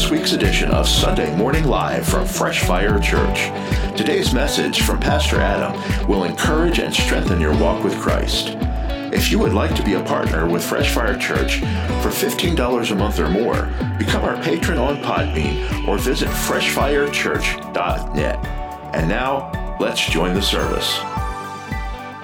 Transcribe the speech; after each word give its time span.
this 0.00 0.10
week's 0.10 0.32
edition 0.32 0.70
of 0.70 0.88
Sunday 0.88 1.36
Morning 1.36 1.64
Live 1.64 2.08
from 2.08 2.26
Fresh 2.26 2.64
Fire 2.64 2.98
Church. 3.00 3.50
Today's 3.98 4.32
message 4.32 4.80
from 4.80 4.98
Pastor 4.98 5.38
Adam 5.38 5.74
will 6.08 6.24
encourage 6.24 6.78
and 6.78 6.94
strengthen 6.94 7.38
your 7.38 7.54
walk 7.58 7.84
with 7.84 8.00
Christ. 8.00 8.56
If 9.12 9.30
you 9.30 9.38
would 9.40 9.52
like 9.52 9.74
to 9.74 9.82
be 9.82 9.92
a 9.94 10.02
partner 10.02 10.48
with 10.48 10.64
Fresh 10.64 10.94
Fire 10.94 11.18
Church 11.18 11.58
for 12.00 12.08
$15 12.08 12.90
a 12.90 12.94
month 12.94 13.20
or 13.20 13.28
more, 13.28 13.68
become 13.98 14.24
our 14.24 14.42
patron 14.42 14.78
on 14.78 15.02
Podbean 15.02 15.86
or 15.86 15.98
visit 15.98 16.30
freshfirechurch.net. 16.30 18.46
And 18.94 19.06
now, 19.06 19.76
let's 19.78 20.06
join 20.06 20.32
the 20.32 20.40
service. 20.40 20.98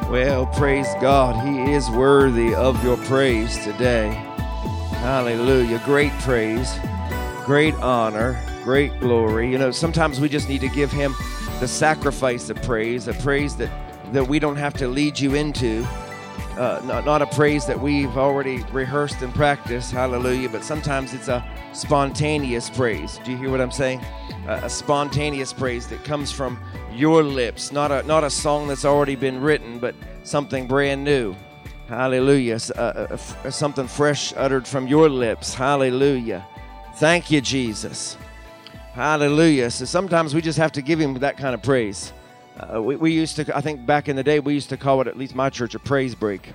Well, 0.08 0.46
praise 0.46 0.88
God. 1.02 1.46
He 1.46 1.74
is 1.74 1.90
worthy 1.90 2.54
of 2.54 2.82
your 2.82 2.96
praise 2.96 3.62
today. 3.64 4.14
Hallelujah. 5.00 5.82
Great 5.84 6.12
praise, 6.20 6.78
great 7.46 7.74
honor, 7.77 8.36
great 8.64 8.98
glory. 8.98 9.48
You 9.48 9.56
know, 9.56 9.70
sometimes 9.70 10.18
we 10.18 10.28
just 10.28 10.48
need 10.48 10.60
to 10.62 10.68
give 10.68 10.91
Him 10.91 11.14
the 11.60 11.68
sacrifice 11.68 12.50
of 12.50 12.60
praise, 12.62 13.06
a 13.06 13.14
praise 13.14 13.54
that, 13.56 13.70
that 14.12 14.27
we 14.27 14.41
don't 14.41 14.56
have 14.56 14.74
to 14.74 14.88
lead 14.88 15.18
you 15.18 15.37
into. 15.37 15.87
Uh, 16.59 16.80
not, 16.84 17.04
not 17.04 17.23
a 17.23 17.27
praise 17.27 17.64
that 17.66 17.78
we've 17.78 18.18
already 18.18 18.64
rehearsed 18.73 19.23
and 19.23 19.32
practiced, 19.32 19.92
hallelujah, 19.92 20.48
but 20.48 20.64
sometimes 20.64 21.15
it's 21.15 21.29
a 21.29 21.46
spontaneous 21.73 22.68
praise. 22.68 23.20
Do 23.24 23.30
you 23.30 23.37
hear 23.37 23.51
what 23.51 23.60
I'm 23.60 23.70
saying? 23.70 24.01
Uh, 24.48 24.60
a 24.65 24.68
spontaneous 24.68 25.52
praise 25.52 25.87
that 25.87 26.02
comes 26.02 26.32
from 26.32 26.59
your 26.92 27.23
lips, 27.23 27.70
not 27.70 27.92
a, 27.92 28.02
not 28.02 28.24
a 28.24 28.30
song 28.30 28.66
that's 28.66 28.85
already 28.85 29.15
been 29.15 29.40
written, 29.40 29.79
but 29.79 29.95
something 30.24 30.66
brand 30.66 31.04
new. 31.04 31.37
Hallelujah. 31.87 32.59
Uh, 32.76 32.80
uh, 32.80 33.51
something 33.51 33.87
fresh 33.87 34.32
uttered 34.37 34.66
from 34.66 34.88
your 34.88 35.09
lips. 35.09 35.54
Hallelujah. 35.54 36.45
Thank 36.96 37.30
you, 37.30 37.42
Jesus. 37.42 38.16
Hallelujah. 38.94 39.70
So 39.70 39.84
sometimes 39.84 40.34
we 40.34 40.40
just 40.40 40.56
have 40.56 40.72
to 40.72 40.80
give 40.80 40.98
him 40.98 41.12
that 41.18 41.36
kind 41.36 41.54
of 41.54 41.62
praise. 41.62 42.10
Uh, 42.58 42.82
we, 42.82 42.96
we 42.96 43.12
used 43.12 43.36
to, 43.36 43.54
I 43.54 43.60
think 43.60 43.84
back 43.84 44.08
in 44.08 44.16
the 44.16 44.22
day, 44.22 44.40
we 44.40 44.54
used 44.54 44.70
to 44.70 44.78
call 44.78 45.02
it, 45.02 45.06
at 45.06 45.18
least 45.18 45.34
my 45.34 45.50
church, 45.50 45.74
a 45.74 45.78
praise 45.78 46.14
break. 46.14 46.54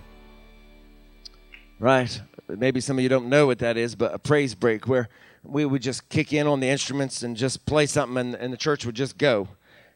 Right? 1.80 2.20
Maybe 2.48 2.82
some 2.82 2.98
of 2.98 3.04
you 3.04 3.10
don't 3.10 3.30
know 3.30 3.46
what 3.46 3.60
that 3.60 3.78
is, 3.78 3.94
but 3.94 4.16
a 4.16 4.18
praise 4.18 4.56
break 4.56 4.88
where 4.88 5.10
we 5.44 5.64
would 5.64 5.84
just 5.84 6.10
kick 6.10 6.34
in 6.34 6.48
on 6.48 6.60
the 6.60 6.70
instruments 6.70 7.22
and 7.22 7.38
just 7.38 7.68
play 7.68 7.86
something 7.86 8.18
and, 8.18 8.34
and 8.34 8.52
the 8.52 8.58
church 8.58 8.84
would 8.84 8.96
just 8.96 9.20
go, 9.20 9.48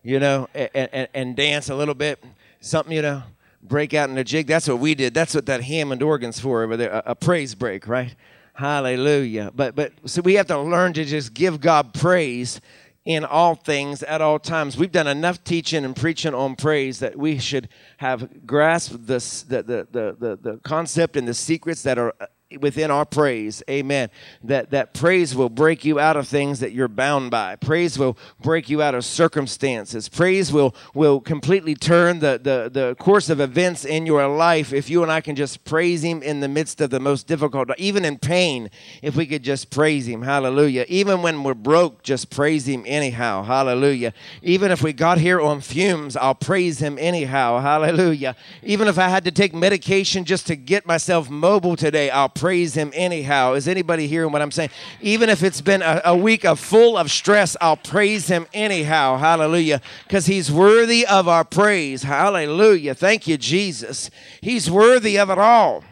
you 0.04 0.20
know, 0.20 0.48
and, 0.54 0.70
and, 0.94 1.08
and 1.16 1.36
dance 1.36 1.70
a 1.70 1.76
little 1.76 1.96
bit. 1.96 2.24
Something, 2.60 2.94
you 2.94 3.02
know, 3.02 3.24
break 3.64 3.96
out 3.96 4.12
in 4.12 4.18
a 4.20 4.24
jig. 4.24 4.46
That's 4.46 4.68
what 4.68 4.78
we 4.78 4.94
did. 4.94 5.16
That's 5.16 5.34
what 5.34 5.48
that 5.48 5.64
Hammond 5.64 6.04
organ's 6.04 6.40
for 6.40 6.62
over 6.62 6.78
there, 6.78 6.92
a, 6.92 7.04
a 7.08 7.16
praise 7.16 7.56
break, 7.56 7.88
right? 7.88 8.14
Hallelujah. 8.56 9.52
But 9.54 9.76
but 9.76 9.92
so 10.06 10.22
we 10.22 10.36
have 10.36 10.48
to 10.48 10.60
learn 10.60 10.94
to 10.94 11.04
just 11.04 11.34
give 11.34 11.60
God 11.60 11.94
praise 11.94 12.62
in 13.04 13.24
all 13.24 13.54
things 13.54 14.02
at 14.02 14.22
all 14.22 14.40
times. 14.40 14.78
We've 14.78 14.92
done 14.92 15.08
enough 15.08 15.44
teaching 15.44 15.86
and 15.86 15.96
preaching 15.96 16.34
on 16.34 16.56
praise 16.56 17.00
that 17.00 17.18
we 17.18 17.38
should 17.38 17.70
have 17.98 18.48
grasped 18.48 19.06
this, 19.06 19.44
the, 19.44 19.62
the, 19.62 19.88
the, 19.92 20.16
the, 20.18 20.40
the 20.42 20.58
concept 20.64 21.16
and 21.16 21.28
the 21.28 21.34
secrets 21.34 21.84
that 21.84 22.00
are 22.00 22.16
within 22.60 22.92
our 22.92 23.06
praise 23.06 23.64
amen 23.68 24.08
that 24.44 24.70
that 24.70 24.94
praise 24.94 25.36
will 25.36 25.50
break 25.50 25.84
you 25.84 26.00
out 26.00 26.16
of 26.16 26.28
things 26.28 26.60
that 26.60 26.72
you're 26.72 26.88
bound 26.88 27.32
by. 27.32 27.56
Praise 27.56 27.98
will 27.98 28.16
break 28.40 28.70
you 28.70 28.84
out 28.84 28.94
of 28.94 29.04
circumstances. 29.04 30.08
Praise 30.08 30.54
will 30.54 30.76
will 30.94 31.20
completely 31.20 31.74
turn 31.74 32.20
the 32.20 32.40
the, 32.42 32.70
the 32.72 32.96
course 33.00 33.32
of 33.32 33.40
events 33.40 33.84
in 33.84 34.06
your 34.06 34.28
life 34.28 34.74
if 34.74 34.92
you 34.92 35.02
and 35.02 35.12
i 35.12 35.20
can 35.22 35.36
just 35.36 35.66
praise 35.66 36.04
him 36.04 36.22
in 36.22 36.40
the 36.40 36.48
midst 36.48 36.82
of 36.82 36.92
the 36.92 37.00
most 37.00 37.26
difficult 37.26 37.70
even 37.80 38.06
in 38.06 38.18
pain 38.18 38.70
if 39.02 39.16
we 39.16 39.26
could 39.26 39.44
just 39.44 39.72
praise 39.72 40.08
him. 40.08 40.22
Hallelujah. 40.22 40.86
Even 40.88 41.24
when 41.24 41.44
we're 41.44 41.56
broke 41.56 42.04
just 42.04 42.30
praise 42.30 42.68
him 42.68 42.84
anyhow. 42.86 43.42
Hallelujah. 43.42 44.14
Even 44.44 44.72
if 44.72 44.84
we 44.84 44.94
got 44.94 45.18
here 45.18 45.42
on 45.42 45.62
fumes 45.62 46.16
i'll 46.16 46.36
praise 46.36 46.78
him 46.78 46.98
anyhow. 47.00 47.60
Hallelujah. 47.60 48.36
Even 48.62 48.88
if 48.88 49.00
i 49.00 49.10
had 49.10 49.24
to 49.24 49.32
take 49.32 49.54
medication 49.56 50.26
just 50.26 50.46
to 50.46 50.56
get 50.56 50.86
myself 50.86 51.28
mobile 51.28 51.76
today 51.76 52.12
i'll 52.12 52.30
praise 52.36 52.76
him 52.76 52.92
anyhow. 52.94 53.54
Is 53.54 53.68
anybody 53.68 54.08
hearing 54.08 54.32
what 54.32 54.42
I'm 54.42 54.52
saying? 54.52 54.70
Even 55.02 55.30
if 55.30 55.42
it's 55.42 55.62
been 55.62 55.82
a, 55.82 56.02
a 56.06 56.16
week 56.16 56.46
of 56.46 56.60
full 56.60 56.98
of 56.98 57.10
stress, 57.10 57.58
I'll 57.60 57.78
praise 57.78 58.28
him 58.28 58.46
anyhow. 58.54 59.18
Hallelujah. 59.18 59.82
Because 60.04 60.28
he's 60.28 60.52
worthy 60.52 61.06
of 61.08 61.28
our 61.28 61.44
praise. 61.44 62.04
Hallelujah. 62.04 62.94
Thank 62.94 63.28
you, 63.28 63.38
Jesus. 63.38 64.12
He's 64.42 64.70
worthy 64.70 65.18
of 65.18 65.30
it 65.32 65.40
all. 65.40 65.84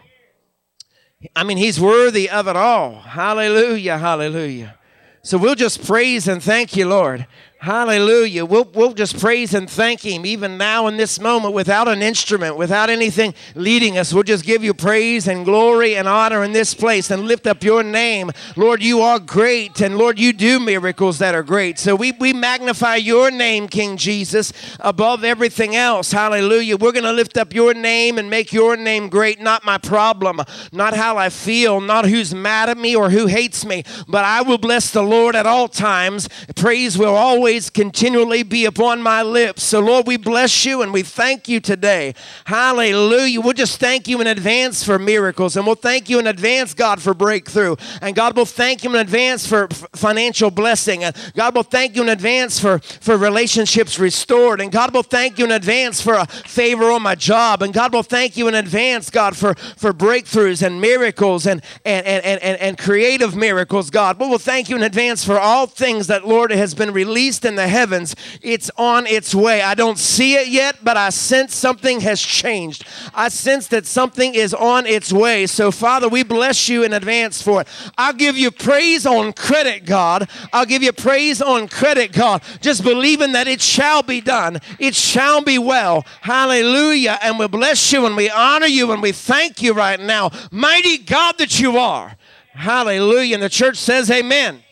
I 1.35 1.43
mean, 1.43 1.57
he's 1.57 1.79
worthy 1.79 2.29
of 2.29 2.47
it 2.47 2.55
all. 2.55 2.99
Hallelujah. 2.99 3.97
Hallelujah. 3.97 4.77
So 5.23 5.37
we'll 5.37 5.55
just 5.55 5.85
praise 5.85 6.27
and 6.27 6.43
thank 6.43 6.75
you, 6.75 6.85
Lord. 6.85 7.25
Hallelujah. 7.63 8.43
We'll, 8.43 8.67
we'll 8.73 8.91
just 8.91 9.17
praise 9.17 9.53
and 9.53 9.69
thank 9.69 10.01
Him 10.01 10.25
even 10.25 10.57
now 10.57 10.87
in 10.87 10.97
this 10.97 11.17
moment 11.17 11.53
without 11.53 11.87
an 11.87 12.01
instrument, 12.01 12.57
without 12.57 12.89
anything 12.89 13.33
leading 13.55 13.97
us. 13.97 14.13
We'll 14.13 14.23
just 14.23 14.43
give 14.43 14.65
you 14.65 14.73
praise 14.73 15.29
and 15.29 15.45
glory 15.45 15.95
and 15.95 16.05
honor 16.05 16.43
in 16.43 16.51
this 16.51 16.73
place 16.73 17.09
and 17.09 17.23
lift 17.23 17.47
up 17.47 17.63
your 17.63 17.81
name. 17.81 18.31
Lord, 18.57 18.83
you 18.83 18.99
are 18.99 19.17
great, 19.17 19.79
and 19.79 19.97
Lord, 19.97 20.19
you 20.19 20.33
do 20.33 20.59
miracles 20.59 21.19
that 21.19 21.35
are 21.35 21.41
great. 21.41 21.79
So 21.79 21.95
we, 21.95 22.11
we 22.11 22.33
magnify 22.33 22.97
your 22.97 23.31
name, 23.31 23.69
King 23.69 23.95
Jesus, 23.95 24.51
above 24.81 25.23
everything 25.23 25.73
else. 25.73 26.11
Hallelujah. 26.11 26.75
We're 26.75 26.91
going 26.91 27.05
to 27.05 27.13
lift 27.13 27.37
up 27.37 27.53
your 27.53 27.73
name 27.73 28.17
and 28.17 28.29
make 28.29 28.51
your 28.51 28.75
name 28.75 29.07
great, 29.07 29.39
not 29.39 29.63
my 29.63 29.77
problem, 29.77 30.41
not 30.73 30.97
how 30.97 31.15
I 31.15 31.29
feel, 31.29 31.79
not 31.79 32.09
who's 32.09 32.35
mad 32.35 32.69
at 32.69 32.77
me 32.77 32.93
or 32.93 33.09
who 33.09 33.27
hates 33.27 33.65
me, 33.65 33.85
but 34.05 34.25
I 34.25 34.41
will 34.41 34.57
bless 34.57 34.91
the 34.91 35.01
Lord 35.01 35.33
at 35.33 35.45
all 35.45 35.69
times. 35.69 36.27
Praise 36.57 36.97
will 36.97 37.15
always 37.15 37.52
always 37.53 37.69
continually 37.69 38.41
be 38.41 38.65
upon 38.65 38.99
my 38.99 39.21
lips. 39.21 39.61
So, 39.61 39.79
Lord, 39.79 40.07
we 40.07 40.17
bless 40.17 40.65
you 40.65 40.81
and 40.81 40.91
we 40.91 41.03
thank 41.03 41.47
you 41.47 41.59
today. 41.59 42.15
Hallelujah. 42.45 43.41
We'll 43.41 43.53
just 43.53 43.79
thank 43.79 44.07
you 44.07 44.19
in 44.21 44.25
advance 44.25 44.83
for 44.83 44.97
miracles 44.97 45.55
and 45.55 45.63
we'll 45.63 45.75
thank 45.75 46.09
you 46.09 46.17
in 46.17 46.25
advance, 46.25 46.73
God, 46.73 46.99
for 46.99 47.13
breakthrough. 47.13 47.75
And 48.01 48.15
God 48.15 48.35
will 48.35 48.47
thank 48.47 48.83
you 48.83 48.89
in 48.89 48.95
advance 48.95 49.45
for 49.45 49.67
financial 49.93 50.49
blessing. 50.49 51.03
And 51.03 51.15
God 51.35 51.53
will 51.53 51.61
thank 51.61 51.95
you 51.95 52.01
in 52.01 52.09
advance 52.09 52.59
for, 52.59 52.79
for 52.79 53.17
relationships 53.17 53.99
restored. 53.99 54.59
And 54.59 54.71
God 54.71 54.91
will 54.91 55.03
thank 55.03 55.37
you 55.37 55.45
in 55.45 55.51
advance 55.51 56.01
for 56.01 56.15
a 56.15 56.25
favor 56.25 56.89
on 56.89 57.03
my 57.03 57.13
job. 57.13 57.61
And 57.61 57.71
God 57.71 57.93
will 57.93 58.01
thank 58.01 58.35
you 58.35 58.47
in 58.47 58.55
advance, 58.55 59.11
God, 59.11 59.37
for, 59.37 59.53
for 59.53 59.93
breakthroughs 59.93 60.65
and 60.65 60.81
miracles 60.81 61.45
and, 61.45 61.61
and, 61.85 62.03
and, 62.07 62.41
and, 62.41 62.59
and 62.59 62.77
creative 62.79 63.35
miracles, 63.35 63.91
God. 63.91 64.19
We'll 64.19 64.39
thank 64.39 64.69
you 64.69 64.75
in 64.75 64.81
advance 64.81 65.23
for 65.23 65.37
all 65.37 65.67
things 65.67 66.07
that, 66.07 66.27
Lord, 66.27 66.49
has 66.49 66.73
been 66.73 66.91
released 66.91 67.42
in 67.45 67.55
the 67.55 67.67
heavens. 67.67 68.15
It's 68.41 68.69
on 68.77 69.07
its 69.07 69.33
way. 69.33 69.61
I 69.61 69.75
don't 69.75 69.97
see 69.97 70.35
it 70.35 70.47
yet, 70.47 70.77
but 70.83 70.97
I 70.97 71.09
sense 71.09 71.55
something 71.55 72.01
has 72.01 72.21
changed. 72.21 72.85
I 73.13 73.29
sense 73.29 73.67
that 73.67 73.85
something 73.85 74.35
is 74.35 74.53
on 74.53 74.85
its 74.85 75.11
way. 75.11 75.47
So, 75.47 75.71
Father, 75.71 76.09
we 76.09 76.23
bless 76.23 76.69
you 76.69 76.83
in 76.83 76.93
advance 76.93 77.41
for 77.41 77.61
it. 77.61 77.67
I'll 77.97 78.13
give 78.13 78.37
you 78.37 78.51
praise 78.51 79.05
on 79.05 79.33
credit, 79.33 79.85
God. 79.85 80.29
I'll 80.51 80.65
give 80.65 80.83
you 80.83 80.93
praise 80.93 81.41
on 81.41 81.67
credit, 81.67 82.11
God. 82.11 82.41
Just 82.61 82.83
believing 82.83 83.33
that 83.33 83.47
it 83.47 83.61
shall 83.61 84.03
be 84.03 84.21
done. 84.21 84.59
It 84.79 84.95
shall 84.95 85.41
be 85.41 85.57
well. 85.57 86.05
Hallelujah. 86.21 87.19
And 87.21 87.39
we 87.39 87.47
bless 87.47 87.91
you 87.91 88.05
and 88.05 88.15
we 88.15 88.29
honor 88.29 88.67
you 88.67 88.91
and 88.91 89.01
we 89.01 89.11
thank 89.11 89.61
you 89.61 89.73
right 89.73 89.99
now. 89.99 90.31
Mighty 90.51 90.97
God 90.97 91.37
that 91.37 91.59
you 91.59 91.77
are. 91.77 92.15
Hallelujah. 92.53 93.35
And 93.35 93.43
the 93.43 93.49
church 93.49 93.77
says, 93.77 94.09
Amen. 94.11 94.63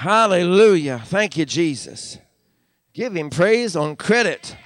Hallelujah. 0.00 1.02
Thank 1.04 1.36
you, 1.36 1.44
Jesus. 1.44 2.16
Give 2.94 3.14
him 3.14 3.28
praise 3.28 3.76
on 3.76 3.96
credit. 3.96 4.56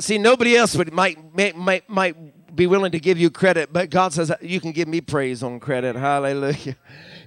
See, 0.00 0.18
nobody 0.18 0.56
else 0.56 0.74
would 0.74 0.92
might, 0.92 1.16
might, 1.56 1.88
might 1.88 2.56
be 2.56 2.66
willing 2.66 2.90
to 2.90 2.98
give 2.98 3.18
you 3.18 3.30
credit, 3.30 3.72
but 3.72 3.88
God 3.88 4.12
says 4.12 4.32
uh, 4.32 4.36
you 4.40 4.60
can 4.60 4.72
give 4.72 4.88
me 4.88 5.00
praise 5.00 5.44
on 5.44 5.60
credit. 5.60 5.94
Hallelujah. 5.94 6.74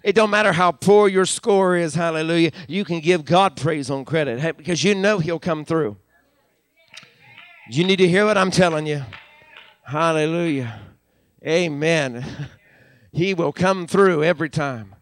It 0.04 0.14
don't 0.14 0.30
matter 0.30 0.52
how 0.52 0.74
poor 0.74 1.08
your 1.08 1.26
score 1.26 1.78
is. 1.78 1.96
Hallelujah. 1.96 2.52
You 2.68 2.84
can 2.84 3.00
give 3.00 3.24
God 3.24 3.56
praise 3.56 3.90
on 3.90 4.04
credit 4.04 4.58
because 4.58 4.84
you 4.84 4.94
know 4.94 5.20
He'll 5.20 5.40
come 5.40 5.64
through. 5.64 5.96
You 7.70 7.86
need 7.86 7.98
to 7.98 8.10
hear 8.10 8.26
what 8.26 8.38
I'm 8.38 8.52
telling 8.52 8.88
you. 8.88 9.06
Hallelujah. 9.84 10.82
Amen. 11.46 12.26
He 13.12 13.34
will 13.34 13.52
come 13.52 13.88
through 13.88 14.24
every 14.24 14.52
time. 14.52 14.94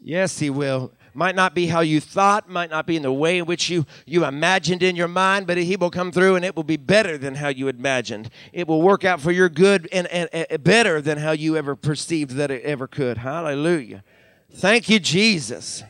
Yes, 0.00 0.38
He 0.38 0.48
will 0.48 0.92
might 1.16 1.34
not 1.34 1.54
be 1.54 1.66
how 1.66 1.80
you 1.80 2.00
thought, 2.00 2.48
might 2.48 2.70
not 2.70 2.86
be 2.86 2.94
in 2.94 3.02
the 3.02 3.12
way 3.12 3.38
in 3.38 3.46
which 3.46 3.70
you, 3.70 3.86
you 4.04 4.24
imagined 4.24 4.82
in 4.82 4.94
your 4.94 5.08
mind, 5.08 5.46
but 5.46 5.56
He 5.56 5.74
will 5.74 5.90
come 5.90 6.12
through 6.12 6.36
and 6.36 6.44
it 6.44 6.54
will 6.54 6.62
be 6.62 6.76
better 6.76 7.16
than 7.16 7.36
how 7.36 7.48
you 7.48 7.68
imagined. 7.68 8.28
It 8.52 8.68
will 8.68 8.82
work 8.82 9.04
out 9.04 9.20
for 9.20 9.32
your 9.32 9.48
good 9.48 9.88
and, 9.92 10.06
and, 10.08 10.28
and 10.32 10.62
better 10.62 11.00
than 11.00 11.18
how 11.18 11.32
you 11.32 11.56
ever 11.56 11.74
perceived 11.74 12.32
that 12.32 12.50
it 12.50 12.62
ever 12.64 12.86
could. 12.86 13.18
Hallelujah. 13.18 14.04
Thank 14.52 14.88
you, 14.88 15.00
Jesus. 15.00 15.82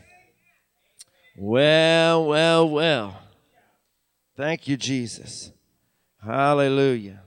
Well, 1.37 2.25
well, 2.25 2.69
well. 2.69 3.21
Thank 4.37 4.69
you, 4.69 4.77
Jesus. 4.77 5.51
Hallelujah. 6.25 7.23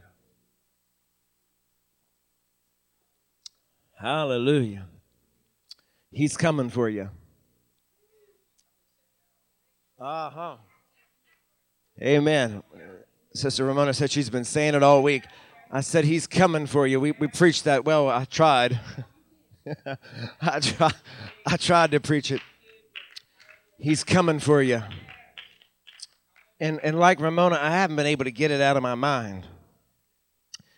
Hallelujah. 4.00 4.86
He's 6.12 6.38
coming 6.38 6.70
for 6.70 6.88
you. 6.88 7.10
Uh 10.00 10.30
huh. 10.30 10.58
Amen. 12.02 12.64
Sister 13.34 13.66
Ramona 13.66 13.94
said 13.94 14.10
she's 14.10 14.30
been 14.30 14.46
saying 14.46 14.76
it 14.76 14.82
all 14.82 15.04
week. 15.04 15.24
I 15.70 15.82
said, 15.82 16.06
He's 16.06 16.26
coming 16.26 16.66
for 16.66 16.88
you. 16.88 17.00
We, 17.00 17.12
we 17.12 17.28
preached 17.28 17.66
that. 17.66 17.84
Well, 17.84 18.08
I 18.08 18.24
tried. 18.26 18.80
I, 20.42 20.60
try, 20.62 20.92
I 21.46 21.58
tried 21.58 21.92
to 21.92 22.00
preach 22.00 22.32
it. 22.32 22.42
He's 23.78 24.04
coming 24.04 24.40
for 24.40 24.62
you. 24.62 24.82
And, 26.62 26.80
and 26.82 26.98
like 26.98 27.20
Ramona, 27.20 27.58
I 27.62 27.72
haven't 27.72 27.96
been 27.98 28.06
able 28.06 28.26
to 28.26 28.32
get 28.32 28.52
it 28.52 28.62
out 28.62 28.78
of 28.78 28.84
my 28.84 28.96
mind. 28.96 29.48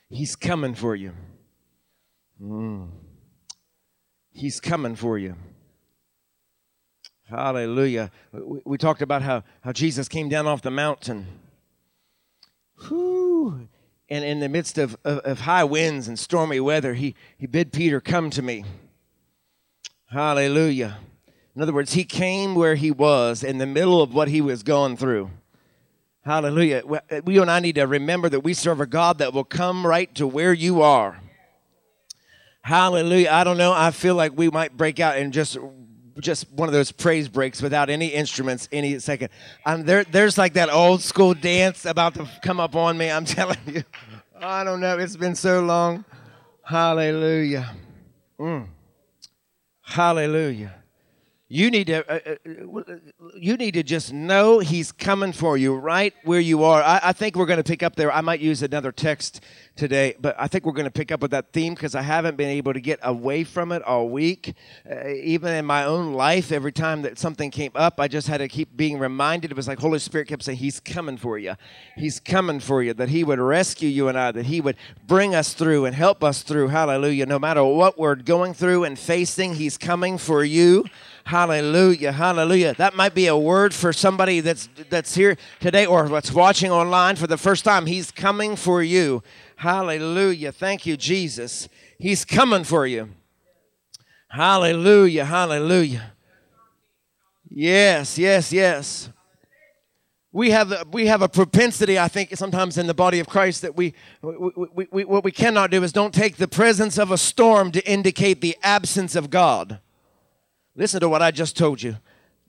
He's 0.10 0.36
coming 0.36 0.74
for 0.74 0.96
you. 0.96 1.14
Mm. 2.42 2.90
He's 4.32 4.60
coming 4.60 4.96
for 4.96 5.18
you. 5.18 5.36
Hallelujah. 7.32 8.12
We, 8.34 8.60
we, 8.66 8.78
talked 8.78 9.02
about 9.02 9.22
how, 9.22 9.44
how 9.62 9.72
Jesus 9.72 10.10
came 10.10 10.28
down 10.28 10.48
off 10.48 10.62
the 10.62 10.70
mountain. 10.70 11.28
Whew. 12.88 13.70
And 14.10 14.26
in 14.26 14.42
the 14.42 14.50
midst 14.50 14.78
of, 14.78 14.98
of, 15.06 15.20
of 15.20 15.40
high 15.40 15.64
winds 15.64 16.10
and 16.10 16.20
stormy 16.20 16.60
weather, 16.60 16.94
he, 16.94 17.16
he 17.38 17.48
bid 17.48 17.72
Peter, 17.72 18.02
Come 18.02 18.32
to 18.32 18.42
me. 18.42 18.66
Hallelujah. 20.08 20.98
In 21.56 21.62
other 21.62 21.72
words, 21.72 21.94
he 21.94 22.04
came 22.04 22.54
where 22.54 22.76
he 22.76 22.92
was 22.92 23.46
in 23.46 23.60
the 23.60 23.66
middle 23.66 24.02
of 24.02 24.14
what 24.14 24.28
he 24.28 24.42
was 24.42 24.62
going 24.62 24.98
through. 24.98 25.32
Hallelujah. 26.26 26.84
We 27.24 27.40
and 27.40 27.50
I 27.50 27.62
need 27.62 27.76
to 27.76 27.88
remember 27.88 28.28
that 28.28 28.42
we 28.42 28.54
serve 28.54 28.82
a 28.82 28.86
God 28.86 29.20
that 29.20 29.34
will 29.34 29.46
come 29.46 29.88
right 29.88 30.14
to 30.16 30.28
where 30.28 30.54
you 30.54 30.82
are. 30.82 31.22
Hallelujah. 32.62 33.30
I 33.32 33.46
don't 33.46 33.58
know. 33.58 33.72
I 33.72 33.92
feel 33.92 34.16
like 34.16 34.38
we 34.38 34.50
might 34.50 34.76
break 34.76 35.00
out 35.00 35.16
and 35.16 35.32
just 35.32 35.58
just 36.20 36.52
one 36.52 36.68
of 36.70 36.74
those 36.74 36.92
praise 36.92 37.28
breaks 37.28 37.62
without 37.62 37.90
any 37.90 38.08
instruments 38.08 38.68
any 38.72 39.00
second. 39.00 39.30
Um, 39.66 39.84
there, 39.84 40.04
there's 40.04 40.38
like 40.38 40.54
that 40.54 40.70
old 40.70 41.02
school 41.02 41.34
dance 41.34 41.86
about 41.86 42.16
to 42.16 42.28
come 42.42 42.60
up 42.60 42.76
on 42.76 42.98
me. 42.98 43.10
I'm 43.10 43.26
telling 43.38 43.58
you. 43.66 43.84
I 44.40 44.64
don't 44.64 44.80
know. 44.80 44.98
It's 44.98 45.16
been 45.16 45.36
so 45.36 45.62
long. 45.62 46.04
Hallelujah. 46.64 47.76
Mm. 48.40 48.68
Hallelujah. 49.82 50.81
You 51.54 51.70
need 51.70 51.88
to 51.88 52.10
uh, 52.10 52.36
uh, 52.48 52.96
you 53.36 53.58
need 53.58 53.74
to 53.74 53.84
just 53.84 54.14
know 54.14 54.60
he's 54.60 54.94
coming 54.94 55.34
for 55.34 55.58
you 55.58 55.76
right 55.76 56.14
where 56.24 56.40
you 56.40 56.64
are. 56.64 56.82
I, 56.82 57.02
I 57.04 57.12
think 57.12 57.36
we're 57.36 57.46
going 57.46 57.58
to 57.58 57.64
pick 57.64 57.84
up 57.84 57.98
there. 57.98 58.10
I 58.10 58.22
might 58.22 58.40
use 58.40 58.64
another 58.64 58.94
text 58.94 59.44
today, 59.76 60.16
but 60.18 60.34
I 60.40 60.48
think 60.48 60.66
we're 60.66 60.72
going 60.72 60.86
to 60.86 60.92
pick 60.92 61.12
up 61.12 61.22
with 61.22 61.32
that 61.32 61.52
theme 61.52 61.74
because 61.74 61.94
I 61.94 62.04
haven't 62.04 62.38
been 62.38 62.48
able 62.48 62.72
to 62.72 62.80
get 62.80 63.02
away 63.04 63.44
from 63.44 63.74
it 63.74 63.82
all 63.82 64.08
week. 64.08 64.54
Uh, 64.90 65.10
even 65.10 65.54
in 65.54 65.66
my 65.66 65.84
own 65.84 66.14
life, 66.14 66.54
every 66.54 66.72
time 66.72 67.02
that 67.02 67.20
something 67.20 67.52
came 67.52 67.74
up, 67.76 68.00
I 68.00 68.08
just 68.08 68.30
had 68.30 68.38
to 68.38 68.48
keep 68.48 68.78
being 68.78 68.98
reminded. 68.98 69.52
It 69.52 69.58
was 69.58 69.68
like 69.68 69.80
Holy 69.80 70.00
Spirit 70.00 70.30
kept 70.30 70.44
saying, 70.44 70.58
"He's 70.58 70.80
coming 70.80 71.18
for 71.18 71.38
you. 71.38 71.56
He's 71.98 72.22
coming 72.22 72.62
for 72.62 72.82
you." 72.82 72.94
That 72.94 73.10
He 73.10 73.26
would 73.26 73.40
rescue 73.40 73.90
you 73.90 74.08
and 74.08 74.18
I. 74.18 74.32
That 74.32 74.46
He 74.46 74.62
would 74.62 74.78
bring 75.06 75.36
us 75.36 75.54
through 75.54 75.84
and 75.84 75.94
help 75.98 76.24
us 76.24 76.44
through. 76.44 76.70
Hallelujah. 76.70 77.26
No 77.26 77.40
matter 77.40 77.62
what 77.62 78.00
we're 78.00 78.16
going 78.16 78.54
through 78.54 78.86
and 78.86 78.98
facing, 78.98 79.56
He's 79.56 79.78
coming 79.78 80.18
for 80.18 80.46
you. 80.46 80.86
Hallelujah. 81.26 82.12
Hallelujah. 82.12 82.74
That 82.76 82.96
might 82.96 83.14
be 83.14 83.28
a 83.28 83.38
word 83.38 83.74
for 83.74 83.94
somebody 83.94 84.40
that's 84.40 84.68
that's 84.90 85.16
here 85.16 85.38
today 85.60 85.86
or 85.86 86.10
that's 86.10 86.32
watching 86.32 86.72
online 86.72 87.16
for 87.16 87.28
the 87.28 87.38
first 87.38 87.64
time. 87.64 87.86
He's 87.86 88.12
coming 88.12 88.56
for 88.56 88.82
you. 88.82 89.24
Hallelujah. 89.58 90.52
Thank 90.52 90.86
you, 90.86 90.98
Jesus. 90.98 91.70
He's 92.00 92.26
coming 92.26 92.64
for 92.64 92.88
you. 92.88 93.10
Hallelujah. 94.30 95.26
Hallelujah. 95.26 96.14
Yes, 97.50 98.18
yes, 98.18 98.52
yes. 98.54 99.10
We 100.34 100.52
have, 100.52 100.88
we 100.94 101.08
have 101.08 101.22
a 101.22 101.28
propensity, 101.28 102.00
I 102.00 102.08
think, 102.08 102.36
sometimes 102.38 102.78
in 102.78 102.88
the 102.88 102.94
body 102.94 103.20
of 103.20 103.28
Christ 103.28 103.64
that 103.64 103.76
we, 103.76 103.94
we, 104.22 104.52
we, 104.74 104.88
we, 104.90 105.04
what 105.04 105.26
we 105.26 105.32
cannot 105.32 105.72
do 105.72 105.84
is 105.84 105.92
don't 105.92 106.14
take 106.14 106.38
the 106.38 106.48
presence 106.48 106.98
of 106.98 107.12
a 107.12 107.18
storm 107.18 107.72
to 107.74 107.86
indicate 107.86 108.40
the 108.40 108.56
absence 108.64 109.18
of 109.18 109.30
God. 109.30 109.82
Listen 110.76 111.02
to 111.02 111.10
what 111.10 111.22
I 111.22 111.32
just 111.32 111.58
told 111.58 111.82
you. 111.82 111.98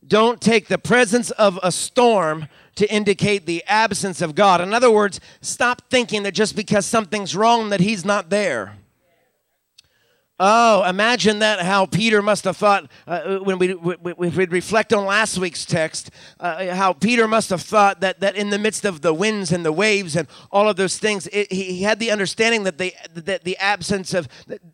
Don't 0.06 0.40
take 0.40 0.68
the 0.68 0.78
presence 0.78 1.30
of 1.32 1.58
a 1.62 1.70
storm 1.70 2.48
to 2.74 2.92
indicate 2.92 3.46
the 3.46 3.62
absence 3.66 4.20
of 4.20 4.34
God. 4.34 4.60
In 4.60 4.74
other 4.74 4.90
words, 4.90 5.20
stop 5.40 5.82
thinking 5.90 6.22
that 6.24 6.32
just 6.32 6.56
because 6.56 6.86
something's 6.86 7.36
wrong 7.36 7.70
that 7.70 7.80
he's 7.80 8.04
not 8.04 8.30
there. 8.30 8.76
Oh, 10.44 10.82
imagine 10.82 11.38
that 11.38 11.60
how 11.60 11.86
Peter 11.86 12.20
must 12.20 12.42
have 12.46 12.56
thought 12.56 12.90
uh, 13.06 13.38
when 13.38 13.60
we, 13.60 13.74
we, 13.74 14.12
we 14.12 14.28
reflect 14.46 14.92
on 14.92 15.06
last 15.06 15.38
week's 15.38 15.64
text, 15.64 16.10
uh, 16.40 16.74
how 16.74 16.92
Peter 16.92 17.28
must 17.28 17.50
have 17.50 17.62
thought 17.62 18.00
that, 18.00 18.18
that 18.18 18.34
in 18.34 18.50
the 18.50 18.58
midst 18.58 18.84
of 18.84 19.02
the 19.02 19.14
winds 19.14 19.52
and 19.52 19.64
the 19.64 19.70
waves 19.70 20.16
and 20.16 20.26
all 20.50 20.68
of 20.68 20.74
those 20.74 20.98
things, 20.98 21.28
it, 21.28 21.52
he, 21.52 21.62
he, 21.74 21.82
had 21.84 22.00
the 22.00 22.10
understanding 22.10 22.64
that 22.64 22.76
the, 22.76 22.92
that 23.14 23.44
the 23.44 23.56
absence 23.58 24.14
of, 24.14 24.26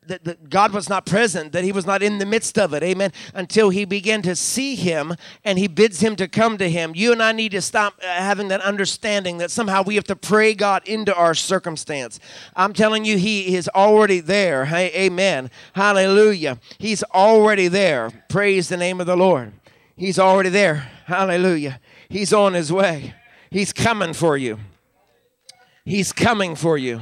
that, 0.06 0.24
that 0.24 0.48
God 0.48 0.72
was 0.72 0.88
not 0.88 1.04
present, 1.04 1.52
that 1.52 1.64
he 1.64 1.72
was 1.72 1.84
not 1.84 2.02
in 2.02 2.16
the 2.16 2.24
midst 2.24 2.58
of 2.58 2.72
it, 2.72 2.82
amen, 2.82 3.12
until 3.34 3.68
he 3.68 3.84
began 3.84 4.22
to 4.22 4.34
see 4.34 4.74
him 4.74 5.16
and 5.44 5.58
he 5.58 5.68
bids 5.68 6.00
him 6.00 6.16
to 6.16 6.26
come 6.28 6.56
to 6.56 6.70
him. 6.70 6.92
You 6.94 7.12
and 7.12 7.22
I 7.22 7.32
need 7.32 7.50
to 7.50 7.60
stop 7.60 7.92
uh, 8.02 8.06
having 8.06 8.48
that 8.48 8.62
understanding 8.62 9.36
that 9.36 9.50
somehow 9.50 9.82
we 9.82 9.96
have 9.96 10.04
to 10.04 10.16
pray 10.16 10.54
God 10.54 10.88
into 10.88 11.14
our 11.14 11.34
circumstance. 11.34 12.20
I'm 12.56 12.72
telling 12.72 13.04
you, 13.04 13.18
he 13.18 13.54
is 13.54 13.68
already 13.74 14.20
there, 14.20 14.64
hey, 14.64 14.90
amen. 14.94 15.50
Hallelujah. 15.75 16.58
He's 16.78 17.02
already 17.05 17.69
there. 17.69 18.10
Praise 18.28 18.69
the 18.69 18.76
name 18.76 19.00
of 19.00 19.06
the 19.06 19.16
Lord. 19.16 19.52
He's 19.96 20.19
already 20.19 20.50
there. 20.50 20.90
Hallelujah. 21.06 21.81
He's 22.08 22.32
on 22.32 22.55
his 22.55 22.72
way. 22.72 23.14
He's 23.50 23.72
coming 23.72 24.12
for 24.12 24.37
you. 24.37 24.58
He's 25.84 26.12
coming 26.12 26.55
for 26.55 26.76
you. 26.76 27.00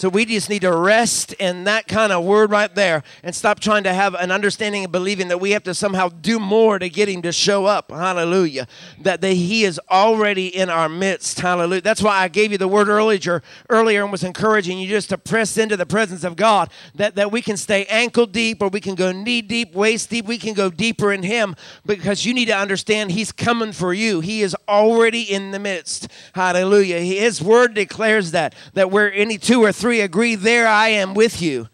So 0.00 0.08
we 0.08 0.24
just 0.24 0.48
need 0.48 0.62
to 0.62 0.74
rest 0.74 1.34
in 1.34 1.64
that 1.64 1.86
kind 1.86 2.10
of 2.10 2.24
word 2.24 2.50
right 2.50 2.74
there 2.74 3.02
and 3.22 3.34
stop 3.34 3.60
trying 3.60 3.84
to 3.84 3.92
have 3.92 4.14
an 4.14 4.30
understanding 4.30 4.84
and 4.84 4.90
believing 4.90 5.28
that 5.28 5.42
we 5.42 5.50
have 5.50 5.62
to 5.64 5.74
somehow 5.74 6.08
do 6.08 6.38
more 6.40 6.78
to 6.78 6.88
get 6.88 7.06
him 7.06 7.20
to 7.20 7.32
show 7.32 7.66
up. 7.66 7.90
Hallelujah. 7.90 8.66
That 9.02 9.20
the, 9.20 9.34
he 9.34 9.64
is 9.64 9.78
already 9.90 10.46
in 10.46 10.70
our 10.70 10.88
midst. 10.88 11.40
Hallelujah. 11.40 11.82
That's 11.82 12.02
why 12.02 12.16
I 12.16 12.28
gave 12.28 12.50
you 12.50 12.56
the 12.56 12.66
word 12.66 12.88
earlier, 12.88 13.42
earlier 13.68 14.02
and 14.02 14.10
was 14.10 14.24
encouraging 14.24 14.78
you 14.78 14.88
just 14.88 15.10
to 15.10 15.18
press 15.18 15.58
into 15.58 15.76
the 15.76 15.84
presence 15.84 16.24
of 16.24 16.34
God. 16.34 16.70
That, 16.94 17.16
that 17.16 17.30
we 17.30 17.42
can 17.42 17.58
stay 17.58 17.84
ankle 17.84 18.24
deep 18.24 18.62
or 18.62 18.68
we 18.68 18.80
can 18.80 18.94
go 18.94 19.12
knee 19.12 19.42
deep, 19.42 19.74
waist 19.74 20.08
deep. 20.08 20.24
We 20.24 20.38
can 20.38 20.54
go 20.54 20.70
deeper 20.70 21.12
in 21.12 21.24
him 21.24 21.56
because 21.84 22.24
you 22.24 22.32
need 22.32 22.46
to 22.46 22.56
understand 22.56 23.12
he's 23.12 23.32
coming 23.32 23.72
for 23.72 23.92
you. 23.92 24.20
He 24.20 24.40
is 24.40 24.56
already 24.66 25.24
in 25.24 25.50
the 25.50 25.58
midst. 25.58 26.08
Hallelujah. 26.34 27.00
His 27.00 27.42
word 27.42 27.74
declares 27.74 28.30
that, 28.30 28.54
that 28.72 28.90
where 28.90 29.12
any 29.12 29.36
two 29.36 29.62
or 29.62 29.72
three 29.72 29.89
three 29.90 30.02
agree, 30.02 30.36
there 30.36 30.68
I 30.68 30.90
am 30.90 31.14
with 31.14 31.42
you. 31.42 31.68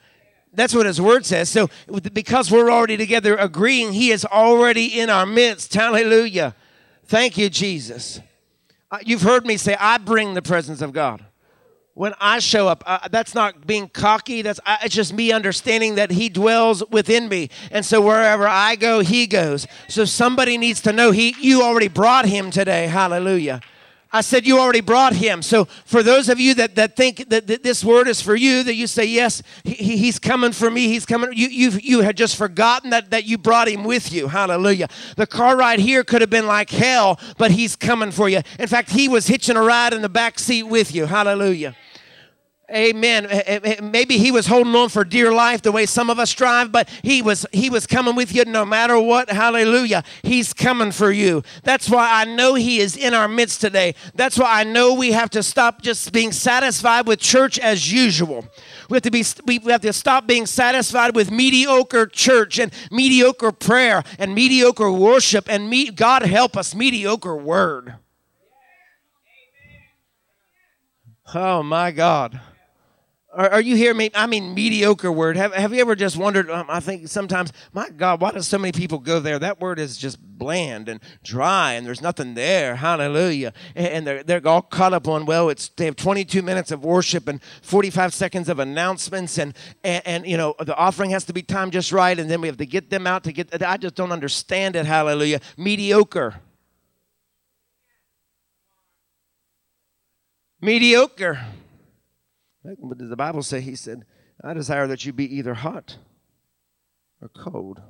That's 0.54 0.75
what 0.75 0.87
his 0.87 0.99
word 0.99 1.26
says. 1.26 1.50
So, 1.50 1.68
because 2.14 2.50
we're 2.50 2.70
already 2.70 2.96
together 2.96 3.37
agreeing, 3.37 3.92
he 3.92 4.11
is 4.11 4.25
already 4.25 4.87
in 4.87 5.11
our 5.11 5.26
midst. 5.26 5.75
Hallelujah. 5.75 6.54
Thank 7.04 7.37
you, 7.37 7.50
Jesus. 7.50 8.23
Uh, 8.90 9.00
you've 9.04 9.20
heard 9.20 9.44
me 9.44 9.58
say, 9.58 9.76
I 9.78 9.99
bring 9.99 10.32
the 10.32 10.40
presence 10.40 10.80
of 10.80 10.94
God. 10.94 11.26
When 11.92 12.14
I 12.18 12.38
show 12.38 12.68
up, 12.68 12.82
uh, 12.87 13.06
that's 13.11 13.35
not 13.35 13.66
being 13.66 13.87
cocky. 13.90 14.40
That's 14.40 14.61
uh, 14.64 14.78
it's 14.82 14.94
just 14.94 15.12
me 15.12 15.30
understanding 15.30 15.96
that 15.96 16.11
He 16.11 16.30
dwells 16.30 16.82
within 16.90 17.28
me, 17.28 17.50
and 17.70 17.85
so 17.85 18.00
wherever 18.00 18.46
I 18.49 18.76
go, 18.76 19.00
He 19.00 19.26
goes. 19.26 19.66
So 19.88 20.06
somebody 20.06 20.56
needs 20.56 20.80
to 20.82 20.92
know 20.92 21.11
He. 21.11 21.35
You 21.38 21.62
already 21.62 21.88
brought 21.88 22.26
Him 22.26 22.50
today. 22.50 22.87
Hallelujah. 22.87 23.61
I 24.13 24.21
said, 24.21 24.47
You 24.47 24.59
already 24.59 24.81
brought 24.81 25.15
him. 25.15 25.43
So, 25.43 25.65
for 25.65 26.03
those 26.03 26.29
of 26.29 26.39
you 26.39 26.55
that, 26.55 26.75
that 26.77 26.97
think 26.97 27.29
that, 27.29 27.47
that 27.47 27.63
this 27.63 27.85
word 27.85 28.09
is 28.09 28.21
for 28.21 28.37
you, 28.37 28.63
that 28.63 28.75
you 28.75 28.87
say, 28.87 29.05
Yes, 29.05 29.43
he, 29.65 29.97
he's 29.97 30.19
coming 30.19 30.53
for 30.53 30.71
me, 30.71 30.89
he's 30.89 31.07
coming, 31.07 31.31
you, 31.33 31.49
you, 31.49 31.71
you 31.83 32.01
had 32.01 32.17
just 32.17 32.37
forgotten 32.37 32.91
that, 32.91 33.11
that 33.11 33.25
you 33.25 33.37
brought 33.39 33.69
him 33.69 33.85
with 33.85 34.13
you. 34.13 34.29
Hallelujah. 34.29 34.89
The 35.17 35.27
car 35.27 35.57
ride 35.57 35.81
here 35.81 36.05
could 36.05 36.21
have 36.21 36.31
been 36.31 36.47
like 36.47 36.71
hell, 36.71 37.21
but 37.39 37.51
he's 37.51 37.77
coming 37.77 38.11
for 38.11 38.29
you. 38.29 38.41
In 38.59 38.69
fact, 38.69 38.91
he 38.91 39.09
was 39.09 39.27
hitching 39.27 39.57
a 39.57 39.63
ride 39.63 39.93
in 39.93 40.03
the 40.03 40.09
back 40.09 40.39
seat 40.39 40.65
with 40.65 40.95
you. 40.95 41.07
Hallelujah. 41.07 41.75
Amen. 42.68 43.26
Eh, 43.26 43.42
eh, 43.46 43.61
eh, 43.62 43.80
maybe 43.80 44.18
he 44.18 44.32
was 44.32 44.49
holding 44.49 44.75
on 44.75 44.88
for 44.88 45.04
dear 45.04 45.32
life 45.32 45.62
the 45.62 45.70
way 45.70 45.87
some 45.87 46.11
of 46.11 46.18
us 46.18 46.32
drive, 46.32 46.73
but 46.73 46.88
he 47.02 47.23
was 47.23 47.46
he 47.52 47.70
was 47.70 47.87
coming 47.87 48.16
with 48.16 48.35
you 48.35 48.44
no 48.44 48.64
matter 48.64 48.99
what. 48.99 49.30
Hallelujah. 49.30 50.02
He's 50.25 50.52
coming 50.52 50.90
for 50.90 51.12
you. 51.12 51.44
That's 51.62 51.88
why 51.88 52.08
I 52.11 52.25
know 52.25 52.54
he 52.54 52.80
is 52.80 52.96
in 52.96 53.14
our 53.14 53.28
midst 53.28 53.61
today. 53.61 53.94
That's 54.16 54.37
why 54.37 54.61
I 54.61 54.64
know 54.64 54.94
we 54.94 55.12
have 55.12 55.30
to 55.30 55.44
stop 55.44 55.80
just 55.80 56.12
being 56.12 56.32
satisfied 56.32 57.06
with 57.06 57.20
church 57.20 57.56
as 57.61 57.92
usual. 57.92 58.44
We 58.90 58.96
have 58.96 59.02
to 59.02 59.12
be 59.12 59.25
we 59.44 59.70
have 59.70 59.82
to 59.82 59.92
stop 59.92 60.26
being 60.26 60.46
satisfied 60.46 61.14
with 61.14 61.30
mediocre 61.30 62.06
church 62.06 62.58
and 62.58 62.73
mediocre 62.90 63.52
prayer 63.52 64.02
and 64.18 64.35
mediocre 64.35 64.90
worship 64.90 65.49
and 65.49 65.70
me, 65.70 65.90
God 65.90 66.23
help 66.23 66.56
us 66.56 66.75
mediocre 66.75 67.37
word. 67.37 67.94
Oh 71.32 71.62
my 71.62 71.92
God. 71.92 72.40
Are, 73.37 73.50
are, 73.50 73.61
you 73.61 73.93
me? 73.93 74.11
I 74.14 74.26
mean, 74.26 74.55
mediocre 74.55 75.12
word. 75.12 75.37
Have, 75.37 75.52
have 75.52 75.75
you 75.75 75.81
ever 75.83 75.95
just 75.95 76.16
wondered? 76.16 76.50
Um, 76.50 76.64
I 76.71 76.81
think 76.81 77.07
sometimes, 77.09 77.52
my 77.75 77.90
God, 77.90 78.19
why 78.19 78.33
do 78.33 78.40
so 78.40 78.57
many 78.57 78.73
people 78.73 78.99
go 78.99 79.21
there? 79.21 79.38
That 79.38 79.61
word 79.61 79.78
is 79.78 79.99
just 79.99 80.19
bland 80.19 80.88
and 80.88 81.00
dry, 81.23 81.75
and 81.75 81.87
there's 81.87 82.00
nothing 82.00 82.33
there. 82.33 82.76
Hallelujah. 82.76 83.52
And, 83.75 83.87
and 83.88 84.07
they're, 84.07 84.23
they're 84.23 84.49
all 84.49 84.62
caught 84.62 84.95
up 84.95 85.07
on, 85.07 85.26
well, 85.26 85.50
it's 85.50 85.69
they 85.69 85.85
have 85.85 85.97
22 85.97 86.40
minutes 86.40 86.71
of 86.71 86.83
worship 86.83 87.28
and 87.28 87.43
45 87.61 88.14
seconds 88.14 88.49
of 88.49 88.59
announcements, 88.59 89.38
and, 89.38 89.55
and, 89.85 90.02
and 90.07 90.26
you 90.26 90.38
know, 90.38 90.55
the 90.59 90.75
offering 90.75 91.11
has 91.11 91.26
to 91.26 91.35
be 91.35 91.43
timed 91.43 91.75
just 91.75 91.93
right, 91.93 92.19
and 92.19 92.31
then 92.31 92.40
we 92.40 92.49
have 92.49 92.57
to 92.57 92.66
get 92.66 92.88
them 92.88 93.07
out 93.07 93.23
to 93.25 93.35
get. 93.35 93.62
I 93.62 93.76
just 93.76 93.97
don't 93.97 94.12
understand 94.12 94.76
it. 94.76 94.87
Hallelujah. 94.87 95.40
Mediocre. 95.59 96.40
Mediocre. 100.62 101.45
Did 102.66 103.11
the 103.11 103.16
Bible 103.16 103.42
say? 103.42 103.61
He 103.61 103.76
said, 103.76 104.04
I 104.42 104.54
desire 104.54 104.87
that 104.87 105.04
you 105.04 105.12
be 105.12 105.37
either 105.37 105.54
hot 105.54 105.99
or 107.23 107.28
cold. 107.28 107.80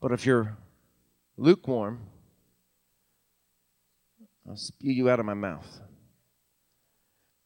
But 0.00 0.12
if 0.12 0.26
you're 0.26 0.56
lukewarm, 1.36 2.00
I'll 4.48 4.56
spew 4.56 4.92
you 4.92 5.08
out 5.08 5.20
of 5.20 5.26
my 5.26 5.34
mouth. 5.34 5.80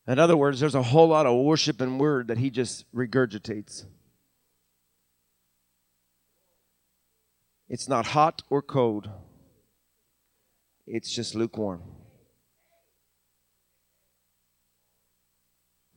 In 0.07 0.19
other 0.19 0.37
words, 0.37 0.61
there's 0.61 0.75
a 0.75 0.83
whole 0.83 1.09
lot 1.09 1.27
of 1.27 1.37
worship 1.37 1.81
and 1.81 1.99
word 1.99 2.29
that 2.29 2.39
he 2.39 2.51
just 2.51 2.85
regurgitates. 2.93 3.87
It's 7.69 7.89
not 7.89 8.07
hot 8.07 8.43
or 8.51 8.61
cold, 8.61 9.09
it's 10.87 11.15
just 11.15 11.35
lukewarm. 11.35 11.83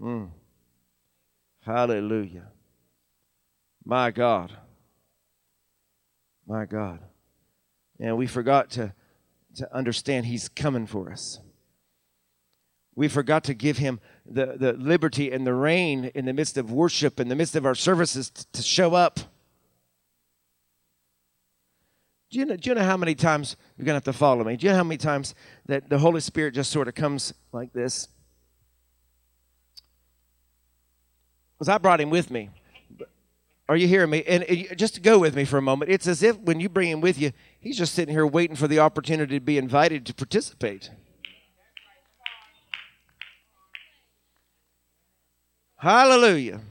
Mm. 0.01 0.29
Hallelujah. 1.61 2.47
My 3.83 4.11
God. 4.11 4.51
My 6.47 6.65
God. 6.65 6.99
And 7.99 8.17
we 8.17 8.27
forgot 8.27 8.69
to, 8.71 8.93
to 9.55 9.75
understand 9.75 10.25
He's 10.25 10.47
coming 10.49 10.85
for 10.85 11.11
us. 11.11 11.39
We 12.95 13.07
forgot 13.07 13.43
to 13.45 13.53
give 13.53 13.77
Him 13.77 13.99
the, 14.25 14.55
the 14.57 14.73
liberty 14.73 15.31
and 15.31 15.45
the 15.45 15.53
reign 15.53 16.11
in 16.15 16.25
the 16.25 16.33
midst 16.33 16.57
of 16.57 16.71
worship, 16.71 17.19
in 17.19 17.27
the 17.27 17.35
midst 17.35 17.55
of 17.55 17.65
our 17.65 17.75
services 17.75 18.29
to, 18.29 18.51
to 18.53 18.61
show 18.61 18.93
up. 18.93 19.19
Do 22.29 22.39
you, 22.39 22.45
know, 22.45 22.55
do 22.57 22.69
you 22.69 22.75
know 22.75 22.83
how 22.83 22.97
many 22.97 23.15
times 23.15 23.55
you're 23.77 23.85
going 23.85 23.93
to 23.99 24.05
have 24.05 24.15
to 24.15 24.19
follow 24.19 24.43
me? 24.43 24.57
Do 24.57 24.65
you 24.65 24.71
know 24.71 24.77
how 24.77 24.83
many 24.83 24.97
times 24.97 25.33
that 25.67 25.89
the 25.89 25.97
Holy 25.97 26.19
Spirit 26.19 26.53
just 26.53 26.71
sort 26.71 26.87
of 26.87 26.95
comes 26.95 27.33
like 27.53 27.71
this? 27.71 28.09
Because 31.57 31.69
I 31.69 31.77
brought 31.77 31.99
him 31.99 32.09
with 32.09 32.29
me. 32.29 32.49
Are 33.69 33.75
you 33.75 33.87
hearing 33.87 34.11
me? 34.11 34.23
And 34.23 34.45
just 34.77 35.01
go 35.01 35.19
with 35.19 35.35
me 35.35 35.43
for 35.43 35.57
a 35.57 35.61
moment, 35.61 35.91
it's 35.91 36.07
as 36.07 36.23
if 36.23 36.37
when 36.39 36.59
you 36.59 36.69
bring 36.69 36.89
him 36.89 37.01
with 37.01 37.19
you, 37.19 37.31
he's 37.59 37.77
just 37.77 37.93
sitting 37.93 38.13
here 38.13 38.25
waiting 38.25 38.55
for 38.55 38.67
the 38.67 38.79
opportunity 38.79 39.39
to 39.39 39.45
be 39.45 39.57
invited 39.57 40.05
to 40.05 40.13
participate. 40.13 40.91
Hallelujah. 45.77 46.61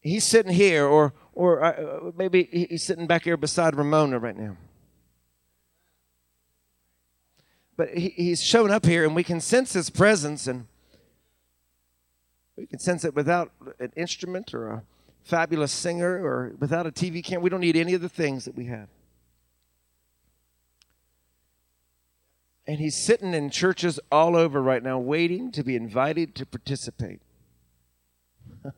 He's 0.00 0.24
sitting 0.24 0.52
here, 0.52 0.86
or 0.86 1.12
or 1.34 1.62
uh, 1.62 2.10
maybe 2.16 2.48
he's 2.50 2.82
sitting 2.82 3.06
back 3.06 3.24
here 3.24 3.36
beside 3.36 3.76
Ramona 3.76 4.18
right 4.18 4.36
now. 4.36 4.56
But 7.76 7.90
he, 7.90 8.08
he's 8.10 8.42
shown 8.42 8.70
up 8.70 8.84
here, 8.84 9.04
and 9.04 9.14
we 9.14 9.22
can 9.22 9.40
sense 9.40 9.74
his 9.74 9.90
presence, 9.90 10.46
and 10.48 10.66
we 12.56 12.66
can 12.66 12.78
sense 12.78 13.04
it 13.04 13.14
without 13.14 13.50
an 13.78 13.92
instrument 13.96 14.52
or 14.54 14.68
a 14.68 14.82
fabulous 15.24 15.72
singer 15.72 16.24
or 16.24 16.52
without 16.58 16.86
a 16.86 16.90
TV 16.90 17.24
camera. 17.24 17.42
We 17.42 17.50
don't 17.50 17.60
need 17.60 17.76
any 17.76 17.94
of 17.94 18.00
the 18.00 18.08
things 18.08 18.44
that 18.44 18.54
we 18.54 18.66
have. 18.66 18.88
And 22.66 22.78
he's 22.78 22.96
sitting 22.96 23.34
in 23.34 23.50
churches 23.50 23.98
all 24.10 24.36
over 24.36 24.62
right 24.62 24.82
now, 24.82 24.98
waiting 24.98 25.50
to 25.52 25.64
be 25.64 25.76
invited 25.76 26.34
to 26.36 26.46
participate. 26.46 27.20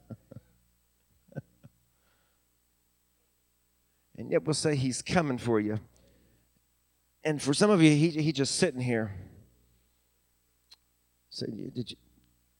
and 4.16 4.30
yet 4.30 4.44
we'll 4.44 4.54
say 4.54 4.74
he's 4.74 5.02
coming 5.02 5.36
for 5.36 5.60
you. 5.60 5.80
And 7.24 7.42
for 7.42 7.52
some 7.52 7.70
of 7.70 7.82
you, 7.82 7.90
he, 7.90 8.32
just 8.32 8.56
sitting 8.56 8.80
here. 8.80 9.14
So 11.30 11.46
did 11.46 11.90
you, 11.90 11.96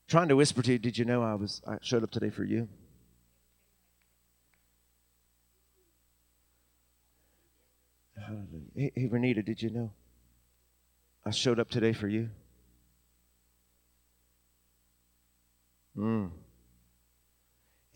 trying 0.09 0.29
to 0.29 0.37
whisper 0.37 0.63
to 0.63 0.73
you, 0.73 0.79
did 0.79 0.99
you 0.99 1.05
know 1.05 1.23
I 1.23 1.35
was 1.35 1.63
I 1.67 1.79
showed 1.83 2.03
up 2.03 2.11
today 2.11 2.31
for 2.31 2.45
you? 2.45 2.69
Hallelujah. 8.17 8.47
Hey, 8.75 8.93
hey 8.95 9.09
Renita, 9.09 9.45
did 9.45 9.61
you 9.61 9.71
know 9.71 9.93
I 11.27 11.31
showed 11.31 11.59
up 11.59 11.71
today 11.71 11.93
for 11.93 12.09
you? 12.09 12.31
Mm. 15.97 16.31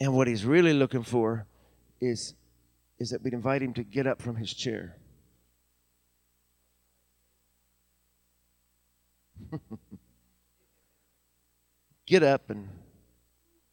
And 0.01 0.15
what 0.15 0.29
he's 0.29 0.45
really 0.45 0.73
looking 0.73 1.03
for 1.03 1.47
is, 2.01 2.35
is 2.99 3.11
that 3.11 3.23
we'd 3.23 3.33
invite 3.33 3.63
him 3.63 3.75
to 3.75 3.83
get 3.83 4.07
up 4.07 4.23
from 4.23 4.37
his 4.37 4.53
chair. 4.53 4.97
get 12.09 12.23
up 12.23 12.49
and 12.49 12.69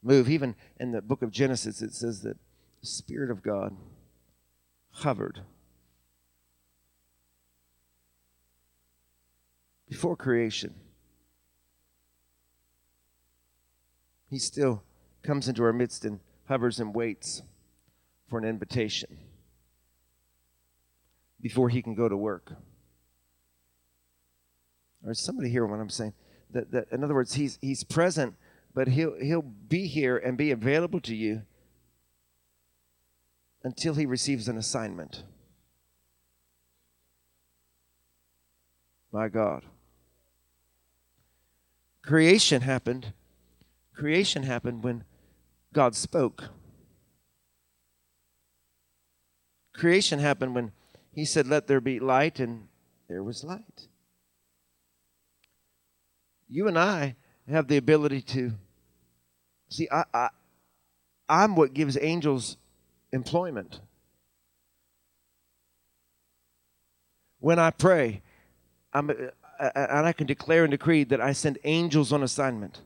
move. 0.04 0.30
Even 0.30 0.56
in 0.80 0.92
the 0.92 1.02
book 1.02 1.22
of 1.22 1.32
Genesis, 1.32 1.82
it 1.82 1.94
says 1.94 2.22
that 2.22 2.38
the 2.82 2.88
Spirit 2.88 3.32
of 3.32 3.42
God 3.42 3.76
hovered 4.92 5.42
before 9.90 10.16
creation. 10.16 10.76
He 14.30 14.38
still 14.38 14.84
comes 15.24 15.48
into 15.48 15.64
our 15.64 15.74
midst 15.74 16.04
and 16.04 16.20
hovers 16.48 16.80
and 16.80 16.94
waits 16.94 17.42
for 18.30 18.38
an 18.38 18.46
invitation 18.46 19.18
before 21.42 21.70
he 21.70 21.82
can 21.82 21.96
go 21.96 22.10
to 22.10 22.18
work. 22.18 22.52
Or 25.06 25.12
is 25.12 25.20
somebody 25.20 25.50
hear 25.50 25.66
what 25.66 25.80
I'm 25.80 25.90
saying? 25.90 26.14
That, 26.52 26.72
that 26.72 26.88
in 26.92 27.04
other 27.04 27.14
words, 27.14 27.34
he's, 27.34 27.58
he's 27.62 27.84
present, 27.84 28.36
but 28.74 28.90
he'll, 28.90 29.16
he'll 29.20 29.42
be 29.42 29.88
here 29.88 30.18
and 30.18 30.38
be 30.38 30.52
available 30.52 31.00
to 31.02 31.16
you 31.16 31.44
until 33.64 33.96
he 33.96 34.06
receives 34.06 34.48
an 34.48 34.58
assignment. 34.58 35.24
My 39.12 39.28
God. 39.28 39.64
Creation 42.04 42.62
happened. 42.62 43.14
Creation 43.96 44.44
happened 44.44 44.84
when 44.84 45.04
God 45.74 45.96
spoke. 45.96 46.50
Creation 49.74 50.20
happened 50.20 50.54
when 50.54 50.72
he 51.12 51.26
said, 51.26 51.48
Let 51.48 51.68
there 51.68 51.82
be 51.82 52.00
light, 52.00 52.40
and 52.40 52.68
there 53.08 53.24
was 53.24 53.44
light 53.44 53.88
you 56.56 56.70
and 56.70 56.80
I 56.80 57.16
have 57.50 57.68
the 57.68 57.76
ability 57.76 58.22
to 58.22 58.54
see. 59.68 59.90
I, 59.92 60.06
I 60.14 60.30
I'm 61.28 61.58
what 61.58 61.74
gives 61.74 61.98
angels 62.00 62.56
employment. 63.12 63.82
When 67.40 67.60
I 67.60 67.72
pray, 67.72 68.22
I'm, 68.94 69.10
uh, 69.10 69.14
uh, 69.60 69.70
and 69.76 70.06
I 70.06 70.14
can 70.14 70.28
declare 70.28 70.64
and 70.64 70.72
decree 70.72 71.04
that 71.04 71.20
I 71.20 71.34
send 71.34 71.60
angels 71.66 72.14
on 72.14 72.24
assignment 72.24 72.80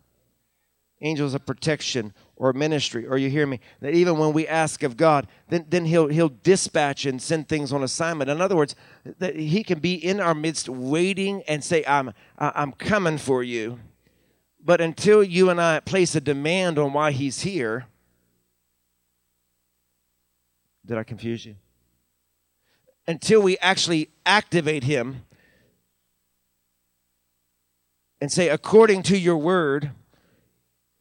angels 1.02 1.34
of 1.34 1.46
protection 1.46 2.14
or 2.36 2.52
ministry 2.54 3.06
or 3.06 3.18
you 3.18 3.30
hear 3.30 3.46
me 3.46 3.60
that 3.80 3.94
even 3.94 4.18
when 4.18 4.34
we 4.34 4.48
ask 4.48 4.84
of 4.84 4.98
god 4.98 5.28
then, 5.48 5.66
then 5.70 5.86
he'll 5.86 6.08
he'll 6.08 6.34
dispatch 6.44 7.06
and 7.06 7.22
send 7.22 7.48
things 7.48 7.72
on 7.72 7.84
assignment. 7.84 8.30
In 8.30 8.42
other 8.42 8.56
words 8.56 8.76
that 9.20 9.36
he 9.36 9.64
can 9.64 9.80
be 9.80 9.94
in 9.94 10.20
our 10.20 10.36
midst 10.36 10.68
waiting 10.68 11.42
and 11.48 11.64
say 11.64 11.84
i'm 11.88 12.12
i'm 12.38 12.72
coming 12.74 13.18
for 13.18 13.44
you. 13.44 13.80
But 14.64 14.82
until 14.82 15.24
you 15.24 15.50
and 15.50 15.62
i 15.62 15.80
place 15.80 16.16
a 16.16 16.22
demand 16.22 16.78
on 16.78 16.94
why 16.94 17.12
he's 17.12 17.42
here 17.42 17.86
did 20.86 20.98
i 20.98 21.04
confuse 21.04 21.46
you? 21.46 21.56
Until 23.08 23.42
we 23.42 23.58
actually 23.60 24.10
activate 24.26 24.84
him 24.84 25.24
and 28.20 28.32
say 28.32 28.50
according 28.50 29.04
to 29.04 29.18
your 29.18 29.38
word 29.38 29.92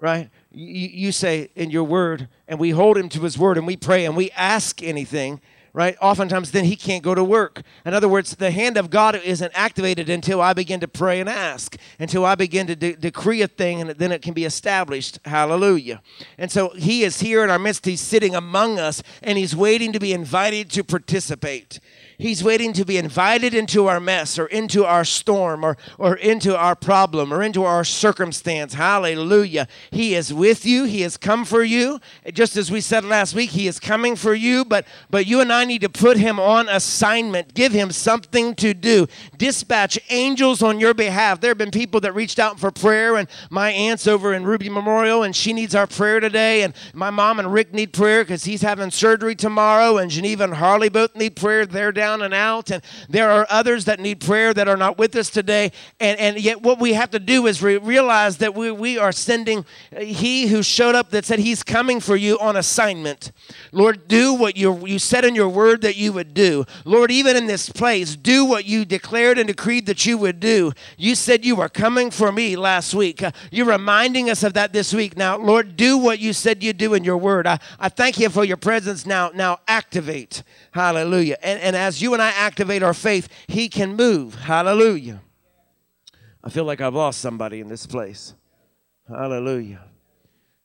right? 0.01 0.31
You, 0.53 0.89
you 0.89 1.13
say 1.13 1.51
in 1.55 1.71
your 1.71 1.85
word, 1.85 2.29
and 2.47 2.59
we 2.59 2.71
hold 2.71 2.97
him 2.97 3.09
to 3.11 3.21
his 3.21 3.39
word, 3.39 3.59
and 3.59 3.67
we 3.67 3.77
pray, 3.77 4.05
and 4.05 4.17
we 4.17 4.31
ask 4.33 4.83
anything, 4.83 5.41
right? 5.73 5.97
Oftentimes, 6.01 6.51
then 6.53 6.65
he 6.65 6.77
can't 6.77 7.03
go 7.03 7.15
to 7.15 7.23
work. 7.23 7.63
In 7.85 7.95
other 7.95 8.09
words, 8.09 8.37
the 8.37 8.51
hand 8.51 8.77
of 8.77 8.91
God 8.91 9.15
isn't 9.17 9.53
activated 9.55 10.09
until 10.09 10.41
I 10.41 10.53
begin 10.53 10.81
to 10.81 10.89
pray 10.89 11.21
and 11.21 11.29
ask, 11.29 11.77
until 11.99 12.25
I 12.25 12.35
begin 12.35 12.67
to 12.69 12.77
de- 12.77 12.97
decree 12.97 13.43
a 13.43 13.49
thing, 13.49 13.81
and 13.81 13.91
then 13.91 14.13
it 14.13 14.23
can 14.23 14.35
be 14.35 14.45
established. 14.45 15.19
Hallelujah. 15.25 16.01
And 16.37 16.51
so 16.51 16.71
he 16.71 17.03
is 17.03 17.21
here 17.21 17.45
in 17.45 17.51
our 17.51 17.59
midst. 17.59 17.85
He's 17.85 18.01
sitting 18.01 18.35
among 18.35 18.79
us, 18.79 19.03
and 19.23 19.37
he's 19.37 19.55
waiting 19.55 19.93
to 19.93 20.01
be 20.01 20.13
invited 20.13 20.71
to 20.71 20.85
participate. 20.85 21.81
He's 22.21 22.43
waiting 22.43 22.73
to 22.73 22.85
be 22.85 22.99
invited 22.99 23.55
into 23.55 23.87
our 23.87 24.01
mess 24.01 24.41
or 24.41 24.47
into 24.47 24.85
our 24.85 25.05
storm 25.05 25.63
or, 25.63 25.77
or 25.99 26.17
into 26.17 26.59
our 26.59 26.75
problem 26.75 27.33
or 27.33 27.45
into 27.45 27.63
our 27.63 27.85
circumstance. 27.85 28.75
Hallelujah. 28.75 29.69
He 29.93 30.17
is 30.17 30.35
with 30.35 30.67
you. 30.67 30.83
He 30.83 31.03
has 31.03 31.17
come 31.17 31.45
for 31.45 31.63
you. 31.63 32.01
Just 32.33 32.57
as 32.57 32.73
we 32.73 32.81
said 32.81 33.05
last 33.05 33.37
week, 33.37 33.51
He 33.51 33.69
is 33.69 33.79
coming 33.79 34.17
for 34.17 34.35
you, 34.35 34.65
but, 34.65 34.85
but 35.09 35.29
you 35.29 35.41
and 35.41 35.53
I 35.53 35.65
need 35.65 35.83
to 35.83 35.89
put 35.89 36.17
Him 36.17 36.41
on 36.41 36.69
assignment, 36.69 37.55
give 37.55 37.71
Him 37.71 37.93
something 37.93 38.57
to 38.57 38.75
do. 38.75 39.07
Dispatch 39.37 39.97
angels 40.11 40.61
on 40.61 40.81
your 40.81 40.95
behalf. 40.95 41.41
There 41.41 41.51
have 41.51 41.59
been 41.59 41.71
people 41.71 42.01
that 42.01 42.17
reached 42.17 42.41
out 42.41 42.59
for 42.59 42.73
prayer, 42.73 43.15
and 43.15 43.29
my 43.49 43.71
aunt's 43.71 44.09
over 44.09 44.35
in 44.35 44.43
Ruby 44.43 44.69
Memorial, 44.69 45.23
and 45.23 45.37
she 45.37 45.53
needs 45.53 45.77
our 45.77 45.87
prayer 45.87 46.19
today. 46.19 46.63
And 46.63 46.75
my 46.93 47.11
mom 47.11 47.39
and 47.39 47.53
Rick 47.53 47.73
need 47.73 47.93
prayer 47.93 48.25
because 48.25 48.43
he's 48.43 48.63
having 48.63 48.91
surgery 48.91 49.37
tomorrow, 49.37 49.99
and 49.99 50.11
Geneva 50.11 50.43
and 50.43 50.55
Harley 50.55 50.89
both 50.89 51.15
need 51.15 51.37
prayer. 51.37 51.65
They're 51.65 51.93
down 51.93 52.08
down 52.09 52.23
and 52.23 52.33
out. 52.33 52.71
And 52.71 52.83
there 53.09 53.31
are 53.31 53.47
others 53.51 53.85
that 53.85 54.01
need 54.01 54.21
prayer 54.21 54.55
that 54.55 54.67
are 54.69 54.77
not 54.77 54.97
with 54.97 55.15
us 55.17 55.29
today. 55.29 55.73
And, 56.01 56.19
and 56.19 56.41
yet, 56.41 56.63
what 56.63 56.79
we 56.81 56.95
have 56.95 57.11
to 57.11 57.19
do 57.19 57.47
is 57.47 57.63
re- 57.63 57.77
realize 57.77 58.39
that 58.39 58.55
we, 58.55 58.71
we 58.71 58.99
are 58.99 59.13
sending 59.13 59.67
He 59.99 60.47
who 60.47 60.63
showed 60.63 60.95
up 60.95 61.11
that 61.11 61.25
said 61.25 61.39
He's 61.39 61.63
coming 61.63 62.01
for 62.01 62.17
you 62.17 62.39
on 62.39 62.57
assignment. 62.57 63.33
Lord, 63.73 64.09
do 64.09 64.35
what 64.35 64.57
you, 64.57 64.87
you 64.87 64.99
said 64.99 65.25
in 65.25 65.35
your 65.35 65.49
word 65.49 65.83
that 65.83 65.97
you 65.97 66.13
would 66.15 66.33
do. 66.33 66.65
Lord, 66.85 67.11
even 67.11 67.37
in 67.37 67.47
this 67.47 67.69
place, 67.69 68.17
do 68.17 68.45
what 68.45 68.65
you 68.65 68.85
declared 68.85 69.39
and 69.39 69.47
decreed 69.47 69.87
that 69.87 70.07
you 70.07 70.17
would 70.19 70.41
do. 70.41 70.73
You 70.97 71.15
said 71.15 71.45
you 71.45 71.57
were 71.57 71.69
coming 71.69 72.11
for 72.11 72.33
me 72.33 72.57
last 72.57 72.95
week. 72.95 73.23
You're 73.51 73.67
reminding 73.67 74.31
us 74.31 74.43
of 74.43 74.55
that 74.55 74.73
this 74.73 74.95
week. 74.95 75.17
Now, 75.17 75.37
Lord, 75.37 75.77
do 75.77 75.99
what 75.99 76.19
you 76.19 76.33
said 76.33 76.63
you'd 76.63 76.79
do 76.79 76.95
in 76.95 77.05
your 77.05 77.19
word. 77.19 77.47
I, 77.47 77.59
I 77.79 77.89
thank 77.89 78.19
you 78.19 78.31
for 78.31 78.45
your 78.45 78.57
presence 78.57 79.05
now. 79.05 79.31
Now, 79.35 79.59
activate. 79.69 80.43
Hallelujah. 80.73 81.37
And, 81.43 81.61
and 81.61 81.77
as 81.77 81.98
you 82.01 82.13
and 82.13 82.23
I 82.23 82.31
activate 82.31 82.83
our 82.83 82.95
faith, 82.95 83.29
He 83.47 83.69
can 83.69 83.97
move. 83.97 84.35
Hallelujah. 84.35 85.21
I 86.43 86.51
feel 86.51 86.65
like 86.65 86.81
I've 86.81 86.95
lost 86.95 87.21
somebody 87.21 87.61
in 87.61 87.69
this 87.69 87.87
place. 87.87 88.35
Hallelujah. 89.09 89.85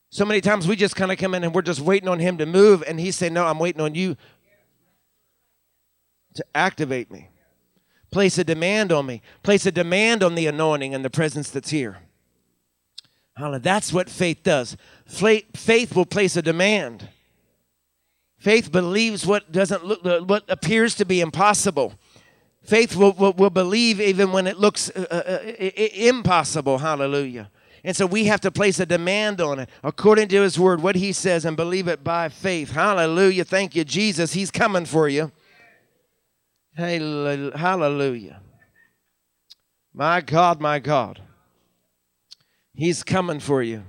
So 0.10 0.26
many 0.26 0.42
times 0.42 0.68
we 0.68 0.76
just 0.76 0.96
kind 0.96 1.12
of 1.12 1.18
come 1.18 1.34
in 1.34 1.44
and 1.44 1.56
we're 1.56 1.62
just 1.62 1.82
waiting 1.82 2.08
on 2.08 2.20
Him 2.20 2.38
to 2.38 2.46
move, 2.46 2.84
and 2.88 3.00
He's 3.00 3.16
saying, 3.16 3.34
No, 3.34 3.46
I'm 3.46 3.60
waiting 3.60 3.82
on 3.82 3.96
you 3.96 4.16
to 6.36 6.46
activate 6.56 7.12
me. 7.12 7.30
Place 8.12 8.38
a 8.38 8.44
demand 8.44 8.92
on 8.92 9.06
me. 9.08 9.22
Place 9.42 9.66
a 9.66 9.72
demand 9.72 10.22
on 10.22 10.36
the 10.36 10.46
anointing 10.46 10.94
and 10.94 11.04
the 11.04 11.10
presence 11.10 11.50
that's 11.50 11.72
here. 11.72 11.98
Hallelujah. 13.36 13.60
That's 13.62 13.92
what 13.92 14.10
faith 14.10 14.44
does. 14.44 14.78
Faith 15.08 15.96
will 15.96 16.06
place 16.06 16.36
a 16.38 16.42
demand. 16.42 17.10
Faith 18.44 18.74
believes 18.74 19.26
what 19.26 19.54
doesn't 19.54 19.86
look, 19.86 20.04
what 20.28 20.44
appears 20.50 20.96
to 20.96 21.06
be 21.06 21.22
impossible. 21.22 21.94
Faith 22.62 22.94
will, 22.94 23.14
will, 23.14 23.32
will 23.32 23.50
believe 23.50 24.02
even 24.02 24.34
when 24.34 24.48
it 24.48 24.60
looks 24.60 24.90
uh, 24.90 25.06
uh, 25.10 25.64
uh 25.64 25.88
impossible. 25.94 26.80
Hallelujah. 26.80 27.50
And 27.86 27.96
so 27.96 28.06
we 28.06 28.26
have 28.26 28.42
to 28.42 28.52
place 28.52 28.82
a 28.82 28.86
demand 28.86 29.40
on 29.40 29.60
it 29.60 29.70
according 29.82 30.28
to 30.28 30.42
his 30.42 30.60
word, 30.60 30.84
what 30.84 30.98
he 30.98 31.14
says, 31.14 31.46
and 31.46 31.56
believe 31.56 31.88
it 31.88 32.04
by 32.04 32.28
faith. 32.28 32.72
Hallelujah. 32.72 33.46
Thank 33.46 33.78
you, 33.78 33.86
Jesus. 33.86 34.34
He's 34.34 34.52
coming 34.52 34.84
for 34.84 35.08
you. 35.08 35.32
Hallelujah. 36.76 38.42
My 39.94 40.20
God, 40.20 40.60
my 40.60 40.80
God. 40.80 41.22
He's 42.74 43.04
coming 43.04 43.40
for 43.40 43.64
you. 43.64 43.84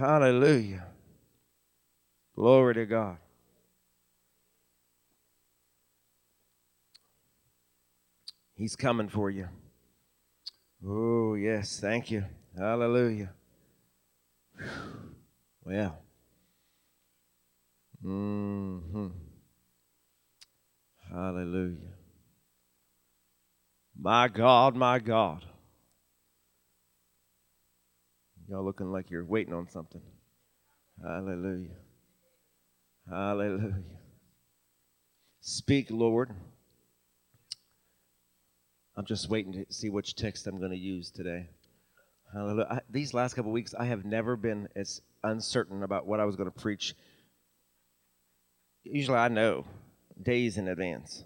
Hallelujah. 0.00 0.86
Glory 2.34 2.72
to 2.72 2.86
God. 2.86 3.18
He's 8.54 8.74
coming 8.76 9.10
for 9.10 9.28
you. 9.28 9.46
Oh, 10.86 11.34
yes. 11.34 11.78
Thank 11.80 12.10
you. 12.10 12.24
Hallelujah. 12.58 13.30
Well. 15.62 15.98
Mm-hmm. 18.02 19.08
Hallelujah. 21.12 21.92
My 23.98 24.28
God, 24.28 24.76
my 24.76 24.98
God. 24.98 25.44
Y'all 28.50 28.64
looking 28.64 28.90
like 28.90 29.10
you're 29.10 29.24
waiting 29.24 29.54
on 29.54 29.68
something. 29.70 30.00
Hallelujah. 31.00 31.70
Hallelujah. 33.08 33.76
Speak, 35.40 35.86
Lord. 35.88 36.30
I'm 38.96 39.04
just 39.04 39.30
waiting 39.30 39.52
to 39.52 39.66
see 39.72 39.88
which 39.88 40.16
text 40.16 40.48
I'm 40.48 40.58
going 40.58 40.72
to 40.72 40.76
use 40.76 41.12
today. 41.12 41.48
Hallelujah. 42.34 42.66
I, 42.68 42.80
these 42.90 43.14
last 43.14 43.34
couple 43.34 43.52
weeks, 43.52 43.72
I 43.78 43.84
have 43.84 44.04
never 44.04 44.36
been 44.36 44.66
as 44.74 45.00
uncertain 45.22 45.84
about 45.84 46.06
what 46.06 46.18
I 46.18 46.24
was 46.24 46.34
going 46.34 46.50
to 46.50 46.60
preach. 46.60 46.96
Usually, 48.82 49.16
I 49.16 49.28
know 49.28 49.64
days 50.20 50.58
in 50.58 50.66
advance. 50.66 51.22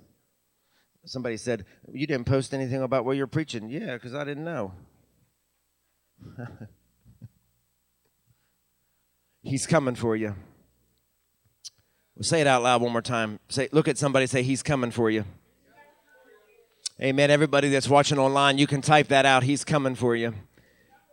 Somebody 1.06 1.38
said, 1.38 1.64
You 1.90 2.06
didn't 2.06 2.26
post 2.26 2.52
anything 2.52 2.82
about 2.82 3.06
what 3.06 3.16
you're 3.16 3.26
preaching. 3.26 3.70
Yeah, 3.70 3.94
because 3.94 4.14
I 4.14 4.24
didn't 4.24 4.44
know. 4.44 4.74
He's 9.44 9.66
coming 9.66 9.94
for 9.94 10.16
you. 10.16 10.34
Say 12.22 12.40
it 12.40 12.46
out 12.46 12.62
loud 12.62 12.80
one 12.80 12.92
more 12.92 13.02
time. 13.02 13.38
Say, 13.48 13.68
look 13.72 13.88
at 13.88 13.98
somebody. 13.98 14.26
Say, 14.26 14.42
He's 14.42 14.62
coming 14.62 14.90
for 14.90 15.10
you. 15.10 15.24
Amen. 17.00 17.30
Everybody 17.30 17.68
that's 17.68 17.88
watching 17.88 18.18
online, 18.18 18.56
you 18.56 18.66
can 18.66 18.80
type 18.80 19.08
that 19.08 19.26
out. 19.26 19.42
He's 19.42 19.64
coming 19.64 19.94
for 19.94 20.16
you. 20.16 20.32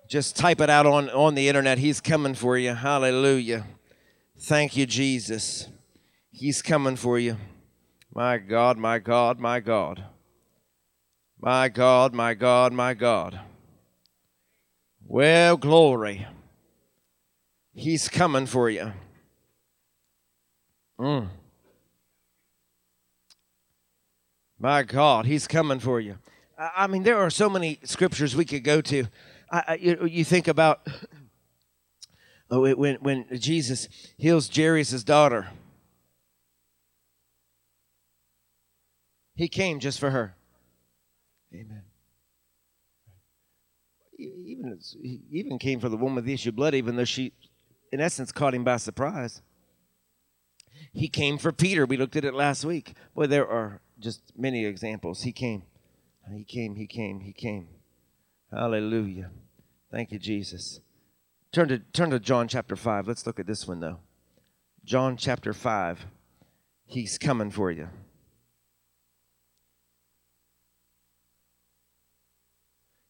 Just 0.07 0.37
type 0.37 0.61
it 0.61 0.69
out 0.69 0.85
on, 0.85 1.09
on 1.09 1.35
the 1.35 1.49
internet. 1.49 1.79
He's 1.79 1.99
coming 1.99 2.35
for 2.35 2.57
you. 2.57 2.73
Hallelujah. 2.73 3.65
Thank 4.39 4.77
you, 4.77 4.85
Jesus. 4.85 5.67
He's 6.31 6.61
coming 6.61 6.95
for 6.95 7.19
you. 7.19 7.37
My 8.13 8.37
God, 8.37 8.77
my 8.77 8.99
God, 8.99 9.39
my 9.39 9.59
God. 9.59 10.05
My 11.39 11.67
God, 11.69 12.13
my 12.13 12.33
God, 12.33 12.71
my 12.71 12.93
God. 12.93 13.39
Well, 15.05 15.57
glory. 15.57 16.27
He's 17.73 18.09
coming 18.09 18.45
for 18.45 18.69
you. 18.69 18.91
Mm. 20.99 21.29
My 24.59 24.83
God, 24.83 25.25
He's 25.25 25.47
coming 25.47 25.79
for 25.79 25.99
you. 25.99 26.17
I, 26.57 26.85
mean, 26.87 27.03
there 27.03 27.17
are 27.17 27.31
so 27.31 27.49
many 27.49 27.79
scriptures 27.83 28.35
we 28.35 28.45
could 28.45 28.63
go 28.63 28.81
to. 28.81 29.05
I, 29.51 29.63
I, 29.67 29.73
you, 29.75 30.05
you, 30.05 30.23
think 30.23 30.47
about 30.47 30.85
oh, 32.51 32.75
when, 32.75 32.97
when 32.97 33.25
Jesus 33.39 33.87
heals 34.17 34.49
Jairus' 34.53 35.03
daughter. 35.03 35.47
He 39.33 39.47
came 39.47 39.79
just 39.79 39.99
for 39.99 40.11
her. 40.11 40.35
Amen 41.53 41.81
even 44.21 44.79
even 45.31 45.59
came 45.59 45.79
for 45.79 45.89
the 45.89 45.97
woman 45.97 46.17
with 46.17 46.25
the 46.25 46.33
issue 46.33 46.49
of 46.49 46.55
blood, 46.55 46.75
even 46.75 46.95
though 46.95 47.05
she 47.05 47.33
in 47.91 47.99
essence, 47.99 48.31
caught 48.31 48.53
him 48.53 48.63
by 48.63 48.77
surprise. 48.77 49.41
He 50.93 51.07
came 51.07 51.37
for 51.37 51.51
Peter. 51.51 51.85
We 51.85 51.97
looked 51.97 52.15
at 52.15 52.25
it 52.25 52.33
last 52.33 52.65
week. 52.65 52.93
Boy, 53.13 53.27
there 53.27 53.47
are 53.47 53.81
just 53.99 54.21
many 54.37 54.65
examples. 54.65 55.23
He 55.23 55.31
came. 55.31 55.63
He 56.33 56.43
came. 56.43 56.75
He 56.75 56.87
came. 56.87 57.21
He 57.21 57.33
came. 57.33 57.67
Hallelujah. 58.51 59.31
Thank 59.91 60.11
you, 60.11 60.19
Jesus. 60.19 60.79
Turn 61.51 61.67
to 61.67 61.79
turn 61.79 62.09
to 62.11 62.19
John 62.19 62.47
chapter 62.47 62.75
5. 62.75 63.07
Let's 63.07 63.25
look 63.25 63.39
at 63.39 63.47
this 63.47 63.67
one 63.67 63.79
though. 63.79 63.99
John 64.85 65.17
chapter 65.17 65.53
5. 65.53 66.05
He's 66.85 67.17
coming 67.17 67.51
for 67.51 67.71
you. 67.71 67.89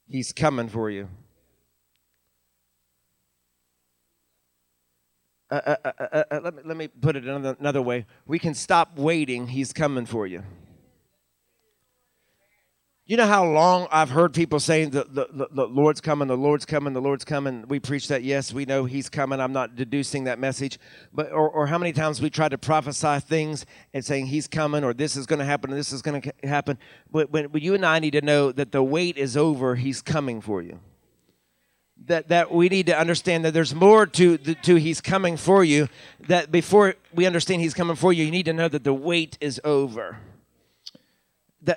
He's 0.07 0.33
coming 0.33 0.67
for 0.67 0.89
you. 0.89 1.07
Uh, 5.51 5.75
uh, 5.83 5.91
uh, 5.99 6.39
let, 6.41 6.55
me, 6.55 6.61
let 6.63 6.77
me 6.77 6.87
put 6.87 7.17
it 7.17 7.25
another, 7.25 7.57
another 7.59 7.81
way. 7.81 8.05
We 8.25 8.39
can 8.39 8.53
stop 8.53 8.97
waiting. 8.97 9.47
He's 9.47 9.73
coming 9.73 10.05
for 10.05 10.25
you. 10.25 10.43
You 13.05 13.17
know 13.17 13.27
how 13.27 13.43
long 13.43 13.89
I've 13.91 14.11
heard 14.11 14.33
people 14.33 14.61
saying 14.61 14.91
the, 14.91 15.03
the, 15.03 15.27
the, 15.29 15.47
the, 15.51 15.67
Lord's 15.67 15.99
coming, 15.99 16.29
the 16.29 16.37
Lord's 16.37 16.63
coming, 16.63 16.93
the 16.93 17.01
Lord's 17.01 17.25
coming. 17.25 17.65
We 17.67 17.81
preach 17.81 18.07
that, 18.07 18.23
yes, 18.23 18.53
we 18.53 18.63
know 18.63 18.85
He's 18.85 19.09
coming. 19.09 19.41
I'm 19.41 19.51
not 19.51 19.75
deducing 19.75 20.23
that 20.23 20.39
message. 20.39 20.79
But 21.11 21.33
or, 21.33 21.49
or 21.49 21.67
how 21.67 21.77
many 21.77 21.91
times 21.91 22.21
we 22.21 22.29
try 22.29 22.47
to 22.47 22.57
prophesy 22.57 23.19
things 23.19 23.65
and 23.93 24.05
saying 24.05 24.27
He's 24.27 24.47
coming 24.47 24.85
or 24.85 24.93
this 24.93 25.17
is 25.17 25.25
going 25.25 25.39
to 25.39 25.45
happen 25.45 25.73
or 25.73 25.75
this 25.75 25.91
is 25.91 26.01
going 26.01 26.21
to 26.21 26.33
happen. 26.45 26.77
But 27.11 27.29
when 27.31 27.49
you 27.55 27.73
and 27.73 27.85
I 27.85 27.99
need 27.99 28.11
to 28.11 28.21
know 28.21 28.53
that 28.53 28.71
the 28.71 28.81
wait 28.81 29.17
is 29.17 29.35
over, 29.35 29.75
He's 29.75 30.01
coming 30.01 30.39
for 30.39 30.61
you. 30.61 30.79
That, 32.07 32.29
that 32.29 32.51
we 32.51 32.67
need 32.67 32.87
to 32.87 32.99
understand 32.99 33.45
that 33.45 33.53
there's 33.53 33.75
more 33.75 34.05
to, 34.07 34.37
to 34.37 34.75
He's 34.75 35.01
coming 35.01 35.37
for 35.37 35.63
you. 35.63 35.87
That 36.27 36.51
before 36.51 36.95
we 37.13 37.25
understand 37.25 37.61
He's 37.61 37.75
coming 37.75 37.95
for 37.95 38.11
you, 38.11 38.25
you 38.25 38.31
need 38.31 38.45
to 38.45 38.53
know 38.53 38.67
that 38.67 38.83
the 38.83 38.93
wait 38.93 39.37
is 39.39 39.61
over 39.63 40.17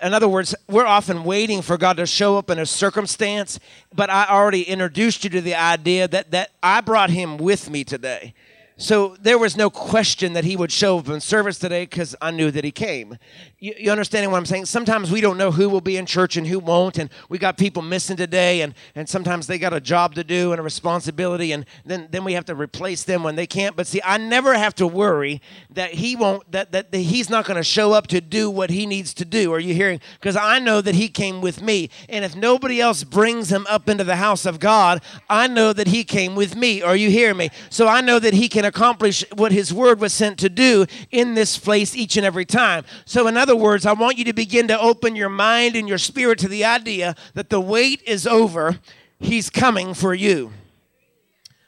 in 0.03 0.15
other 0.15 0.29
words, 0.29 0.55
we're 0.69 0.87
often 0.87 1.25
waiting 1.25 1.61
for 1.61 1.77
God 1.77 1.99
to 1.99 2.07
show 2.07 2.39
up 2.39 2.49
in 2.49 2.59
a 2.59 2.67
circumstance, 2.67 3.61
but 3.95 4.09
I 4.09 4.27
already 4.29 4.63
introduced 4.63 5.25
you 5.25 5.31
to 5.31 5.41
the 5.41 5.55
idea 5.55 6.09
that, 6.09 6.31
that 6.31 6.53
I 6.63 6.81
brought 6.81 7.11
him 7.11 7.37
with 7.37 7.69
me 7.69 7.85
today. 7.85 8.35
So 8.77 9.17
there 9.21 9.39
was 9.39 9.57
no 9.57 9.71
question 9.71 10.33
that 10.33 10.43
he 10.43 10.57
would 10.57 10.73
show 10.73 10.99
up 10.99 11.09
in 11.09 11.21
service 11.21 11.61
today 11.61 11.85
because 11.85 12.17
I 12.21 12.33
knew 12.33 12.51
that 12.51 12.65
he 12.65 12.73
came. 12.73 13.19
You, 13.61 13.73
you 13.79 13.91
understanding 13.93 14.33
what 14.33 14.39
I'm 14.39 14.47
saying? 14.47 14.67
Sometimes 14.67 15.13
we 15.13 15.21
don't 15.21 15.39
know 15.39 15.53
who 15.53 15.69
will 15.69 15.81
be 15.81 15.97
in 15.97 16.07
church 16.07 16.37
and 16.37 16.45
who 16.45 16.59
won't, 16.59 16.99
and 16.99 17.09
we 17.29 17.39
got 17.39 17.57
people 17.57 17.83
missing 17.83 18.17
today, 18.17 18.63
and, 18.63 18.75
and 18.97 19.09
sometimes 19.09 19.47
they 19.47 19.59
got 19.59 19.73
a 19.73 19.81
job 19.81 20.17
to 20.17 20.25
do 20.25 20.51
and 20.51 20.59
a 20.59 20.63
responsibility, 20.63 21.53
and 21.53 21.67
then, 21.85 22.09
then 22.11 22.25
we 22.25 22.33
have 22.33 22.45
to 22.47 22.55
replace 22.57 23.05
them 23.05 23.23
when 23.23 23.37
they 23.37 23.47
can't. 23.47 23.77
But 23.77 23.87
see, 23.87 24.01
I 24.05 24.19
never 24.19 24.55
have 24.55 24.75
to 24.77 24.89
worry 24.89 25.41
that 25.71 25.95
he 25.95 26.17
won't, 26.17 26.51
that, 26.51 26.73
that, 26.73 26.91
that 26.91 26.99
he's 26.99 27.31
not 27.31 27.47
going 27.47 27.57
to 27.57 27.63
show 27.63 27.93
up 27.93 28.09
to 28.09 28.21
do 28.21 28.51
what 28.51 28.71
he 28.71 28.87
needs 28.87 29.15
to 29.15 29.25
do. 29.25 29.53
Are 29.53 29.61
you 29.61 29.73
hearing? 29.73 30.01
Because 30.15 30.37
I 30.37 30.59
know 30.59 30.81
that 30.81 30.97
he 30.97 31.09
came 31.09 31.41
with 31.41 31.63
me, 31.63 31.91
and 32.09 32.25
if 32.25 32.35
nobody 32.35 32.81
else 32.81 33.05
brings 33.05 33.53
him 33.53 33.69
up 33.71 33.89
into 33.89 34.03
the 34.03 34.17
house 34.17 34.45
of 34.45 34.59
God, 34.59 35.01
I 35.31 35.47
know 35.47 35.73
that 35.73 35.87
he 35.87 36.03
came 36.03 36.35
with 36.35 36.57
me. 36.57 36.83
Are 36.83 36.97
you 36.97 37.09
hearing 37.09 37.37
me? 37.37 37.51
So 37.71 37.87
I 37.87 38.01
know 38.01 38.19
that 38.19 38.35
he 38.35 38.49
can 38.49 38.65
accomplish 38.75 39.25
what 39.35 39.53
his 39.53 39.73
word 39.73 40.01
was 40.01 40.13
sent 40.13 40.39
to 40.41 40.49
do 40.49 40.85
in 41.13 41.35
this 41.35 41.57
place 41.59 41.95
each 41.95 42.17
and 42.17 42.27
every 42.27 42.45
time. 42.45 42.85
So, 43.05 43.29
in 43.29 43.37
other 43.37 43.55
words, 43.55 43.87
I 43.87 43.93
want 43.93 44.19
you 44.19 44.25
to 44.25 44.33
begin 44.33 44.67
to 44.69 44.81
open 44.81 45.15
your 45.15 45.29
mind 45.29 45.77
and 45.77 45.89
your 45.89 45.99
spirit 45.99 46.41
to 46.41 46.49
the 46.49 46.65
idea 46.65 47.15
that 47.35 47.51
the 47.51 47.61
wait 47.61 48.03
is 48.05 48.27
over, 48.27 48.81
he's 49.21 49.49
coming 49.49 49.95
for 49.95 50.13
you. 50.13 50.53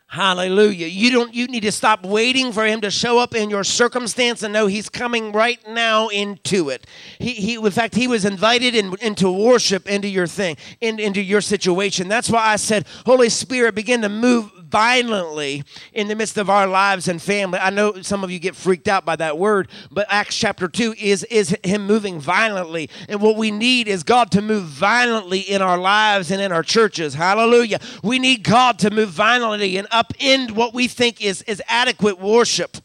Hallelujah. 0.09 0.87
You 0.87 1.11
don't 1.11 1.35
you 1.35 1.47
need 1.47 1.65
to 1.65 1.73
stop 1.73 2.05
waiting 2.05 2.53
for 2.53 2.65
him 2.65 2.81
to 2.83 2.91
show 2.91 3.19
up 3.19 3.35
in 3.35 3.51
your 3.51 3.65
circumstance 3.65 4.43
and 4.43 4.53
know 4.53 4.67
he's 4.67 4.89
coming 4.89 5.33
right 5.33 5.59
now 5.69 6.09
into 6.09 6.71
it. 6.71 6.87
He, 7.19 7.33
he 7.33 7.55
in 7.57 7.71
fact 7.73 7.95
he 7.97 8.07
was 8.07 8.25
invited 8.25 8.75
in, 8.77 8.95
into 9.03 9.31
worship 9.31 9.89
into 9.89 10.09
your 10.09 10.29
thing, 10.29 10.57
in, 10.81 11.01
into 11.01 11.21
your 11.21 11.41
situation. 11.41 12.07
That's 12.09 12.31
why 12.31 12.47
I 12.47 12.57
said, 12.57 12.87
Holy 13.05 13.29
Spirit, 13.29 13.75
begin 13.75 14.01
to 14.03 14.09
move 14.09 14.51
violently 14.77 15.65
in 15.95 16.07
the 16.07 16.15
midst 16.15 16.37
of 16.37 16.51
our 16.51 16.67
lives 16.67 17.09
and 17.09 17.23
family. 17.23 17.59
I 17.59 17.71
know 17.71 18.03
some 18.03 18.23
of 18.23 18.31
you 18.31 18.39
get 18.39 18.55
freaked 18.55 18.89
out 18.89 19.07
by 19.07 19.17
that 19.17 19.39
word, 19.39 19.69
but 19.91 20.07
Acts 20.11 20.37
chapter 20.37 20.69
2 20.69 20.97
is, 20.99 21.25
is 21.25 21.57
Him 21.65 21.87
moving 21.87 22.21
violently. 22.21 22.91
And 23.09 23.23
what 23.23 23.37
we 23.37 23.51
need 23.51 23.89
is 23.89 24.03
God 24.03 24.31
to 24.33 24.43
move 24.43 24.65
violently 24.65 25.41
in 25.41 25.63
our 25.63 25.79
lives 25.79 26.31
and 26.31 26.43
in 26.43 26.53
our 26.53 26.63
churches. 26.63 27.15
Hallelujah. 27.15 27.81
We 28.03 28.19
need 28.19 28.45
God 28.45 28.79
to 28.81 28.91
move 28.91 29.09
violently 29.09 29.79
and 29.79 29.89
upend 29.89 30.51
what 30.51 30.75
we 30.75 30.89
think 30.89 31.23
is, 31.23 31.41
is 31.43 31.63
adequate 31.69 32.21
worship. 32.21 32.77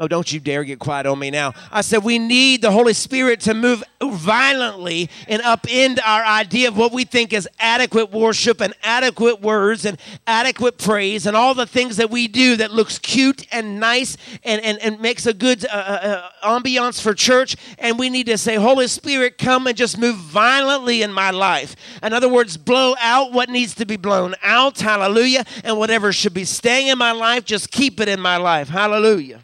Oh, 0.00 0.08
don't 0.08 0.32
you 0.32 0.40
dare 0.40 0.64
get 0.64 0.78
quiet 0.78 1.04
on 1.04 1.18
me 1.18 1.30
now. 1.30 1.52
I 1.70 1.82
said 1.82 2.02
we 2.02 2.18
need 2.18 2.62
the 2.62 2.70
Holy 2.70 2.94
Spirit 2.94 3.40
to 3.40 3.52
move 3.52 3.84
violently 4.02 5.10
and 5.28 5.42
upend 5.42 5.98
our 6.02 6.24
idea 6.24 6.68
of 6.68 6.76
what 6.78 6.90
we 6.90 7.04
think 7.04 7.34
is 7.34 7.46
adequate 7.58 8.10
worship 8.10 8.62
and 8.62 8.72
adequate 8.82 9.42
words 9.42 9.84
and 9.84 10.00
adequate 10.26 10.78
praise 10.78 11.26
and 11.26 11.36
all 11.36 11.54
the 11.54 11.66
things 11.66 11.98
that 11.98 12.10
we 12.10 12.28
do 12.28 12.56
that 12.56 12.70
looks 12.70 12.98
cute 12.98 13.46
and 13.52 13.78
nice 13.78 14.16
and, 14.42 14.62
and, 14.62 14.78
and 14.78 15.00
makes 15.00 15.26
a 15.26 15.34
good 15.34 15.66
uh, 15.66 15.68
uh, 15.68 16.30
uh 16.42 16.58
ambiance 16.58 16.98
for 16.98 17.12
church. 17.12 17.54
And 17.78 17.98
we 17.98 18.08
need 18.08 18.24
to 18.28 18.38
say, 18.38 18.54
Holy 18.54 18.86
Spirit, 18.86 19.36
come 19.36 19.66
and 19.66 19.76
just 19.76 19.98
move 19.98 20.16
violently 20.16 21.02
in 21.02 21.12
my 21.12 21.30
life. 21.30 21.76
In 22.02 22.14
other 22.14 22.28
words, 22.30 22.56
blow 22.56 22.94
out 22.98 23.32
what 23.32 23.50
needs 23.50 23.74
to 23.74 23.84
be 23.84 23.98
blown 23.98 24.34
out. 24.42 24.80
Hallelujah. 24.80 25.44
And 25.62 25.76
whatever 25.76 26.10
should 26.10 26.32
be 26.32 26.46
staying 26.46 26.86
in 26.86 26.96
my 26.96 27.12
life, 27.12 27.44
just 27.44 27.70
keep 27.70 28.00
it 28.00 28.08
in 28.08 28.18
my 28.18 28.38
life. 28.38 28.70
Hallelujah 28.70 29.42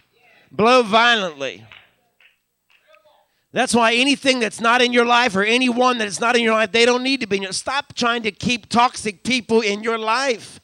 blow 0.51 0.83
violently. 0.83 1.65
That's 3.53 3.75
why 3.75 3.95
anything 3.95 4.41
that's 4.41 4.61
not 4.61 4.83
in 4.83 4.93
your 4.93 5.07
life 5.07 5.35
or 5.35 5.43
anyone 5.43 5.99
that's 5.99 6.21
not 6.21 6.37
in 6.37 6.43
your 6.43 6.53
life, 6.53 6.73
they 6.73 6.85
don't 6.85 7.03
need 7.03 7.21
to 7.21 7.27
be 7.27 7.37
in 7.37 7.43
your 7.43 7.53
Stop 7.53 7.95
trying 7.95 8.23
to 8.25 8.31
keep 8.31 8.69
toxic 8.69 9.23
people 9.23 9.63
in 9.63 9.83
your 9.83 9.97
life. 9.97 10.61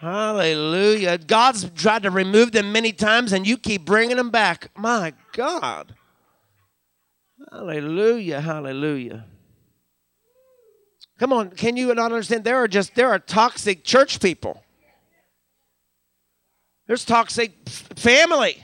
Hallelujah. 0.00 1.16
God's 1.16 1.70
tried 1.70 2.02
to 2.02 2.10
remove 2.10 2.52
them 2.52 2.72
many 2.72 2.92
times 2.92 3.32
and 3.32 3.46
you 3.46 3.56
keep 3.56 3.86
bringing 3.86 4.18
them 4.18 4.28
back. 4.28 4.68
My 4.76 5.14
God. 5.32 5.94
Hallelujah. 7.50 8.42
Hallelujah. 8.42 9.24
Come 11.18 11.32
on, 11.32 11.50
can 11.50 11.76
you 11.78 11.94
not 11.94 12.12
understand? 12.12 12.44
There 12.44 12.56
are 12.56 12.68
just 12.68 12.94
there 12.94 13.08
are 13.08 13.18
toxic 13.18 13.84
church 13.84 14.20
people. 14.20 14.62
There's 16.86 17.04
toxic 17.04 17.52
family. 17.68 18.62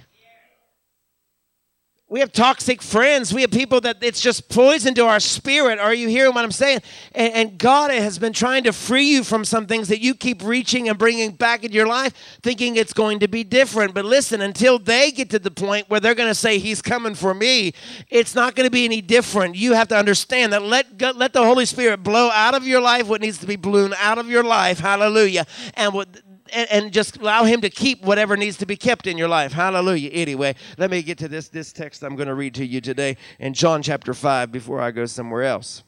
We 2.12 2.20
have 2.20 2.30
toxic 2.30 2.82
friends. 2.82 3.32
We 3.32 3.40
have 3.40 3.50
people 3.50 3.80
that 3.80 4.02
it's 4.02 4.20
just 4.20 4.50
poison 4.50 4.94
to 4.96 5.06
our 5.06 5.18
spirit. 5.18 5.78
Are 5.78 5.94
you 5.94 6.08
hearing 6.08 6.34
what 6.34 6.44
I'm 6.44 6.52
saying? 6.52 6.80
And, 7.14 7.32
and, 7.32 7.58
God 7.58 7.90
has 7.90 8.18
been 8.18 8.34
trying 8.34 8.64
to 8.64 8.72
free 8.74 9.06
you 9.06 9.24
from 9.24 9.46
some 9.46 9.66
things 9.66 9.88
that 9.88 10.00
you 10.00 10.14
keep 10.14 10.44
reaching 10.44 10.90
and 10.90 10.98
bringing 10.98 11.30
back 11.30 11.64
into 11.64 11.74
your 11.74 11.86
life, 11.86 12.12
thinking 12.42 12.76
it's 12.76 12.92
going 12.92 13.20
to 13.20 13.28
be 13.28 13.44
different. 13.44 13.94
But 13.94 14.04
listen, 14.04 14.42
until 14.42 14.78
they 14.78 15.10
get 15.10 15.30
to 15.30 15.38
the 15.38 15.50
point 15.50 15.88
where 15.88 16.00
they're 16.00 16.14
going 16.14 16.28
to 16.28 16.34
say, 16.34 16.58
He's 16.58 16.82
coming 16.82 17.14
for 17.14 17.32
me, 17.32 17.72
it's 18.10 18.34
not 18.34 18.56
going 18.56 18.66
to 18.66 18.70
be 18.70 18.84
any 18.84 19.00
different. 19.00 19.56
You 19.56 19.72
have 19.72 19.88
to 19.88 19.96
understand 19.96 20.52
that 20.52 20.60
let, 20.60 21.00
let 21.16 21.32
the 21.32 21.42
Holy 21.42 21.64
Spirit 21.64 22.02
blow 22.02 22.28
out 22.28 22.54
of 22.54 22.66
your 22.66 22.82
life 22.82 23.08
what 23.08 23.22
needs 23.22 23.38
to 23.38 23.46
be 23.46 23.56
blown 23.56 23.94
out 23.94 24.18
of 24.18 24.28
your 24.28 24.44
life. 24.44 24.80
Hallelujah. 24.80 25.46
And 25.72 25.94
what 25.94 26.08
and, 26.52 26.70
and, 26.70 26.92
just 26.92 27.16
allow 27.16 27.44
him 27.44 27.60
to 27.62 27.70
keep 27.70 28.02
whatever 28.02 28.36
needs 28.36 28.56
to 28.58 28.66
be 28.66 28.76
kept 28.76 29.06
in 29.06 29.16
your 29.16 29.28
life. 29.28 29.52
Hallelujah. 29.52 30.10
Anyway, 30.10 30.54
let 30.78 30.90
me 30.90 31.02
get 31.02 31.18
to 31.18 31.28
this, 31.28 31.48
this 31.48 31.72
text 31.72 32.02
I'm 32.02 32.16
going 32.16 32.28
to 32.28 32.34
read 32.34 32.54
to 32.54 32.66
you 32.66 32.80
today 32.80 33.16
in 33.38 33.54
John 33.54 33.82
chapter 33.82 34.14
5 34.14 34.52
before 34.52 34.80
I 34.80 34.90
go 34.90 35.06
somewhere 35.06 35.42
else. 35.42 35.82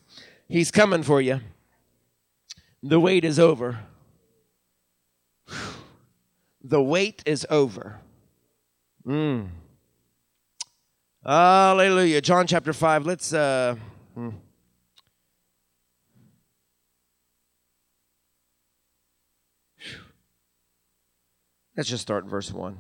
He's 0.49 0.71
coming 0.71 1.03
for 1.03 1.21
you. 1.21 1.41
The 2.83 3.01
wait 3.01 3.25
is 3.25 3.39
over. 3.39 3.81
The 6.67 6.83
wait 6.83 7.23
is 7.27 7.47
over. 7.51 8.01
Mm. 9.07 9.49
Hallelujah. 11.23 12.23
John 12.23 12.47
chapter 12.47 12.73
5. 12.73 13.05
Let's 13.05 13.35
uh 13.35 13.77
hmm. 14.15 14.31
Let's 21.77 21.89
just 21.89 22.03
start 22.03 22.25
in 22.25 22.31
verse 22.31 22.53
1. 22.53 22.79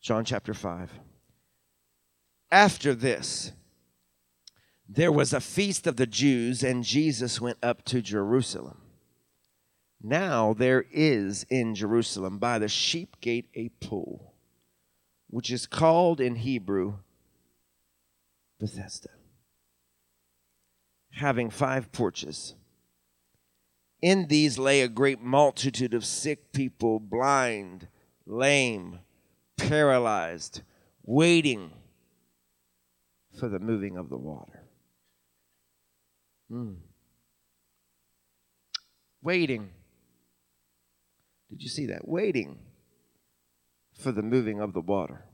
John 0.00 0.24
chapter 0.24 0.52
5. 0.52 0.90
After 2.50 2.94
this, 2.94 3.52
there 4.88 5.12
was 5.12 5.32
a 5.32 5.40
feast 5.40 5.86
of 5.86 5.96
the 5.96 6.06
Jews, 6.06 6.64
and 6.64 6.82
Jesus 6.82 7.40
went 7.40 7.58
up 7.62 7.84
to 7.84 8.02
Jerusalem. 8.02 8.78
Now 10.02 10.54
there 10.54 10.84
is 10.90 11.44
in 11.48 11.76
Jerusalem 11.76 12.38
by 12.38 12.58
the 12.58 12.68
sheep 12.68 13.20
gate 13.20 13.48
a 13.54 13.68
pool, 13.80 14.34
which 15.28 15.52
is 15.52 15.66
called 15.66 16.20
in 16.20 16.36
Hebrew 16.36 16.94
Bethesda, 18.58 19.10
having 21.12 21.50
five 21.50 21.92
porches. 21.92 22.54
In 24.02 24.28
these 24.28 24.58
lay 24.58 24.80
a 24.80 24.88
great 24.88 25.20
multitude 25.20 25.92
of 25.92 26.06
sick 26.06 26.52
people, 26.52 26.98
blind, 26.98 27.88
lame, 28.26 29.00
paralyzed, 29.56 30.62
waiting 31.04 31.72
for 33.38 33.48
the 33.48 33.58
moving 33.58 33.96
of 33.98 34.08
the 34.08 34.16
water. 34.16 34.64
Mm. 36.50 36.76
Waiting. 39.22 39.70
Did 41.50 41.62
you 41.62 41.68
see 41.68 41.86
that? 41.86 42.08
Waiting 42.08 42.58
for 43.92 44.12
the 44.12 44.22
moving 44.22 44.60
of 44.60 44.72
the 44.72 44.80
water. 44.80 45.24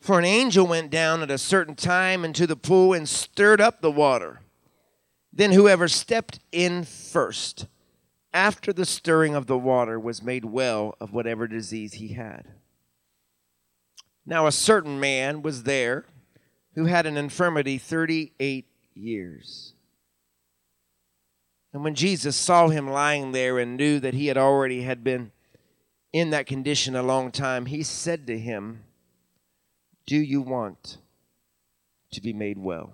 For 0.00 0.18
an 0.18 0.24
angel 0.24 0.66
went 0.66 0.90
down 0.90 1.22
at 1.22 1.30
a 1.30 1.36
certain 1.36 1.74
time 1.74 2.24
into 2.24 2.46
the 2.46 2.56
pool 2.56 2.94
and 2.94 3.06
stirred 3.06 3.60
up 3.60 3.82
the 3.82 3.90
water. 3.90 4.40
Then 5.32 5.52
whoever 5.52 5.88
stepped 5.88 6.40
in 6.52 6.84
first, 6.84 7.66
after 8.32 8.72
the 8.72 8.84
stirring 8.84 9.34
of 9.34 9.46
the 9.46 9.58
water, 9.58 9.98
was 9.98 10.22
made 10.22 10.44
well 10.44 10.96
of 11.00 11.12
whatever 11.12 11.46
disease 11.46 11.94
he 11.94 12.08
had. 12.08 12.48
Now, 14.26 14.46
a 14.46 14.52
certain 14.52 15.00
man 15.00 15.42
was 15.42 15.64
there 15.64 16.04
who 16.74 16.84
had 16.84 17.06
an 17.06 17.16
infirmity 17.16 17.78
38 17.78 18.66
years. 18.94 19.74
And 21.72 21.84
when 21.84 21.94
Jesus 21.94 22.36
saw 22.36 22.68
him 22.68 22.90
lying 22.90 23.32
there 23.32 23.58
and 23.58 23.76
knew 23.76 24.00
that 24.00 24.14
he 24.14 24.26
had 24.26 24.36
already 24.36 24.82
had 24.82 25.04
been 25.04 25.32
in 26.12 26.30
that 26.30 26.46
condition 26.46 26.96
a 26.96 27.02
long 27.02 27.30
time, 27.30 27.66
he 27.66 27.82
said 27.82 28.26
to 28.26 28.38
him, 28.38 28.84
Do 30.06 30.16
you 30.16 30.42
want 30.42 30.98
to 32.12 32.20
be 32.20 32.32
made 32.32 32.58
well? 32.58 32.92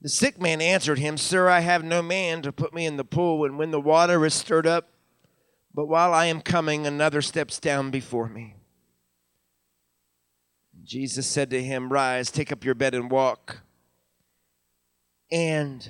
The 0.00 0.08
sick 0.08 0.40
man 0.40 0.60
answered 0.60 0.98
him, 0.98 1.16
Sir, 1.16 1.48
I 1.48 1.60
have 1.60 1.84
no 1.84 2.02
man 2.02 2.42
to 2.42 2.52
put 2.52 2.72
me 2.72 2.86
in 2.86 2.96
the 2.96 3.04
pool, 3.04 3.44
and 3.44 3.58
when 3.58 3.72
the 3.72 3.80
water 3.80 4.24
is 4.24 4.34
stirred 4.34 4.66
up, 4.66 4.90
but 5.74 5.86
while 5.86 6.14
I 6.14 6.26
am 6.26 6.40
coming, 6.40 6.86
another 6.86 7.20
steps 7.20 7.58
down 7.58 7.90
before 7.90 8.28
me. 8.28 8.54
Jesus 10.84 11.26
said 11.26 11.50
to 11.50 11.62
him, 11.62 11.92
Rise, 11.92 12.30
take 12.30 12.52
up 12.52 12.64
your 12.64 12.74
bed 12.74 12.94
and 12.94 13.10
walk. 13.10 13.60
And 15.30 15.86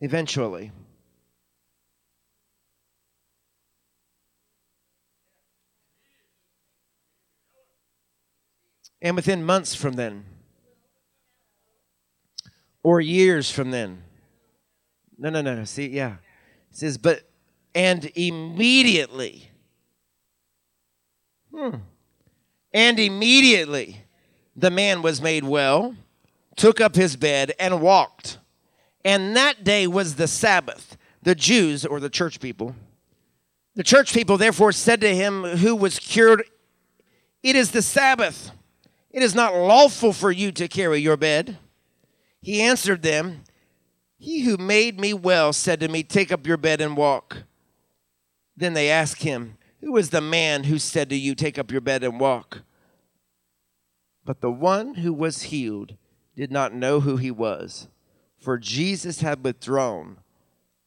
eventually, 0.00 0.72
and 9.02 9.14
within 9.14 9.44
months 9.44 9.74
from 9.74 9.94
then, 9.94 10.24
or 12.82 13.00
years 13.00 13.50
from 13.50 13.70
then. 13.70 14.02
No, 15.18 15.30
no, 15.30 15.40
no, 15.40 15.54
no. 15.54 15.64
See, 15.64 15.88
yeah. 15.88 16.16
It 16.70 16.76
says, 16.76 16.98
but, 16.98 17.22
and 17.74 18.10
immediately, 18.14 19.50
hmm, 21.54 21.76
and 22.72 22.98
immediately 22.98 24.04
the 24.56 24.70
man 24.70 25.02
was 25.02 25.20
made 25.20 25.44
well, 25.44 25.94
took 26.56 26.80
up 26.80 26.94
his 26.94 27.16
bed, 27.16 27.52
and 27.58 27.80
walked. 27.80 28.38
And 29.04 29.36
that 29.36 29.64
day 29.64 29.86
was 29.86 30.16
the 30.16 30.28
Sabbath. 30.28 30.96
The 31.22 31.34
Jews, 31.34 31.86
or 31.86 32.00
the 32.00 32.10
church 32.10 32.40
people, 32.40 32.74
the 33.74 33.82
church 33.82 34.12
people 34.12 34.36
therefore 34.36 34.72
said 34.72 35.00
to 35.00 35.14
him 35.14 35.44
who 35.44 35.74
was 35.74 35.98
cured, 35.98 36.44
It 37.42 37.56
is 37.56 37.70
the 37.70 37.82
Sabbath. 37.82 38.50
It 39.10 39.22
is 39.22 39.34
not 39.34 39.54
lawful 39.54 40.12
for 40.12 40.32
you 40.32 40.52
to 40.52 40.68
carry 40.68 41.00
your 41.00 41.16
bed. 41.16 41.58
He 42.42 42.60
answered 42.60 43.02
them, 43.02 43.44
He 44.18 44.40
who 44.40 44.56
made 44.56 45.00
me 45.00 45.14
well 45.14 45.52
said 45.52 45.80
to 45.80 45.88
me, 45.88 46.02
Take 46.02 46.32
up 46.32 46.46
your 46.46 46.56
bed 46.56 46.80
and 46.80 46.96
walk. 46.96 47.44
Then 48.56 48.74
they 48.74 48.90
asked 48.90 49.22
him, 49.22 49.56
Who 49.80 49.96
is 49.96 50.10
the 50.10 50.20
man 50.20 50.64
who 50.64 50.78
said 50.78 51.08
to 51.10 51.16
you, 51.16 51.34
Take 51.34 51.58
up 51.58 51.70
your 51.70 51.80
bed 51.80 52.02
and 52.02 52.20
walk? 52.20 52.62
But 54.24 54.40
the 54.40 54.50
one 54.50 54.94
who 54.96 55.12
was 55.12 55.42
healed 55.42 55.96
did 56.36 56.50
not 56.50 56.74
know 56.74 57.00
who 57.00 57.16
he 57.16 57.30
was, 57.30 57.88
for 58.38 58.58
Jesus 58.58 59.20
had 59.20 59.44
withdrawn, 59.44 60.18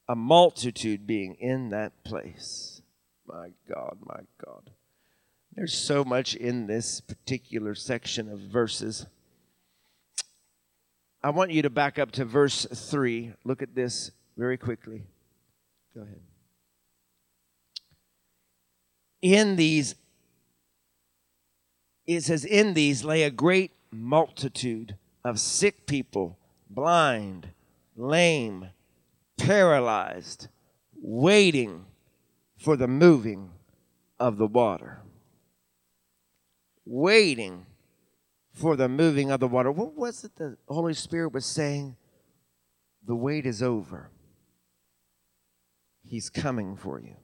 a 0.07 0.15
multitude 0.15 1.07
being 1.07 1.35
in 1.35 1.69
that 1.69 2.03
place. 2.03 2.81
My 3.27 3.49
God, 3.67 3.97
my 4.05 4.21
God. 4.45 4.71
There's 5.53 5.73
so 5.73 6.03
much 6.03 6.35
in 6.35 6.67
this 6.67 7.01
particular 7.01 7.75
section 7.75 8.29
of 8.29 8.39
verses. 8.39 9.07
I 11.25 11.29
want 11.31 11.49
you 11.49 11.63
to 11.63 11.71
back 11.71 11.97
up 11.97 12.11
to 12.11 12.23
verse 12.23 12.67
3. 12.71 13.33
Look 13.43 13.63
at 13.63 13.73
this 13.73 14.11
very 14.37 14.57
quickly. 14.57 15.07
Go 15.95 16.03
ahead. 16.03 16.19
In 19.23 19.55
these, 19.55 19.95
it 22.05 22.21
says, 22.21 22.45
In 22.45 22.75
these 22.75 23.03
lay 23.03 23.23
a 23.23 23.31
great 23.31 23.71
multitude 23.89 24.97
of 25.23 25.39
sick 25.39 25.87
people, 25.87 26.37
blind, 26.69 27.47
lame, 27.95 28.69
paralyzed, 29.35 30.47
waiting 31.01 31.85
for 32.55 32.77
the 32.77 32.87
moving 32.87 33.49
of 34.19 34.37
the 34.37 34.45
water. 34.45 35.01
Waiting 36.85 37.65
for 38.55 38.75
the 38.75 38.87
moving 38.87 39.31
of 39.31 39.41
the 39.41 39.47
water. 39.47 39.71
What 39.71 39.95
was 39.95 40.23
it 40.23 40.35
the 40.37 40.57
Holy 40.67 40.93
Spirit 40.93 41.33
was 41.33 41.45
saying? 41.45 41.97
The 43.05 43.15
wait 43.15 43.45
is 43.45 43.61
over. 43.61 44.09
He's 46.03 46.29
coming 46.29 46.75
for 46.75 46.99
you. 46.99 47.15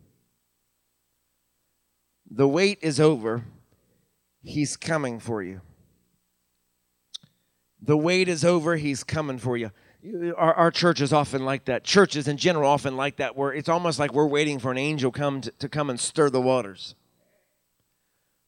The 2.30 2.48
wait 2.48 2.80
is 2.82 3.00
over. 3.00 3.46
He's 4.44 4.76
coming 4.76 5.20
for 5.20 5.42
you. 5.42 5.62
The 7.82 7.98
wait 7.98 8.28
is 8.28 8.44
over. 8.44 8.76
He's 8.76 9.04
coming 9.04 9.38
for 9.38 9.58
you. 9.58 9.72
Our, 10.36 10.54
our 10.54 10.72
church 10.72 11.00
is 11.00 11.14
often 11.14 11.46
like 11.46 11.66
that. 11.66 11.84
Churches 11.84 12.28
in 12.28 12.38
general 12.38 12.70
often 12.70 12.98
like 12.98 13.18
that, 13.18 13.36
where 13.38 13.54
it's 13.54 13.70
almost 13.70 14.00
like 14.00 14.14
we're 14.14 14.28
waiting 14.28 14.60
for 14.60 14.72
an 14.72 14.78
angel 14.78 15.12
come 15.12 15.42
to, 15.42 15.52
to 15.52 15.70
come 15.70 15.90
and 15.90 16.00
stir 16.00 16.30
the 16.30 16.42
waters. 16.42 16.96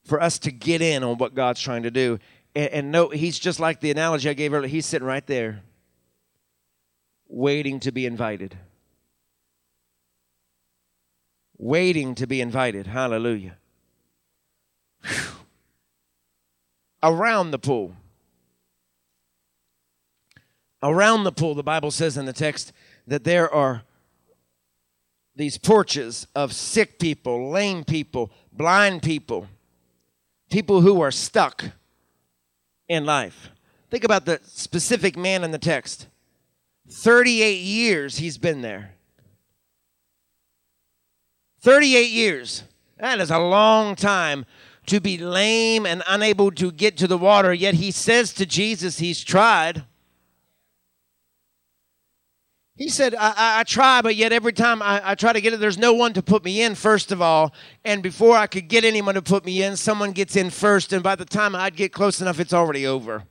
For 0.04 0.20
us 0.20 0.38
to 0.40 0.52
get 0.52 0.82
in 0.82 1.02
on 1.02 1.16
what 1.16 1.34
God's 1.34 1.60
trying 1.60 1.84
to 1.84 1.90
do 1.90 2.18
and, 2.54 2.70
and 2.70 2.92
no, 2.92 3.08
he's 3.08 3.38
just 3.38 3.60
like 3.60 3.80
the 3.80 3.90
analogy 3.90 4.28
I 4.28 4.34
gave 4.34 4.52
earlier. 4.52 4.68
He's 4.68 4.86
sitting 4.86 5.06
right 5.06 5.26
there, 5.26 5.62
waiting 7.28 7.80
to 7.80 7.92
be 7.92 8.06
invited. 8.06 8.56
Waiting 11.56 12.14
to 12.16 12.26
be 12.26 12.40
invited. 12.40 12.86
Hallelujah. 12.86 13.56
Whew. 15.04 15.32
Around 17.02 17.50
the 17.50 17.58
pool. 17.58 17.94
Around 20.82 21.24
the 21.24 21.32
pool, 21.32 21.54
the 21.54 21.62
Bible 21.62 21.90
says 21.90 22.16
in 22.16 22.26
the 22.26 22.32
text 22.32 22.72
that 23.06 23.24
there 23.24 23.52
are 23.52 23.82
these 25.36 25.58
porches 25.58 26.26
of 26.34 26.52
sick 26.52 26.98
people, 26.98 27.50
lame 27.50 27.84
people, 27.84 28.30
blind 28.52 29.02
people, 29.02 29.48
people 30.50 30.80
who 30.82 31.00
are 31.00 31.10
stuck 31.10 31.64
in 32.88 33.04
life. 33.04 33.50
Think 33.90 34.04
about 34.04 34.24
the 34.24 34.40
specific 34.44 35.16
man 35.16 35.44
in 35.44 35.50
the 35.50 35.58
text 35.58 36.08
38 36.90 37.60
years 37.60 38.18
he's 38.18 38.38
been 38.38 38.60
there. 38.60 38.94
38 41.60 42.10
years. 42.10 42.64
That 42.98 43.20
is 43.20 43.30
a 43.30 43.38
long 43.38 43.96
time 43.96 44.44
to 44.86 45.00
be 45.00 45.16
lame 45.16 45.86
and 45.86 46.02
unable 46.06 46.50
to 46.52 46.70
get 46.70 46.96
to 46.98 47.06
the 47.06 47.16
water, 47.16 47.54
yet 47.54 47.74
he 47.74 47.90
says 47.90 48.34
to 48.34 48.44
Jesus 48.44 48.98
he's 48.98 49.24
tried. 49.24 49.84
He 52.76 52.88
said, 52.88 53.14
I, 53.14 53.28
I, 53.36 53.60
I, 53.60 53.62
try, 53.62 54.02
but 54.02 54.16
yet 54.16 54.32
every 54.32 54.52
time 54.52 54.82
I, 54.82 55.10
I 55.10 55.14
try 55.14 55.32
to 55.32 55.40
get 55.40 55.52
it, 55.52 55.60
there's 55.60 55.78
no 55.78 55.92
one 55.92 56.12
to 56.14 56.22
put 56.22 56.44
me 56.44 56.62
in, 56.62 56.74
first 56.74 57.12
of 57.12 57.22
all. 57.22 57.54
And 57.84 58.02
before 58.02 58.36
I 58.36 58.48
could 58.48 58.66
get 58.66 58.84
anyone 58.84 59.14
to 59.14 59.22
put 59.22 59.44
me 59.44 59.62
in, 59.62 59.76
someone 59.76 60.10
gets 60.10 60.34
in 60.34 60.50
first. 60.50 60.92
And 60.92 61.00
by 61.00 61.14
the 61.14 61.24
time 61.24 61.54
I'd 61.54 61.76
get 61.76 61.92
close 61.92 62.20
enough, 62.20 62.40
it's 62.40 62.52
already 62.52 62.84
over. 62.84 63.22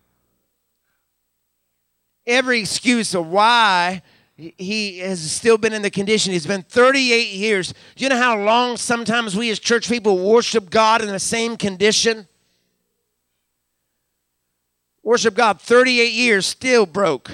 Every 2.26 2.62
excuse 2.62 3.14
of 3.14 3.28
why 3.28 4.02
he 4.36 5.00
has 5.00 5.32
still 5.32 5.58
been 5.58 5.74
in 5.74 5.82
the 5.82 5.92
condition. 5.92 6.32
He's 6.32 6.48
been 6.48 6.64
38 6.64 7.32
years. 7.32 7.74
Do 7.96 8.04
you 8.04 8.10
know 8.10 8.18
how 8.18 8.40
long 8.40 8.78
sometimes 8.78 9.36
we 9.36 9.50
as 9.52 9.60
church 9.60 9.90
people 9.90 10.18
worship 10.18 10.70
God 10.70 11.02
in 11.02 11.08
the 11.08 11.20
same 11.20 11.58
condition? 11.58 12.28
Worship 15.04 15.36
God 15.36 15.60
38 15.60 16.14
years, 16.14 16.46
still 16.46 16.86
broke. 16.86 17.32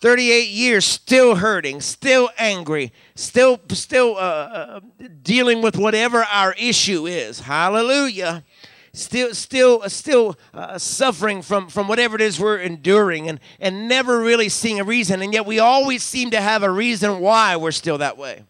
38 0.00 0.48
years 0.48 0.84
still 0.84 1.36
hurting, 1.36 1.80
still 1.80 2.28
angry, 2.38 2.92
still 3.14 3.60
still 3.70 4.16
uh, 4.16 4.20
uh, 4.20 4.80
dealing 5.22 5.62
with 5.62 5.76
whatever 5.76 6.24
our 6.24 6.54
issue 6.58 7.06
is. 7.06 7.40
Hallelujah. 7.40 8.44
Still, 8.92 9.34
still, 9.34 9.82
still 9.90 10.38
uh, 10.54 10.78
suffering 10.78 11.42
from, 11.42 11.68
from 11.68 11.86
whatever 11.86 12.14
it 12.14 12.22
is 12.22 12.40
we're 12.40 12.56
enduring 12.56 13.28
and, 13.28 13.40
and 13.60 13.88
never 13.88 14.20
really 14.20 14.48
seeing 14.48 14.80
a 14.80 14.84
reason. 14.84 15.20
And 15.20 15.34
yet 15.34 15.44
we 15.44 15.58
always 15.58 16.02
seem 16.02 16.30
to 16.30 16.40
have 16.40 16.62
a 16.62 16.70
reason 16.70 17.20
why 17.20 17.56
we're 17.56 17.72
still 17.72 17.98
that 17.98 18.16
way. 18.16 18.44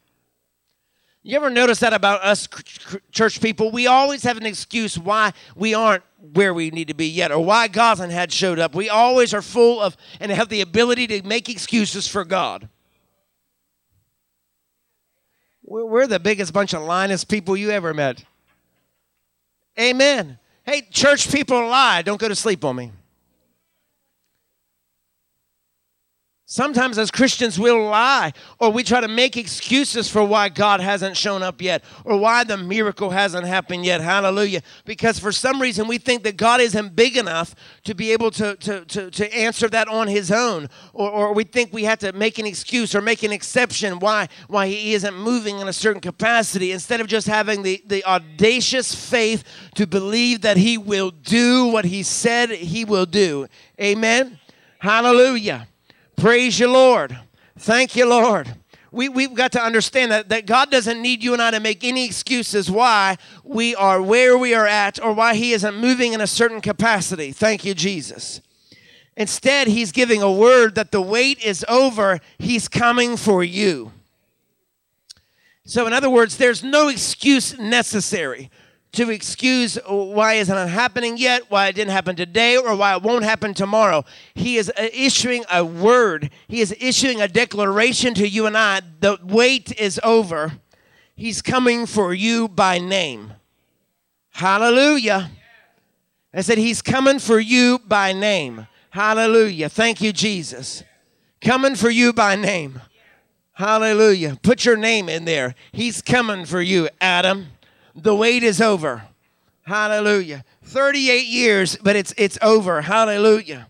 You 1.26 1.34
ever 1.34 1.50
notice 1.50 1.80
that 1.80 1.92
about 1.92 2.22
us 2.22 2.46
church 3.10 3.40
people? 3.40 3.72
We 3.72 3.88
always 3.88 4.22
have 4.22 4.36
an 4.36 4.46
excuse 4.46 4.96
why 4.96 5.32
we 5.56 5.74
aren't 5.74 6.04
where 6.20 6.54
we 6.54 6.70
need 6.70 6.86
to 6.86 6.94
be 6.94 7.08
yet 7.08 7.32
or 7.32 7.44
why 7.44 7.66
God 7.66 7.98
had 7.98 8.30
showed 8.30 8.60
up. 8.60 8.76
We 8.76 8.88
always 8.88 9.34
are 9.34 9.42
full 9.42 9.80
of 9.80 9.96
and 10.20 10.30
have 10.30 10.48
the 10.50 10.60
ability 10.60 11.08
to 11.08 11.26
make 11.26 11.48
excuses 11.48 12.06
for 12.06 12.24
God. 12.24 12.68
We're 15.64 16.06
the 16.06 16.20
biggest 16.20 16.52
bunch 16.52 16.74
of 16.74 16.82
Linus 16.82 17.24
people 17.24 17.56
you 17.56 17.70
ever 17.70 17.92
met. 17.92 18.24
Amen. 19.80 20.38
Hey, 20.62 20.82
church 20.92 21.32
people 21.32 21.58
lie. 21.66 22.02
Don't 22.02 22.20
go 22.20 22.28
to 22.28 22.36
sleep 22.36 22.64
on 22.64 22.76
me. 22.76 22.92
Sometimes, 26.48 26.96
as 26.96 27.10
Christians, 27.10 27.58
we'll 27.58 27.86
lie 27.86 28.32
or 28.60 28.70
we 28.70 28.84
try 28.84 29.00
to 29.00 29.08
make 29.08 29.36
excuses 29.36 30.08
for 30.08 30.22
why 30.22 30.48
God 30.48 30.78
hasn't 30.78 31.16
shown 31.16 31.42
up 31.42 31.60
yet 31.60 31.82
or 32.04 32.18
why 32.18 32.44
the 32.44 32.56
miracle 32.56 33.10
hasn't 33.10 33.44
happened 33.44 33.84
yet. 33.84 34.00
Hallelujah. 34.00 34.62
Because 34.84 35.18
for 35.18 35.32
some 35.32 35.60
reason, 35.60 35.88
we 35.88 35.98
think 35.98 36.22
that 36.22 36.36
God 36.36 36.60
isn't 36.60 36.94
big 36.94 37.16
enough 37.16 37.56
to 37.82 37.96
be 37.96 38.12
able 38.12 38.30
to, 38.30 38.54
to, 38.54 38.84
to, 38.84 39.10
to 39.10 39.36
answer 39.36 39.68
that 39.70 39.88
on 39.88 40.06
His 40.06 40.30
own. 40.30 40.68
Or, 40.92 41.10
or 41.10 41.34
we 41.34 41.42
think 41.42 41.72
we 41.72 41.82
have 41.82 41.98
to 41.98 42.12
make 42.12 42.38
an 42.38 42.46
excuse 42.46 42.94
or 42.94 43.00
make 43.00 43.24
an 43.24 43.32
exception 43.32 43.98
why, 43.98 44.28
why 44.46 44.68
He 44.68 44.94
isn't 44.94 45.16
moving 45.16 45.58
in 45.58 45.66
a 45.66 45.72
certain 45.72 46.00
capacity 46.00 46.70
instead 46.70 47.00
of 47.00 47.08
just 47.08 47.26
having 47.26 47.64
the, 47.64 47.82
the 47.86 48.04
audacious 48.04 48.94
faith 48.94 49.42
to 49.74 49.84
believe 49.84 50.42
that 50.42 50.58
He 50.58 50.78
will 50.78 51.10
do 51.10 51.66
what 51.66 51.86
He 51.86 52.04
said 52.04 52.50
He 52.50 52.84
will 52.84 53.06
do. 53.06 53.48
Amen. 53.80 54.38
Hallelujah. 54.78 55.66
Praise 56.16 56.58
you, 56.58 56.70
Lord. 56.70 57.18
Thank 57.58 57.94
you, 57.94 58.08
Lord. 58.08 58.54
We, 58.90 59.10
we've 59.10 59.34
got 59.34 59.52
to 59.52 59.62
understand 59.62 60.10
that, 60.10 60.30
that 60.30 60.46
God 60.46 60.70
doesn't 60.70 61.02
need 61.02 61.22
you 61.22 61.34
and 61.34 61.42
I 61.42 61.50
to 61.50 61.60
make 61.60 61.84
any 61.84 62.06
excuses 62.06 62.70
why 62.70 63.18
we 63.44 63.74
are 63.74 64.00
where 64.00 64.38
we 64.38 64.54
are 64.54 64.66
at 64.66 65.02
or 65.02 65.12
why 65.12 65.34
He 65.34 65.52
isn't 65.52 65.74
moving 65.74 66.14
in 66.14 66.22
a 66.22 66.26
certain 66.26 66.62
capacity. 66.62 67.32
Thank 67.32 67.64
you, 67.64 67.74
Jesus. 67.74 68.40
Instead, 69.16 69.68
He's 69.68 69.92
giving 69.92 70.22
a 70.22 70.32
word 70.32 70.74
that 70.76 70.92
the 70.92 71.02
wait 71.02 71.38
is 71.44 71.64
over, 71.68 72.20
He's 72.38 72.68
coming 72.68 73.18
for 73.18 73.44
you. 73.44 73.92
So, 75.66 75.86
in 75.86 75.92
other 75.92 76.08
words, 76.08 76.38
there's 76.38 76.62
no 76.62 76.88
excuse 76.88 77.58
necessary 77.58 78.50
to 78.92 79.10
excuse 79.10 79.76
why 79.86 80.34
isn't 80.34 80.56
it 80.56 80.68
happening 80.68 81.16
yet, 81.18 81.50
why 81.50 81.68
it 81.68 81.74
didn't 81.74 81.92
happen 81.92 82.16
today, 82.16 82.56
or 82.56 82.74
why 82.74 82.94
it 82.96 83.02
won't 83.02 83.24
happen 83.24 83.52
tomorrow. 83.54 84.04
He 84.34 84.56
is 84.56 84.70
uh, 84.70 84.88
issuing 84.92 85.44
a 85.52 85.64
word. 85.64 86.30
He 86.48 86.60
is 86.60 86.74
issuing 86.80 87.20
a 87.20 87.28
declaration 87.28 88.14
to 88.14 88.28
you 88.28 88.46
and 88.46 88.56
I. 88.56 88.80
The 89.00 89.18
wait 89.22 89.78
is 89.78 90.00
over. 90.02 90.52
He's 91.14 91.42
coming 91.42 91.86
for 91.86 92.14
you 92.14 92.48
by 92.48 92.78
name. 92.78 93.34
Hallelujah. 94.30 95.30
I 96.32 96.42
said, 96.42 96.58
He's 96.58 96.82
coming 96.82 97.18
for 97.18 97.40
you 97.40 97.78
by 97.78 98.12
name. 98.12 98.66
Hallelujah. 98.90 99.68
Thank 99.68 100.00
you, 100.00 100.12
Jesus. 100.12 100.82
Coming 101.40 101.74
for 101.74 101.90
you 101.90 102.12
by 102.12 102.36
name. 102.36 102.80
Hallelujah. 103.52 104.38
Put 104.42 104.64
your 104.64 104.76
name 104.76 105.08
in 105.08 105.24
there. 105.24 105.54
He's 105.72 106.02
coming 106.02 106.44
for 106.44 106.60
you, 106.60 106.88
Adam 107.00 107.48
the 107.96 108.14
wait 108.14 108.42
is 108.42 108.60
over. 108.60 109.02
Hallelujah. 109.62 110.44
38 110.62 111.26
years, 111.26 111.76
but 111.76 111.96
it's 111.96 112.14
it's 112.16 112.38
over. 112.40 112.82
Hallelujah. 112.82 113.68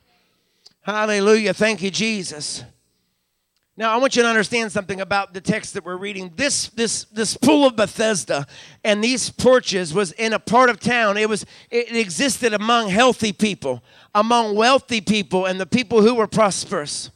Hallelujah. 0.82 1.54
Thank 1.54 1.82
you, 1.82 1.90
Jesus. 1.90 2.64
Now 3.78 3.92
I 3.92 3.98
want 3.98 4.16
you 4.16 4.22
to 4.22 4.28
understand 4.28 4.72
something 4.72 5.00
about 5.00 5.34
the 5.34 5.40
text 5.40 5.74
that 5.74 5.84
we're 5.84 5.96
reading. 5.96 6.32
This 6.36 6.68
this 6.68 7.04
this 7.04 7.36
pool 7.36 7.66
of 7.66 7.76
Bethesda 7.76 8.46
and 8.84 9.02
these 9.02 9.30
porches 9.30 9.94
was 9.94 10.12
in 10.12 10.32
a 10.32 10.38
part 10.38 10.70
of 10.70 10.80
town. 10.80 11.16
It 11.16 11.28
was 11.28 11.44
it 11.70 11.94
existed 11.94 12.52
among 12.52 12.88
healthy 12.88 13.32
people, 13.32 13.82
among 14.14 14.56
wealthy 14.56 15.00
people, 15.00 15.46
and 15.46 15.60
the 15.60 15.66
people 15.66 16.02
who 16.02 16.14
were 16.14 16.26
prosperous. 16.26 17.10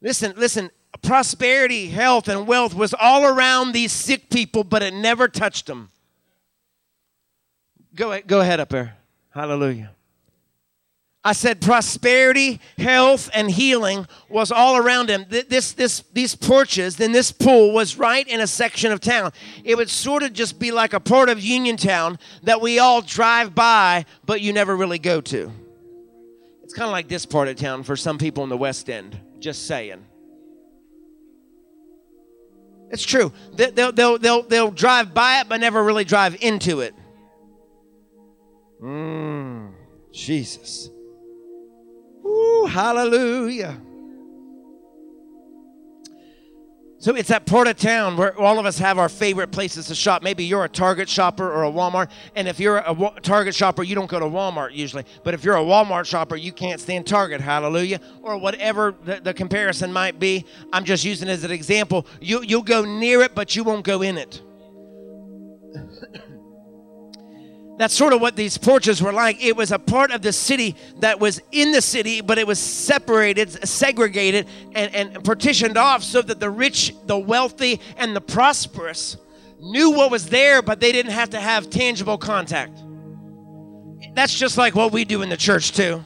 Listen, 0.00 0.34
listen, 0.36 0.70
prosperity, 1.02 1.88
health, 1.88 2.28
and 2.28 2.46
wealth 2.46 2.74
was 2.74 2.94
all 2.94 3.24
around 3.24 3.72
these 3.72 3.92
sick 3.92 4.30
people, 4.30 4.64
but 4.64 4.82
it 4.82 4.94
never 4.94 5.28
touched 5.28 5.66
them. 5.66 5.90
Go, 7.94 8.20
go 8.26 8.40
ahead 8.40 8.60
up 8.60 8.70
there. 8.70 8.96
Hallelujah. 9.30 9.90
I 11.26 11.32
said 11.32 11.62
prosperity, 11.62 12.60
health, 12.76 13.30
and 13.32 13.50
healing 13.50 14.06
was 14.28 14.52
all 14.52 14.76
around 14.76 15.08
him. 15.08 15.24
This, 15.30 15.72
this, 15.72 16.04
these 16.12 16.34
porches, 16.34 16.96
then 16.96 17.12
this 17.12 17.32
pool 17.32 17.72
was 17.72 17.96
right 17.96 18.28
in 18.28 18.42
a 18.42 18.46
section 18.46 18.92
of 18.92 19.00
town. 19.00 19.32
It 19.64 19.76
would 19.76 19.88
sort 19.88 20.22
of 20.22 20.34
just 20.34 20.58
be 20.58 20.70
like 20.70 20.92
a 20.92 21.00
part 21.00 21.30
of 21.30 21.40
Uniontown 21.40 22.18
that 22.42 22.60
we 22.60 22.78
all 22.78 23.00
drive 23.00 23.54
by, 23.54 24.04
but 24.26 24.42
you 24.42 24.52
never 24.52 24.76
really 24.76 24.98
go 24.98 25.22
to. 25.22 25.50
It's 26.62 26.74
kind 26.74 26.86
of 26.86 26.92
like 26.92 27.08
this 27.08 27.24
part 27.24 27.48
of 27.48 27.56
town 27.56 27.84
for 27.84 27.96
some 27.96 28.18
people 28.18 28.44
in 28.44 28.50
the 28.50 28.56
West 28.58 28.90
End. 28.90 29.18
Just 29.40 29.66
saying. 29.66 30.04
It's 32.94 33.02
true. 33.02 33.32
They'll, 33.54 33.90
they'll, 33.90 34.18
they'll, 34.18 34.42
they'll 34.44 34.70
drive 34.70 35.12
by 35.12 35.40
it, 35.40 35.48
but 35.48 35.60
never 35.60 35.82
really 35.82 36.04
drive 36.04 36.40
into 36.40 36.78
it. 36.78 36.94
Mmm, 38.80 39.72
Jesus. 40.12 40.90
Ooh, 42.24 42.68
hallelujah. 42.70 43.80
So 47.04 47.14
it's 47.14 47.28
that 47.28 47.44
part 47.44 47.68
of 47.68 47.76
town 47.76 48.16
where 48.16 48.34
all 48.40 48.58
of 48.58 48.64
us 48.64 48.78
have 48.78 48.98
our 48.98 49.10
favorite 49.10 49.48
places 49.48 49.88
to 49.88 49.94
shop. 49.94 50.22
Maybe 50.22 50.42
you're 50.42 50.64
a 50.64 50.70
Target 50.70 51.06
shopper 51.06 51.52
or 51.52 51.64
a 51.64 51.70
Walmart. 51.70 52.08
And 52.34 52.48
if 52.48 52.58
you're 52.58 52.78
a 52.78 53.20
Target 53.20 53.54
shopper, 53.54 53.82
you 53.82 53.94
don't 53.94 54.08
go 54.08 54.18
to 54.18 54.24
Walmart 54.24 54.74
usually. 54.74 55.04
But 55.22 55.34
if 55.34 55.44
you're 55.44 55.56
a 55.56 55.62
Walmart 55.62 56.06
shopper, 56.06 56.34
you 56.34 56.50
can't 56.50 56.80
stand 56.80 57.06
Target, 57.06 57.42
hallelujah. 57.42 58.00
Or 58.22 58.38
whatever 58.38 58.94
the, 59.04 59.20
the 59.20 59.34
comparison 59.34 59.92
might 59.92 60.18
be. 60.18 60.46
I'm 60.72 60.86
just 60.86 61.04
using 61.04 61.28
it 61.28 61.32
as 61.32 61.44
an 61.44 61.50
example. 61.50 62.06
You, 62.22 62.40
you'll 62.40 62.62
go 62.62 62.86
near 62.86 63.20
it, 63.20 63.34
but 63.34 63.54
you 63.54 63.64
won't 63.64 63.84
go 63.84 64.00
in 64.00 64.16
it. 64.16 64.40
That's 67.76 67.94
sort 67.94 68.12
of 68.12 68.20
what 68.20 68.36
these 68.36 68.56
porches 68.56 69.02
were 69.02 69.12
like. 69.12 69.42
It 69.42 69.56
was 69.56 69.72
a 69.72 69.78
part 69.78 70.12
of 70.12 70.22
the 70.22 70.32
city 70.32 70.76
that 71.00 71.18
was 71.18 71.40
in 71.50 71.72
the 71.72 71.82
city, 71.82 72.20
but 72.20 72.38
it 72.38 72.46
was 72.46 72.58
separated, 72.58 73.66
segregated, 73.66 74.46
and, 74.72 74.94
and 74.94 75.24
partitioned 75.24 75.76
off 75.76 76.04
so 76.04 76.22
that 76.22 76.38
the 76.38 76.50
rich, 76.50 76.94
the 77.06 77.18
wealthy, 77.18 77.80
and 77.96 78.14
the 78.14 78.20
prosperous 78.20 79.16
knew 79.60 79.90
what 79.90 80.10
was 80.10 80.28
there, 80.28 80.62
but 80.62 80.78
they 80.78 80.92
didn't 80.92 81.12
have 81.12 81.30
to 81.30 81.40
have 81.40 81.68
tangible 81.68 82.18
contact. 82.18 82.80
That's 84.14 84.38
just 84.38 84.56
like 84.56 84.76
what 84.76 84.92
we 84.92 85.04
do 85.04 85.22
in 85.22 85.28
the 85.28 85.36
church, 85.36 85.72
too 85.72 86.04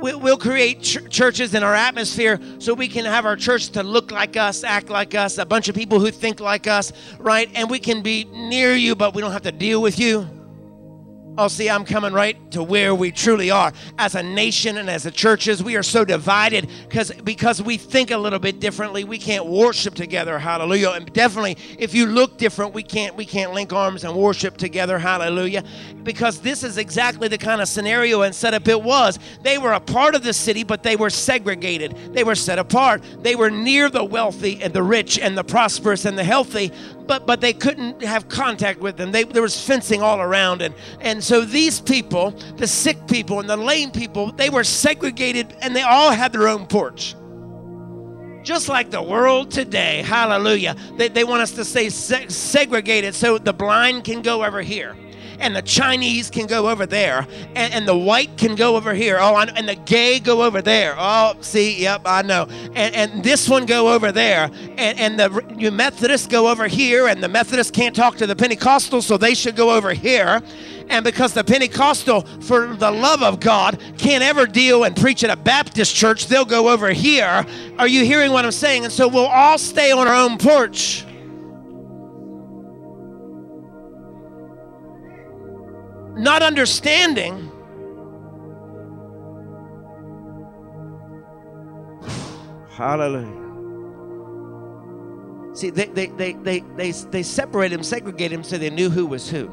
we'll 0.00 0.38
create 0.38 0.82
ch- 0.82 0.98
churches 1.10 1.54
in 1.54 1.62
our 1.62 1.74
atmosphere 1.74 2.40
so 2.58 2.74
we 2.74 2.88
can 2.88 3.04
have 3.04 3.26
our 3.26 3.36
church 3.36 3.68
to 3.70 3.82
look 3.82 4.10
like 4.10 4.36
us, 4.36 4.64
act 4.64 4.90
like 4.90 5.14
us, 5.14 5.38
a 5.38 5.44
bunch 5.44 5.68
of 5.68 5.74
people 5.74 6.00
who 6.00 6.10
think 6.10 6.40
like 6.40 6.66
us, 6.66 6.92
right? 7.18 7.50
And 7.54 7.70
we 7.70 7.78
can 7.78 8.02
be 8.02 8.24
near 8.24 8.74
you, 8.74 8.94
but 8.94 9.14
we 9.14 9.20
don't 9.20 9.32
have 9.32 9.42
to 9.42 9.52
deal 9.52 9.82
with 9.82 9.98
you. 9.98 10.39
Oh, 11.42 11.48
see, 11.48 11.70
I'm 11.70 11.86
coming 11.86 12.12
right 12.12 12.36
to 12.50 12.62
where 12.62 12.94
we 12.94 13.10
truly 13.10 13.50
are 13.50 13.72
as 13.96 14.14
a 14.14 14.22
nation 14.22 14.76
and 14.76 14.90
as 14.90 15.06
a 15.06 15.10
churches. 15.10 15.62
We 15.62 15.74
are 15.74 15.82
so 15.82 16.04
divided 16.04 16.68
because 16.86 17.12
because 17.12 17.62
we 17.62 17.78
think 17.78 18.10
a 18.10 18.18
little 18.18 18.38
bit 18.38 18.60
differently. 18.60 19.04
We 19.04 19.16
can't 19.16 19.46
worship 19.46 19.94
together. 19.94 20.38
Hallelujah. 20.38 20.90
And 20.90 21.10
definitely, 21.14 21.56
if 21.78 21.94
you 21.94 22.04
look 22.04 22.36
different, 22.36 22.74
we 22.74 22.82
can't 22.82 23.16
we 23.16 23.24
can't 23.24 23.54
link 23.54 23.72
arms 23.72 24.04
and 24.04 24.14
worship 24.14 24.58
together. 24.58 24.98
Hallelujah. 24.98 25.64
Because 26.02 26.42
this 26.42 26.62
is 26.62 26.76
exactly 26.76 27.26
the 27.26 27.38
kind 27.38 27.62
of 27.62 27.68
scenario 27.68 28.20
and 28.20 28.34
setup 28.34 28.68
it 28.68 28.82
was. 28.82 29.18
They 29.42 29.56
were 29.56 29.72
a 29.72 29.80
part 29.80 30.14
of 30.14 30.22
the 30.22 30.34
city, 30.34 30.62
but 30.62 30.82
they 30.82 30.96
were 30.96 31.08
segregated. 31.08 31.96
They 32.12 32.22
were 32.22 32.34
set 32.34 32.58
apart. 32.58 33.02
They 33.22 33.34
were 33.34 33.50
near 33.50 33.88
the 33.88 34.04
wealthy 34.04 34.62
and 34.62 34.74
the 34.74 34.82
rich 34.82 35.18
and 35.18 35.38
the 35.38 35.44
prosperous 35.44 36.04
and 36.04 36.18
the 36.18 36.24
healthy, 36.24 36.70
but 37.06 37.26
but 37.26 37.40
they 37.40 37.54
couldn't 37.54 38.02
have 38.02 38.28
contact 38.28 38.80
with 38.80 38.98
them. 38.98 39.10
They, 39.10 39.24
there 39.24 39.40
was 39.40 39.58
fencing 39.58 40.02
all 40.02 40.20
around, 40.20 40.60
and 40.60 40.74
and 41.00 41.24
so 41.30 41.42
these 41.42 41.80
people, 41.80 42.32
the 42.56 42.66
sick 42.66 43.06
people 43.06 43.38
and 43.38 43.48
the 43.48 43.56
lame 43.56 43.92
people, 43.92 44.32
they 44.32 44.50
were 44.50 44.64
segregated, 44.64 45.54
and 45.62 45.76
they 45.76 45.82
all 45.82 46.10
had 46.10 46.32
their 46.32 46.48
own 46.48 46.66
porch. 46.66 47.14
Just 48.42 48.68
like 48.68 48.90
the 48.90 49.00
world 49.00 49.48
today, 49.48 50.02
hallelujah. 50.02 50.74
They, 50.96 51.06
they 51.06 51.22
want 51.22 51.42
us 51.42 51.52
to 51.52 51.64
stay 51.64 51.88
se- 51.88 52.30
segregated 52.30 53.14
so 53.14 53.38
the 53.38 53.52
blind 53.52 54.02
can 54.02 54.22
go 54.22 54.44
over 54.44 54.60
here 54.60 54.96
and 55.40 55.56
the 55.56 55.62
Chinese 55.62 56.30
can 56.30 56.46
go 56.46 56.68
over 56.68 56.86
there, 56.86 57.26
and, 57.56 57.72
and 57.72 57.88
the 57.88 57.96
white 57.96 58.36
can 58.36 58.54
go 58.54 58.76
over 58.76 58.94
here. 58.94 59.18
Oh, 59.18 59.34
I, 59.34 59.44
and 59.44 59.68
the 59.68 59.74
gay 59.74 60.20
go 60.20 60.42
over 60.42 60.62
there. 60.62 60.94
Oh, 60.98 61.34
see, 61.40 61.82
yep, 61.82 62.02
I 62.04 62.22
know. 62.22 62.46
And, 62.74 62.94
and 62.94 63.24
this 63.24 63.48
one 63.48 63.66
go 63.66 63.92
over 63.92 64.12
there, 64.12 64.50
and, 64.76 64.98
and 64.98 65.18
the 65.18 65.70
Methodists 65.70 66.26
go 66.26 66.48
over 66.48 66.68
here, 66.68 67.08
and 67.08 67.22
the 67.22 67.28
Methodists 67.28 67.70
can't 67.70 67.96
talk 67.96 68.16
to 68.18 68.26
the 68.26 68.36
Pentecostals, 68.36 69.04
so 69.04 69.16
they 69.16 69.34
should 69.34 69.56
go 69.56 69.70
over 69.70 69.92
here. 69.92 70.42
And 70.90 71.04
because 71.04 71.32
the 71.32 71.44
Pentecostal, 71.44 72.22
for 72.40 72.74
the 72.74 72.90
love 72.90 73.22
of 73.22 73.40
God, 73.40 73.80
can't 73.96 74.22
ever 74.22 74.46
deal 74.46 74.84
and 74.84 74.94
preach 74.94 75.24
at 75.24 75.30
a 75.30 75.36
Baptist 75.36 75.94
church, 75.94 76.26
they'll 76.26 76.44
go 76.44 76.68
over 76.68 76.90
here. 76.90 77.46
Are 77.78 77.88
you 77.88 78.04
hearing 78.04 78.32
what 78.32 78.44
I'm 78.44 78.52
saying? 78.52 78.84
And 78.84 78.92
so 78.92 79.08
we'll 79.08 79.26
all 79.26 79.56
stay 79.56 79.92
on 79.92 80.06
our 80.06 80.14
own 80.14 80.36
porch. 80.36 81.06
not 86.20 86.42
understanding 86.42 87.50
hallelujah 92.68 93.40
see 95.54 95.70
they 95.70 95.86
they 95.86 96.06
they 96.08 96.32
they 96.34 96.60
they, 96.76 96.90
they 96.90 97.22
separate 97.22 97.72
him 97.72 97.82
segregate 97.82 98.30
him 98.30 98.44
so 98.44 98.58
they 98.58 98.68
knew 98.68 98.90
who 98.90 99.06
was 99.06 99.30
who 99.30 99.50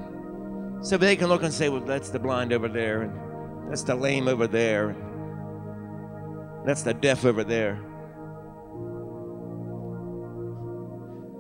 so 0.82 0.98
they 0.98 1.16
can 1.16 1.28
look 1.28 1.44
and 1.44 1.54
say 1.54 1.70
well 1.70 1.82
that's 1.82 2.10
the 2.10 2.20
blind 2.20 2.54
over 2.54 2.68
there 2.68 3.04
and 3.04 3.72
that's 3.72 3.84
the 3.84 3.96
lame 3.96 4.28
over 4.28 4.48
there 4.48 4.90
and 4.90 5.08
That's 6.68 6.84
the 6.84 6.94
deaf 6.94 7.24
over 7.24 7.46
there. 7.46 7.80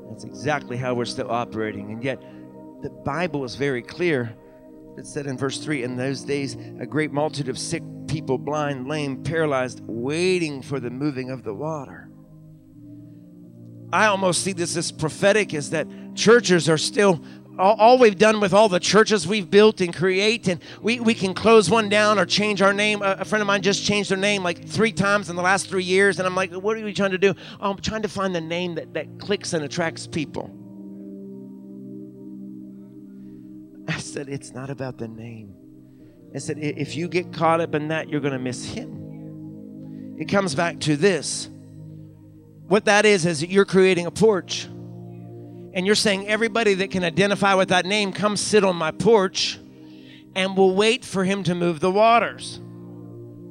That's 0.09 0.23
exactly 0.23 0.77
how 0.77 0.93
we're 0.93 1.03
still 1.03 1.29
operating. 1.29 1.91
And 1.91 2.01
yet, 2.01 2.21
the 2.81 2.89
Bible 2.89 3.43
is 3.43 3.55
very 3.55 3.81
clear. 3.81 4.33
It 4.97 5.05
said 5.05 5.27
in 5.27 5.37
verse 5.37 5.57
3 5.59 5.83
In 5.83 5.97
those 5.97 6.21
days, 6.21 6.55
a 6.79 6.85
great 6.85 7.11
multitude 7.11 7.49
of 7.49 7.59
sick 7.59 7.83
people, 8.07 8.37
blind, 8.37 8.87
lame, 8.87 9.21
paralyzed, 9.21 9.81
waiting 9.85 10.61
for 10.61 10.79
the 10.79 10.89
moving 10.89 11.29
of 11.29 11.43
the 11.43 11.53
water. 11.53 12.09
I 13.91 14.05
almost 14.05 14.45
see 14.45 14.53
this 14.53 14.77
as 14.77 14.93
prophetic, 14.93 15.53
is 15.53 15.71
that 15.71 15.89
churches 16.15 16.69
are 16.69 16.77
still 16.77 17.21
all, 17.59 17.75
all, 17.79 17.97
we've 17.97 18.17
done 18.17 18.39
with 18.39 18.53
all 18.53 18.69
the 18.69 18.79
churches 18.79 19.27
we've 19.27 19.49
built 19.49 19.81
and 19.81 19.95
create, 19.95 20.47
and 20.47 20.61
we, 20.81 20.99
we 20.99 21.13
can 21.13 21.33
close 21.33 21.69
one 21.69 21.89
down 21.89 22.19
or 22.19 22.25
change 22.25 22.61
our 22.61 22.73
name. 22.73 23.01
A, 23.01 23.17
a, 23.19 23.25
friend 23.25 23.41
of 23.41 23.47
mine 23.47 23.61
just 23.61 23.83
changed 23.83 24.11
their 24.11 24.17
name 24.17 24.43
like 24.43 24.67
three 24.67 24.91
times 24.91 25.29
in 25.29 25.35
the 25.35 25.41
last 25.41 25.67
three 25.67 25.83
years, 25.83 26.19
and 26.19 26.27
I'm 26.27 26.35
like, 26.35 26.53
what 26.53 26.77
are 26.77 26.87
you 26.87 26.93
trying 26.93 27.11
to 27.11 27.17
do? 27.17 27.33
Oh, 27.59 27.71
I'm 27.71 27.77
trying 27.77 28.03
to 28.03 28.07
find 28.07 28.35
the 28.35 28.41
name 28.41 28.75
that, 28.75 28.93
that 28.93 29.19
clicks 29.19 29.53
and 29.53 29.65
attracts 29.65 30.05
people. 30.05 30.53
I 33.87 33.99
said, 33.99 34.29
it's 34.29 34.51
not 34.51 34.69
about 34.69 34.97
the 34.97 35.07
name. 35.07 35.55
I 36.35 36.39
said, 36.39 36.59
if 36.59 36.95
you 36.95 37.07
get 37.07 37.33
caught 37.33 37.61
up 37.61 37.73
in 37.73 37.87
that, 37.87 38.09
you're 38.09 38.21
going 38.21 38.33
to 38.33 38.39
miss 38.39 38.65
him. 38.65 40.15
It 40.19 40.25
comes 40.25 40.53
back 40.53 40.79
to 40.81 40.95
this. 40.95 41.49
What 42.67 42.85
that 42.85 43.05
is, 43.05 43.25
is 43.25 43.39
that 43.39 43.49
you're 43.49 43.65
creating 43.65 44.05
a 44.05 44.11
porch 44.11 44.67
and 45.77 45.85
you're 45.85 45.93
saying 45.93 46.27
everybody 46.27 46.73
that 46.73 46.89
can 46.89 47.03
identify 47.03 47.53
with 47.53 47.69
that 47.69 47.85
name, 47.85 48.11
come 48.11 48.35
sit 48.35 48.63
on 48.63 48.75
my 48.75 48.89
porch 48.89 49.59
and 50.33 50.57
we'll 50.57 50.73
wait 50.73 51.05
for 51.05 51.23
him 51.23 51.43
to 51.43 51.53
move 51.53 51.81
the 51.81 51.91
waters. 51.91 52.59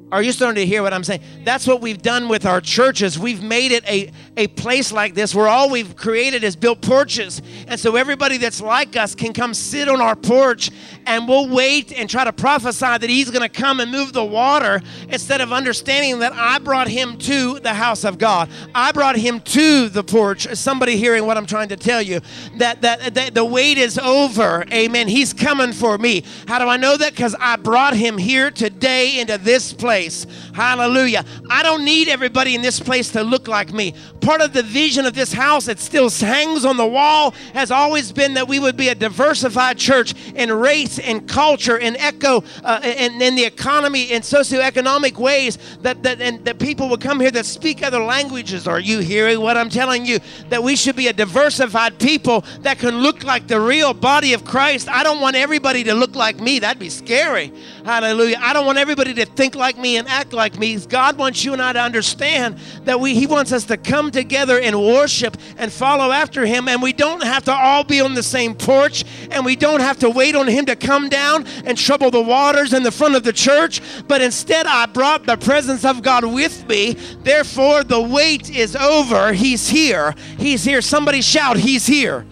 Are 0.09 0.23
you 0.23 0.31
starting 0.31 0.55
to 0.55 0.65
hear 0.65 0.83
what 0.83 0.93
I'm 0.93 1.03
saying? 1.03 1.19
That's 1.43 1.67
what 1.67 1.81
we've 1.81 2.01
done 2.01 2.29
with 2.29 2.45
our 2.45 2.61
churches. 2.61 3.19
We've 3.19 3.43
made 3.43 3.73
it 3.73 3.85
a, 3.85 4.09
a 4.37 4.47
place 4.47 4.93
like 4.93 5.15
this 5.15 5.35
where 5.35 5.49
all 5.49 5.69
we've 5.69 5.97
created 5.97 6.45
is 6.45 6.55
built 6.55 6.79
porches. 6.81 7.41
And 7.67 7.77
so 7.77 7.97
everybody 7.97 8.37
that's 8.37 8.61
like 8.61 8.95
us 8.95 9.15
can 9.15 9.33
come 9.33 9.53
sit 9.53 9.89
on 9.89 9.99
our 9.99 10.15
porch 10.15 10.71
and 11.05 11.27
we'll 11.27 11.49
wait 11.49 11.91
and 11.91 12.09
try 12.09 12.23
to 12.23 12.31
prophesy 12.31 12.85
that 12.85 13.09
he's 13.09 13.29
going 13.29 13.41
to 13.41 13.49
come 13.49 13.81
and 13.81 13.91
move 13.91 14.13
the 14.13 14.23
water 14.23 14.81
instead 15.09 15.41
of 15.41 15.51
understanding 15.51 16.19
that 16.19 16.31
I 16.31 16.59
brought 16.59 16.87
him 16.87 17.17
to 17.19 17.59
the 17.59 17.73
house 17.73 18.05
of 18.05 18.17
God. 18.17 18.49
I 18.73 18.93
brought 18.93 19.17
him 19.17 19.41
to 19.41 19.89
the 19.89 20.05
porch. 20.05 20.47
Somebody 20.55 20.95
hearing 20.95 21.25
what 21.25 21.35
I'm 21.35 21.45
trying 21.45 21.67
to 21.69 21.77
tell 21.77 22.01
you 22.01 22.21
that, 22.55 22.81
that, 22.81 23.13
that 23.13 23.33
the 23.33 23.43
wait 23.43 23.77
is 23.77 23.97
over. 23.97 24.63
Amen. 24.71 25.09
He's 25.09 25.33
coming 25.33 25.73
for 25.73 25.97
me. 25.97 26.23
How 26.47 26.59
do 26.59 26.69
I 26.69 26.77
know 26.77 26.95
that? 26.95 27.11
Because 27.11 27.35
I 27.41 27.57
brought 27.57 27.93
him 27.93 28.17
here 28.17 28.51
today 28.51 29.19
into 29.19 29.37
this 29.37 29.73
place 29.73 29.96
place. 29.97 30.27
Hallelujah. 30.53 31.25
I 31.49 31.63
don't 31.63 31.83
need 31.83 32.07
everybody 32.07 32.53
in 32.53 32.61
this 32.61 32.79
place 32.79 33.09
to 33.13 33.23
look 33.23 33.47
like 33.47 33.73
me. 33.73 33.95
Part 34.27 34.41
of 34.41 34.51
the 34.51 34.61
vision 34.61 35.05
of 35.05 35.13
this 35.13 35.31
house 35.31 35.67
that 35.67 35.79
still 35.79 36.09
hangs 36.09 36.65
on 36.65 36.75
the 36.75 36.85
wall 36.85 37.31
has 37.53 37.71
always 37.71 38.11
been 38.11 38.33
that 38.33 38.45
we 38.45 38.59
would 38.59 38.75
be 38.75 38.89
a 38.89 38.95
diversified 38.95 39.77
church 39.77 40.13
in 40.35 40.51
race 40.51 40.99
and 40.99 41.25
culture 41.29 41.79
and 41.79 41.95
echo 41.95 42.43
uh, 42.61 42.81
and 42.83 43.21
in 43.21 43.35
the 43.35 43.45
economy 43.45 44.11
and 44.11 44.21
socioeconomic 44.21 45.15
ways 45.15 45.57
that, 45.81 46.03
that, 46.03 46.19
and 46.19 46.43
that 46.43 46.59
people 46.59 46.89
would 46.89 46.99
come 46.99 47.21
here 47.21 47.31
that 47.31 47.45
speak 47.45 47.81
other 47.81 48.01
languages. 48.01 48.67
Are 48.67 48.81
you 48.81 48.99
hearing 48.99 49.39
what 49.39 49.55
I'm 49.55 49.69
telling 49.69 50.05
you? 50.05 50.19
That 50.49 50.61
we 50.61 50.75
should 50.75 50.97
be 50.97 51.07
a 51.07 51.13
diversified 51.13 51.97
people 51.97 52.43
that 52.63 52.79
can 52.79 52.97
look 52.97 53.23
like 53.23 53.47
the 53.47 53.61
real 53.61 53.93
body 53.93 54.33
of 54.33 54.43
Christ. 54.43 54.89
I 54.89 55.03
don't 55.03 55.21
want 55.21 55.37
everybody 55.37 55.85
to 55.85 55.93
look 55.93 56.17
like 56.17 56.37
me. 56.37 56.59
That'd 56.59 56.79
be 56.81 56.89
scary. 56.89 57.53
Hallelujah. 57.85 58.39
I 58.41 58.51
don't 58.51 58.65
want 58.65 58.77
everybody 58.77 59.13
to 59.13 59.25
think 59.25 59.55
like 59.55 59.77
me 59.77 59.95
and 59.95 60.05
act 60.09 60.33
like 60.33 60.59
me. 60.59 60.77
God 60.79 61.17
wants 61.17 61.45
you 61.45 61.53
and 61.53 61.61
I 61.61 61.71
to 61.71 61.79
understand 61.79 62.57
that 62.83 62.99
we, 62.99 63.15
He 63.15 63.25
wants 63.25 63.53
us 63.53 63.63
to 63.67 63.77
come 63.77 64.11
together 64.17 64.59
and 64.59 64.75
worship 64.75 65.37
and 65.57 65.71
follow 65.71 66.11
after 66.11 66.45
Him. 66.45 66.67
And 66.67 66.81
we 66.81 66.91
don't 66.91 67.23
have 67.23 67.43
to 67.45 67.53
all 67.53 67.83
be 67.83 68.01
on 68.01 68.15
the 68.15 68.23
same 68.23 68.55
porch, 68.55 69.05
and 69.29 69.45
we 69.45 69.55
don't 69.55 69.79
have 69.79 69.99
to 69.99 70.09
wait 70.09 70.35
on 70.35 70.47
Him 70.47 70.65
to 70.65 70.75
come 70.75 71.07
down 71.07 71.45
and 71.65 71.77
trouble 71.77 72.09
the 72.09 72.21
waters 72.21 72.73
in 72.73 72.81
the 72.83 72.91
front 72.91 73.15
of 73.15 73.23
the 73.23 73.33
church. 73.33 73.79
But 74.07 74.21
instead, 74.21 74.65
I 74.65 74.87
brought 74.87 75.25
the 75.25 75.37
presence 75.37 75.85
of 75.85 76.01
God 76.01 76.25
with 76.25 76.67
me. 76.67 76.93
Therefore, 77.23 77.83
the 77.83 78.01
wait 78.01 78.49
is 78.49 78.75
over. 78.75 79.33
He's 79.33 79.69
here. 79.69 80.15
He's 80.37 80.63
here. 80.63 80.81
Somebody 80.81 81.21
shout, 81.21 81.57
He's 81.57 81.85
here. 81.85 82.25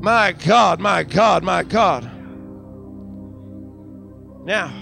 My 0.00 0.32
God, 0.32 0.80
my 0.80 1.02
God, 1.02 1.42
my 1.42 1.62
God. 1.62 2.10
Now, 4.44 4.81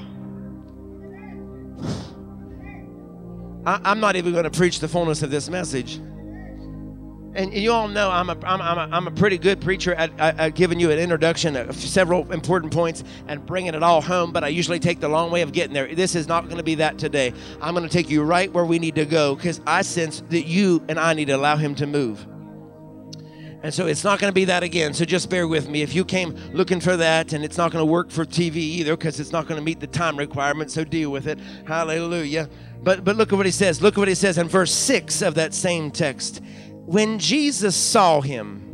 I, 3.66 3.92
am 3.92 4.00
not 4.00 4.16
even 4.16 4.32
going 4.32 4.44
to 4.44 4.50
preach 4.50 4.80
the 4.80 4.88
fullness 4.88 5.22
of 5.22 5.30
this 5.30 5.48
message. 5.48 6.00
And 7.32 7.54
you 7.54 7.70
all 7.70 7.86
know 7.86 8.11
I'm 8.11 8.28
a, 8.28 8.36
I'm, 8.44 8.61
I'm 8.61 8.78
a, 8.78 8.96
I'm 8.96 9.06
a 9.06 9.11
pretty 9.12 9.38
good 9.38 9.61
preacher 9.61 9.94
at, 9.94 10.11
at, 10.18 10.56
giving 10.56 10.80
you 10.80 10.90
an 10.90 10.98
introduction 10.98 11.54
of 11.54 11.76
several 11.76 12.30
important 12.32 12.72
points 12.72 13.04
and 13.28 13.44
bringing 13.46 13.74
it 13.74 13.82
all 13.84 14.00
home, 14.00 14.32
but 14.32 14.42
I 14.42 14.48
usually 14.48 14.80
take 14.80 14.98
the 14.98 15.08
long 15.08 15.30
way 15.30 15.42
of 15.42 15.52
getting 15.52 15.72
there. 15.72 15.94
This 15.94 16.16
is 16.16 16.26
not 16.26 16.46
going 16.46 16.56
to 16.56 16.64
be 16.64 16.74
that 16.76 16.98
today. 16.98 17.32
I'm 17.61 17.74
going 17.74 17.88
to 17.88 17.92
take 17.92 18.11
you 18.11 18.24
right 18.24 18.52
where 18.52 18.64
we 18.64 18.80
need 18.80 18.96
to 18.96 19.04
go 19.04 19.36
because 19.36 19.61
I 19.64 19.82
sense 19.82 20.24
that 20.30 20.42
you 20.42 20.84
and 20.88 20.98
I 20.98 21.14
need 21.14 21.26
to 21.26 21.36
allow 21.36 21.56
Him 21.56 21.76
to 21.76 21.86
move. 21.86 22.26
And 23.62 23.72
so 23.72 23.86
it's 23.86 24.04
not 24.04 24.18
going 24.18 24.30
to 24.30 24.34
be 24.34 24.46
that 24.46 24.62
again. 24.62 24.94
So 24.94 25.04
just 25.04 25.28
bear 25.28 25.46
with 25.46 25.68
me. 25.68 25.82
If 25.82 25.94
you 25.94 26.04
came 26.04 26.34
looking 26.52 26.80
for 26.80 26.96
that 26.96 27.34
and 27.34 27.44
it's 27.44 27.58
not 27.58 27.70
going 27.70 27.82
to 27.82 27.90
work 27.90 28.11
for 28.11 28.24
TV 28.24 28.56
either 28.56 28.96
because 28.96 29.20
it's 29.20 29.32
not 29.32 29.46
going 29.46 29.58
to 29.58 29.64
meet 29.64 29.80
the 29.80 29.86
time 29.86 30.16
requirement, 30.16 30.70
so 30.70 30.82
deal 30.82 31.11
with 31.11 31.26
it. 31.26 31.38
Hallelujah. 31.66 32.48
But 32.83 33.05
but 33.05 33.16
look 33.16 33.33
at 33.33 33.37
what 33.37 33.47
he 33.47 33.53
says. 33.53 33.83
Look 33.83 33.95
at 33.95 33.99
what 33.99 34.09
he 34.09 34.14
says 34.14 34.39
in 34.39 34.49
verse 34.49 34.72
6 34.72 35.22
of 35.22 35.35
that 35.35 35.55
same 35.55 35.91
text. 35.91 36.41
When 36.87 37.18
Jesus 37.18 37.76
saw 37.76 38.20
him, 38.20 38.70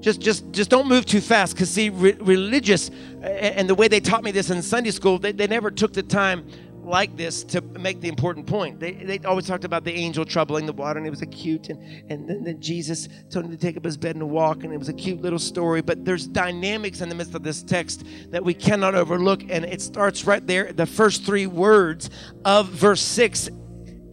just 0.00 0.20
just 0.20 0.50
just 0.52 0.70
don't 0.70 0.86
move 0.88 1.04
too 1.04 1.20
fast 1.20 1.54
because 1.54 1.70
see 1.70 1.90
re- 1.90 2.16
religious 2.20 2.90
and 3.20 3.68
the 3.68 3.74
way 3.74 3.88
they 3.88 4.00
taught 4.00 4.22
me 4.22 4.30
this 4.30 4.48
in 4.48 4.62
sunday 4.62 4.92
school 4.92 5.18
they, 5.18 5.32
they 5.32 5.46
never 5.48 5.70
took 5.70 5.92
the 5.92 6.02
time 6.02 6.46
like 6.88 7.16
this 7.16 7.44
to 7.44 7.60
make 7.60 8.00
the 8.00 8.08
important 8.08 8.46
point. 8.46 8.80
They, 8.80 8.92
they 8.92 9.18
always 9.20 9.46
talked 9.46 9.64
about 9.64 9.84
the 9.84 9.92
angel 9.92 10.24
troubling 10.24 10.66
the 10.66 10.72
water, 10.72 10.98
and 10.98 11.06
it 11.06 11.10
was 11.10 11.22
cute, 11.30 11.68
and, 11.68 11.80
and 12.10 12.28
then, 12.28 12.42
then 12.42 12.60
Jesus 12.60 13.08
told 13.30 13.44
him 13.44 13.50
to 13.50 13.56
take 13.56 13.76
up 13.76 13.84
his 13.84 13.96
bed 13.96 14.16
and 14.16 14.28
walk, 14.30 14.64
and 14.64 14.72
it 14.72 14.78
was 14.78 14.88
a 14.88 14.94
cute 14.94 15.20
little 15.20 15.38
story. 15.38 15.82
But 15.82 16.04
there's 16.04 16.26
dynamics 16.26 17.00
in 17.00 17.08
the 17.08 17.14
midst 17.14 17.34
of 17.34 17.42
this 17.42 17.62
text 17.62 18.04
that 18.30 18.42
we 18.42 18.54
cannot 18.54 18.94
overlook, 18.94 19.42
and 19.48 19.64
it 19.64 19.80
starts 19.82 20.24
right 20.24 20.44
there, 20.46 20.72
the 20.72 20.86
first 20.86 21.24
three 21.24 21.46
words 21.46 22.10
of 22.44 22.68
verse 22.68 23.02
6. 23.02 23.50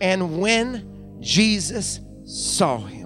And 0.01 0.39
when 0.39 1.17
Jesus 1.21 1.99
saw 2.26 2.78
him, 2.80 3.05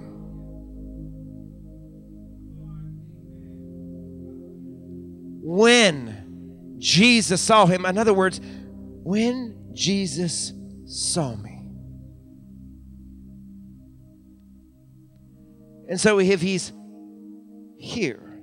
when 5.42 6.76
Jesus 6.78 7.40
saw 7.40 7.66
him, 7.66 7.84
in 7.84 7.98
other 7.98 8.14
words, 8.14 8.40
when 9.02 9.59
Jesus 9.72 10.52
saw 10.86 11.34
me. 11.36 11.62
And 15.88 16.00
so 16.00 16.20
if 16.20 16.40
he's 16.40 16.72
here, 17.76 18.40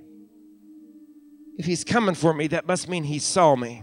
if 1.56 1.64
he's 1.64 1.82
coming 1.82 2.14
for 2.14 2.34
me, 2.34 2.48
that 2.48 2.66
must 2.66 2.88
mean 2.88 3.04
he 3.04 3.18
saw 3.18 3.56
me. 3.56 3.82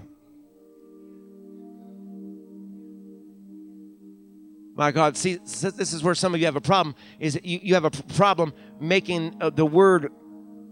My 4.76 4.91
God, 4.91 5.16
see, 5.16 5.36
this 5.36 5.93
is 5.93 6.04
where 6.04 6.16
some 6.16 6.34
of 6.34 6.39
you 6.39 6.46
have 6.46 6.58
a 6.58 6.62
problem. 6.62 6.96
Is 7.20 7.39
you, 7.43 7.60
you 7.64 7.74
have 7.76 7.86
a 7.86 7.91
problem 7.91 8.54
making 8.80 9.38
uh, 9.39 9.50
the 9.50 9.66
word 9.66 10.12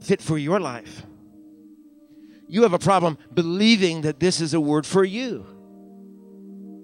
fit 0.01 0.21
for 0.21 0.37
your 0.37 0.59
life. 0.59 1.03
You 2.47 2.63
have 2.63 2.73
a 2.73 2.79
problem 2.79 3.17
believing 3.33 4.01
that 4.01 4.19
this 4.19 4.41
is 4.41 4.53
a 4.53 4.59
word 4.59 4.85
for 4.85 5.03
you. 5.03 5.45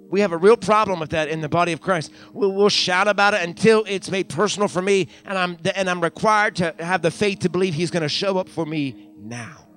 We 0.10 0.22
have 0.22 0.32
a 0.32 0.38
real 0.38 0.58
problem 0.58 1.00
with 1.00 1.12
that 1.12 1.30
in 1.30 1.42
the 1.42 1.50
body 1.50 1.72
of 1.72 1.82
Christ. 1.82 2.12
We'll, 2.34 2.70
shout 2.70 3.08
about 3.08 3.36
it 3.36 3.44
until 3.44 3.84
it's 3.88 4.10
made 4.10 4.28
personal 4.28 4.68
for 4.68 4.82
me, 4.82 5.08
and 5.24 5.38
I'm 5.38 5.58
and 5.76 5.90
I'm 5.90 6.02
required 6.02 6.56
to 6.58 6.74
have 6.80 7.02
the 7.02 7.12
faith 7.12 7.40
to 7.40 7.50
believe 7.50 7.76
He's 7.76 7.92
going 7.92 8.04
to 8.04 8.10
show 8.10 8.38
up 8.38 8.50
for 8.50 8.66
me 8.66 9.10
now. 9.18 9.68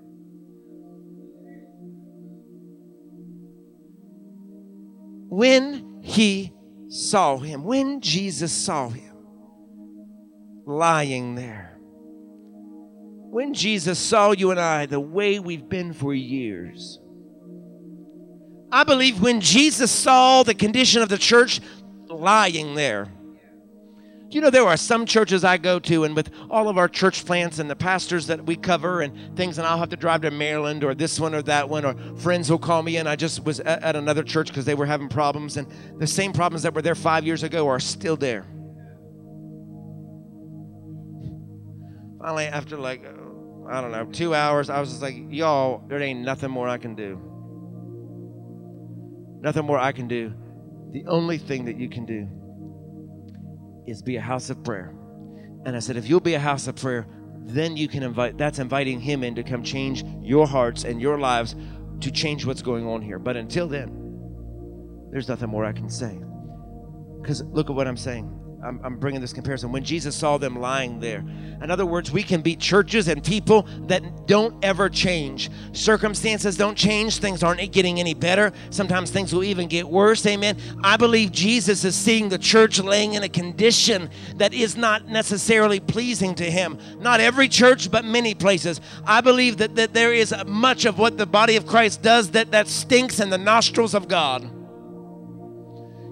When 5.29 6.01
He 6.03 6.53
saw 6.89 7.37
Him, 7.39 7.65
when 7.65 8.01
Jesus 8.01 8.53
saw 8.53 8.89
Him 8.89 9.15
lying 10.67 11.35
there, 11.35 11.79
when 13.31 13.53
Jesus 13.53 13.99
saw 13.99 14.33
you 14.33 14.51
and 14.51 14.61
I 14.61 14.87
the 14.87 15.01
way 15.01 15.39
we've 15.39 15.69
been 15.69 15.93
for 15.93 16.15
years 16.15 17.02
I 18.73 18.85
believe 18.85 19.21
when 19.21 19.43
Jesus 19.43 19.91
saw 19.91 20.43
the 20.43 20.55
condition 20.55 21.03
of 21.03 21.11
the 21.11 21.19
church 21.19 21.61
lying 22.09 22.75
there, 22.75 23.13
you 24.31 24.41
know 24.41 24.49
there 24.49 24.65
are 24.65 24.79
some 24.79 25.05
churches 25.05 25.45
I 25.45 25.59
go 25.59 25.79
to, 25.81 26.05
and 26.05 26.17
with 26.17 26.31
all 26.49 26.71
of 26.71 26.79
our 26.79 26.89
church 26.89 27.27
plants 27.27 27.59
and 27.59 27.69
the 27.69 27.77
pastors 27.77 28.29
that 28.29 28.47
we 28.47 28.57
cover 28.57 29.03
and 29.03 29.37
things, 29.37 29.59
and 29.59 29.67
I'll 29.67 29.77
have 29.77 29.91
to 29.91 29.97
drive 29.97 30.23
to 30.23 30.31
Maryland 30.31 30.85
or 30.85 30.95
this 30.95 31.21
one 31.21 31.35
or 31.35 31.43
that 31.43 31.69
one, 31.69 31.85
or 31.85 31.95
friends 32.17 32.51
will 32.51 32.59
call 32.59 32.83
me 32.83 32.97
in. 32.97 33.07
I 33.07 33.15
just 33.15 33.45
was 33.45 33.61
at, 33.61 33.83
at 33.83 33.95
another 33.95 34.23
church 34.23 34.49
because 34.49 34.65
they 34.65 34.75
were 34.75 34.87
having 34.87 35.11
problems, 35.11 35.59
and 35.59 35.67
the 35.99 36.07
same 36.07 36.33
problems 36.33 36.63
that 36.63 36.73
were 36.73 36.81
there 36.81 36.95
five 36.95 37.27
years 37.27 37.43
ago 37.43 37.69
are 37.69 37.79
still 37.79 38.17
there. 38.17 38.47
Finally, 42.23 42.47
after 42.47 42.79
like, 42.79 43.05
I 43.69 43.83
don't 43.83 43.93
know, 43.93 44.07
two 44.07 44.35
hours, 44.35 44.71
I 44.71 44.81
was 44.81 44.89
just 44.89 45.03
like, 45.03 45.17
y'all, 45.29 45.85
there 45.89 46.01
ain't 46.01 46.21
nothing 46.21 46.51
more 46.51 46.71
I 46.71 46.79
can 46.79 46.95
do. 46.95 47.32
Nothing 49.43 49.67
more 49.67 49.79
I 49.79 49.93
can 49.93 50.07
do. 50.07 50.33
The 50.93 51.05
only 51.07 51.37
thing 51.37 51.65
that 51.65 51.77
you 51.77 51.89
can 51.89 52.07
do 52.07 52.29
is 53.87 54.01
be 54.01 54.17
a 54.17 54.21
house 54.21 54.51
of 54.51 54.63
prayer. 54.63 54.95
And 55.67 55.75
I 55.77 55.81
said, 55.81 55.97
if 55.97 56.09
you'll 56.09 56.21
be 56.21 56.35
a 56.35 56.41
house 56.41 56.69
of 56.69 56.77
prayer, 56.77 57.07
then 57.45 57.77
you 57.77 57.89
can 57.89 58.05
invite, 58.05 58.39
that's 58.39 58.61
inviting 58.61 59.01
Him 59.01 59.25
in 59.25 59.35
to 59.35 59.43
come 59.43 59.65
change 59.65 60.05
your 60.21 60.47
hearts 60.47 60.85
and 60.85 61.01
your 61.01 61.19
lives 61.19 61.57
to 62.01 62.11
change 62.11 62.47
what's 62.47 62.63
going 62.63 62.87
on 62.87 63.03
here. 63.03 63.19
But 63.19 63.37
until 63.37 63.67
then, 63.67 63.99
there's 65.11 65.29
nothing 65.29 65.49
more 65.49 65.65
I 65.65 65.73
can 65.73 65.91
say. 65.91 66.21
Because 67.21 67.43
look 67.43 67.69
at 67.69 67.75
what 67.75 67.89
I'm 67.89 67.97
saying. 67.97 68.42
I'm, 68.63 68.81
I'm, 68.85 68.97
bringing 68.97 69.21
this 69.21 69.33
comparison. 69.33 69.73
When 69.73 69.83
Jesus 69.83 70.15
saw 70.15 70.39
them 70.39 70.61
lying 70.61 71.01
there, 71.01 71.25
in 71.61 71.71
other 71.71 71.85
words, 71.85 72.13
we 72.13 72.23
can 72.23 72.43
be 72.43 72.55
churches 72.55 73.09
and 73.09 73.23
people 73.23 73.67
that 73.87 74.27
don't 74.27 74.65
ever 74.65 74.89
change. 74.89 75.51
Circumstances 75.73 76.57
don't 76.57 76.77
change. 76.77 77.19
Things 77.19 77.43
aren't 77.43 77.73
getting 77.73 77.99
any 77.99 78.15
better. 78.15 78.53
Sometimes 78.71 79.11
things 79.11 79.33
will 79.33 79.43
even 79.43 79.69
get 79.69 79.89
worse. 79.89 80.25
Amen. 80.27 80.57
I 80.85 80.97
believe 80.97 81.33
Jesus 81.33 81.85
is 81.85 81.97
seeing 81.97 82.29
the 82.29 82.39
church 82.39 82.79
laying 82.79 83.15
in 83.15 83.25
a 83.25 83.29
condition 83.29 84.11
that 84.37 84.55
is 84.55 84.77
not 84.77 85.09
necessarily 85.09 85.81
pleasing 85.81 86.35
to 86.37 86.51
him. 86.51 86.79
Not 87.01 87.21
every 87.21 87.49
church, 87.49 87.91
but 87.91 88.05
many 88.05 88.35
places. 88.35 88.81
I 89.05 89.21
believe 89.21 89.57
that, 89.59 89.75
that 89.75 89.93
there 89.93 90.13
is 90.13 90.35
much 90.47 90.85
of 90.85 90.99
what 90.99 91.19
the 91.19 91.27
body 91.27 91.57
of 91.57 91.67
Christ 91.67 92.03
does 92.03 92.31
that, 92.31 92.53
that 92.53 92.69
stinks 92.69 93.19
in 93.19 93.31
the 93.31 93.39
nostrils 93.39 93.95
of 93.95 94.07
God. 94.07 94.62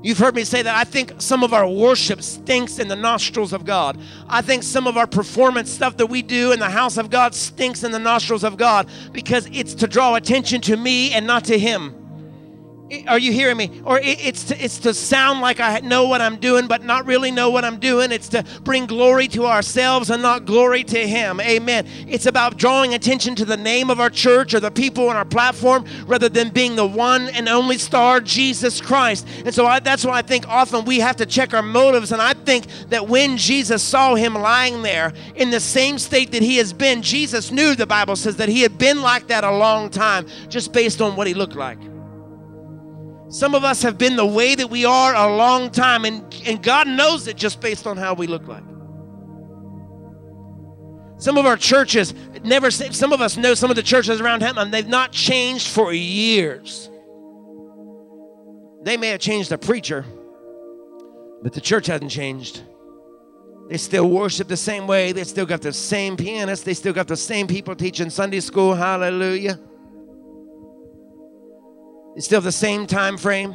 You've 0.03 0.19
heard 0.19 0.35
me 0.35 0.45
say 0.45 0.63
that 0.63 0.75
I 0.75 0.85
think 0.85 1.13
some 1.19 1.45
of 1.45 1.53
our 1.53 1.69
worship 1.69 2.23
stinks 2.23 2.79
in 2.79 2.89
the 2.89 2.97
nostrils 2.97 3.53
of 3.53 3.67
God. 3.67 3.99
I 4.29 4.41
think 4.41 4.63
some 4.63 4.87
of 4.87 4.97
our 4.97 5.07
performance 5.07 5.71
stuff 5.71 5.99
that 5.99 6.07
we 6.07 6.23
do 6.23 6.53
in 6.53 6.59
the 6.59 6.71
house 6.71 6.97
of 6.97 7.11
God 7.11 7.35
stinks 7.35 7.85
in 7.85 7.93
the 7.93 7.99
nostrils 7.99 8.43
of 8.43 8.57
God 8.57 8.89
because 9.13 9.47
it's 9.53 9.75
to 9.75 9.87
draw 9.87 10.15
attention 10.15 10.63
to 10.63 10.77
me 10.77 11.13
and 11.13 11.27
not 11.27 11.45
to 11.47 11.59
Him. 11.59 12.00
Are 13.07 13.19
you 13.19 13.33
hearing 13.33 13.57
me? 13.57 13.81
Or 13.85 14.01
it's 14.03 14.45
to, 14.45 14.65
it's 14.65 14.79
to 14.81 14.93
sound 14.93 15.41
like 15.41 15.61
I 15.61 15.79
know 15.81 16.09
what 16.09 16.21
I'm 16.21 16.37
doing, 16.37 16.67
but 16.67 16.83
not 16.83 17.07
really 17.07 17.31
know 17.31 17.51
what 17.51 17.65
I'm 17.65 17.79
doing. 17.79 18.11
It's 18.11 18.29
to 18.31 18.45
bring 18.65 18.87
glory 18.87 19.29
to 19.29 19.47
ourselves 19.47 20.11
and 20.11 20.23
not 20.23 20.45
glory 20.45 20.83
to 20.85 21.07
Him. 21.07 21.41
Amen. 21.41 21.87
It's 22.09 22.27
about 22.27 22.57
drawing 22.57 22.95
attention 22.95 23.37
to 23.37 23.45
the 23.45 23.57
name 23.57 23.91
of 23.91 24.01
our 24.01 24.11
church 24.11 24.55
or 24.55 24.61
the 24.61 24.73
people 24.73 25.09
on 25.09 25.15
our 25.15 25.25
platform 25.25 25.85
rather 26.07 26.29
than 26.29 26.51
being 26.51 26.75
the 26.75 26.87
one 26.87 27.29
and 27.29 27.49
only 27.49 27.79
star, 27.79 28.21
Jesus 28.21 28.81
Christ. 28.81 29.27
And 29.45 29.55
so 29.55 29.67
I, 29.67 29.79
that's 29.79 30.05
why 30.05 30.19
I 30.19 30.23
think 30.23 30.49
often 30.49 30.85
we 30.85 30.99
have 30.99 31.17
to 31.17 31.27
check 31.27 31.55
our 31.55 31.63
motives. 31.63 32.11
And 32.11 32.21
I 32.21 32.35
think 32.35 32.67
that 32.89 33.09
when 33.09 33.37
Jesus 33.37 33.83
saw 33.83 34.17
him 34.17 34.35
lying 34.35 34.83
there 34.83 35.13
in 35.37 35.51
the 35.51 35.61
same 35.61 35.99
state 35.99 36.33
that 36.33 36.43
he 36.43 36.57
has 36.57 36.73
been, 36.73 37.03
Jesus 37.03 37.53
knew, 37.53 37.75
the 37.75 37.87
Bible 37.87 38.17
says, 38.17 38.37
that 38.37 38.49
he 38.49 38.63
had 38.63 38.79
been 38.79 39.01
like 39.03 39.29
that 39.29 39.45
a 39.45 39.51
long 39.51 39.91
time 39.91 40.27
just 40.49 40.73
based 40.73 41.01
on 41.01 41.15
what 41.15 41.27
he 41.27 41.35
looked 41.35 41.57
like. 41.57 41.79
Some 43.31 43.55
of 43.55 43.63
us 43.63 43.81
have 43.83 43.97
been 43.97 44.17
the 44.17 44.27
way 44.27 44.57
that 44.57 44.69
we 44.69 44.85
are 44.85 45.15
a 45.15 45.37
long 45.37 45.71
time, 45.71 46.05
and, 46.05 46.35
and 46.45 46.61
God 46.61 46.89
knows 46.89 47.29
it 47.29 47.37
just 47.37 47.61
based 47.61 47.87
on 47.87 47.97
how 47.97 48.13
we 48.13 48.27
look 48.27 48.47
like. 48.49 48.65
Some 51.17 51.39
of 51.39 51.47
our 51.47 51.57
churches 51.57 52.13
never, 52.43 52.73
some 52.73 53.13
of 53.13 53.21
us 53.21 53.37
know 53.37 53.55
some 53.55 53.71
of 53.71 53.77
the 53.77 53.85
churches 53.85 54.21
around 54.21 54.43
Hampton, 54.43 54.73
they've 54.73 54.87
not 54.87 55.13
changed 55.13 55.69
for 55.69 55.93
years. 55.93 56.91
They 58.83 58.97
may 58.97 59.11
have 59.11 59.21
changed 59.21 59.51
the 59.51 59.59
preacher, 59.59 60.05
but 61.41 61.53
the 61.53 61.61
church 61.61 61.87
hasn't 61.87 62.11
changed. 62.11 62.63
They 63.69 63.77
still 63.77 64.11
worship 64.11 64.49
the 64.49 64.57
same 64.57 64.89
way. 64.89 65.13
They 65.13 65.23
still 65.23 65.47
got 65.47 65.63
the 65.63 65.73
same 65.73 66.17
pianists. 66.17 66.65
They 66.65 66.75
still 66.75 66.93
got 66.93 67.07
the 67.07 67.17
same 67.17 67.47
people 67.47 67.77
teaching 67.77 68.11
Sunday 68.11 68.41
school. 68.41 68.75
Hallelujah. 68.75 69.61
It's 72.21 72.27
still 72.27 72.37
have 72.37 72.45
the 72.45 72.53
same 72.53 72.87
time 72.87 73.17
frame. 73.17 73.55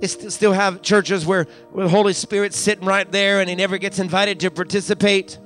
They 0.00 0.08
still 0.08 0.52
have 0.52 0.82
churches 0.82 1.24
where, 1.24 1.44
where 1.70 1.84
the 1.84 1.90
Holy 1.90 2.14
Spirit's 2.14 2.56
sitting 2.56 2.84
right 2.84 3.08
there 3.12 3.38
and 3.38 3.48
he 3.48 3.54
never 3.54 3.78
gets 3.78 4.00
invited 4.00 4.40
to 4.40 4.50
participate. 4.50 5.38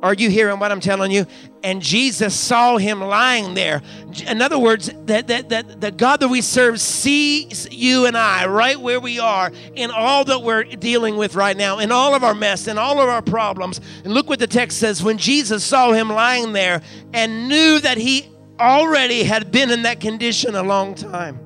Are 0.00 0.14
you 0.14 0.30
hearing 0.30 0.60
what 0.60 0.70
I'm 0.70 0.80
telling 0.80 1.10
you? 1.10 1.26
And 1.64 1.82
Jesus 1.82 2.38
saw 2.38 2.76
him 2.76 3.00
lying 3.00 3.54
there. 3.54 3.82
In 4.26 4.40
other 4.40 4.58
words, 4.58 4.92
that, 5.06 5.26
that, 5.26 5.48
that 5.48 5.80
the 5.80 5.90
God 5.90 6.20
that 6.20 6.28
we 6.28 6.40
serve 6.40 6.80
sees 6.80 7.68
you 7.72 8.06
and 8.06 8.16
I 8.16 8.46
right 8.46 8.80
where 8.80 9.00
we 9.00 9.18
are 9.18 9.50
in 9.74 9.90
all 9.90 10.24
that 10.26 10.42
we're 10.42 10.62
dealing 10.62 11.16
with 11.16 11.34
right 11.34 11.56
now, 11.56 11.80
in 11.80 11.90
all 11.90 12.14
of 12.14 12.22
our 12.22 12.34
mess, 12.34 12.68
in 12.68 12.78
all 12.78 13.00
of 13.00 13.08
our 13.08 13.22
problems. 13.22 13.80
And 14.04 14.14
look 14.14 14.28
what 14.28 14.38
the 14.38 14.46
text 14.46 14.78
says 14.78 15.02
when 15.02 15.18
Jesus 15.18 15.64
saw 15.64 15.90
him 15.90 16.10
lying 16.10 16.52
there 16.52 16.80
and 17.12 17.48
knew 17.48 17.80
that 17.80 17.98
he 17.98 18.28
already 18.60 19.24
had 19.24 19.50
been 19.50 19.70
in 19.70 19.82
that 19.82 20.00
condition 20.00 20.54
a 20.54 20.62
long 20.62 20.94
time. 20.94 21.40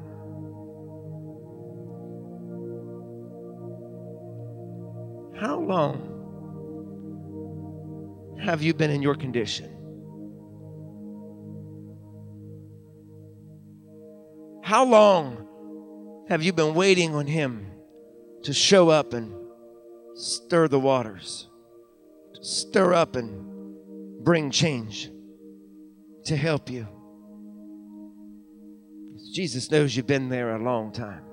How 5.40 5.58
long? 5.58 6.11
Have 8.42 8.60
you 8.60 8.74
been 8.74 8.90
in 8.90 9.02
your 9.02 9.14
condition? 9.14 9.70
How 14.64 14.84
long 14.84 16.26
have 16.28 16.42
you 16.42 16.52
been 16.52 16.74
waiting 16.74 17.14
on 17.14 17.26
Him 17.26 17.66
to 18.42 18.52
show 18.52 18.88
up 18.88 19.12
and 19.12 19.32
stir 20.14 20.66
the 20.66 20.80
waters, 20.80 21.48
to 22.34 22.44
stir 22.44 22.94
up 22.94 23.14
and 23.16 24.24
bring 24.24 24.50
change, 24.50 25.10
to 26.24 26.36
help 26.36 26.68
you? 26.68 26.88
Jesus 29.34 29.70
knows 29.70 29.96
you've 29.96 30.06
been 30.06 30.28
there 30.28 30.56
a 30.56 30.62
long 30.62 30.92
time. 30.92 31.24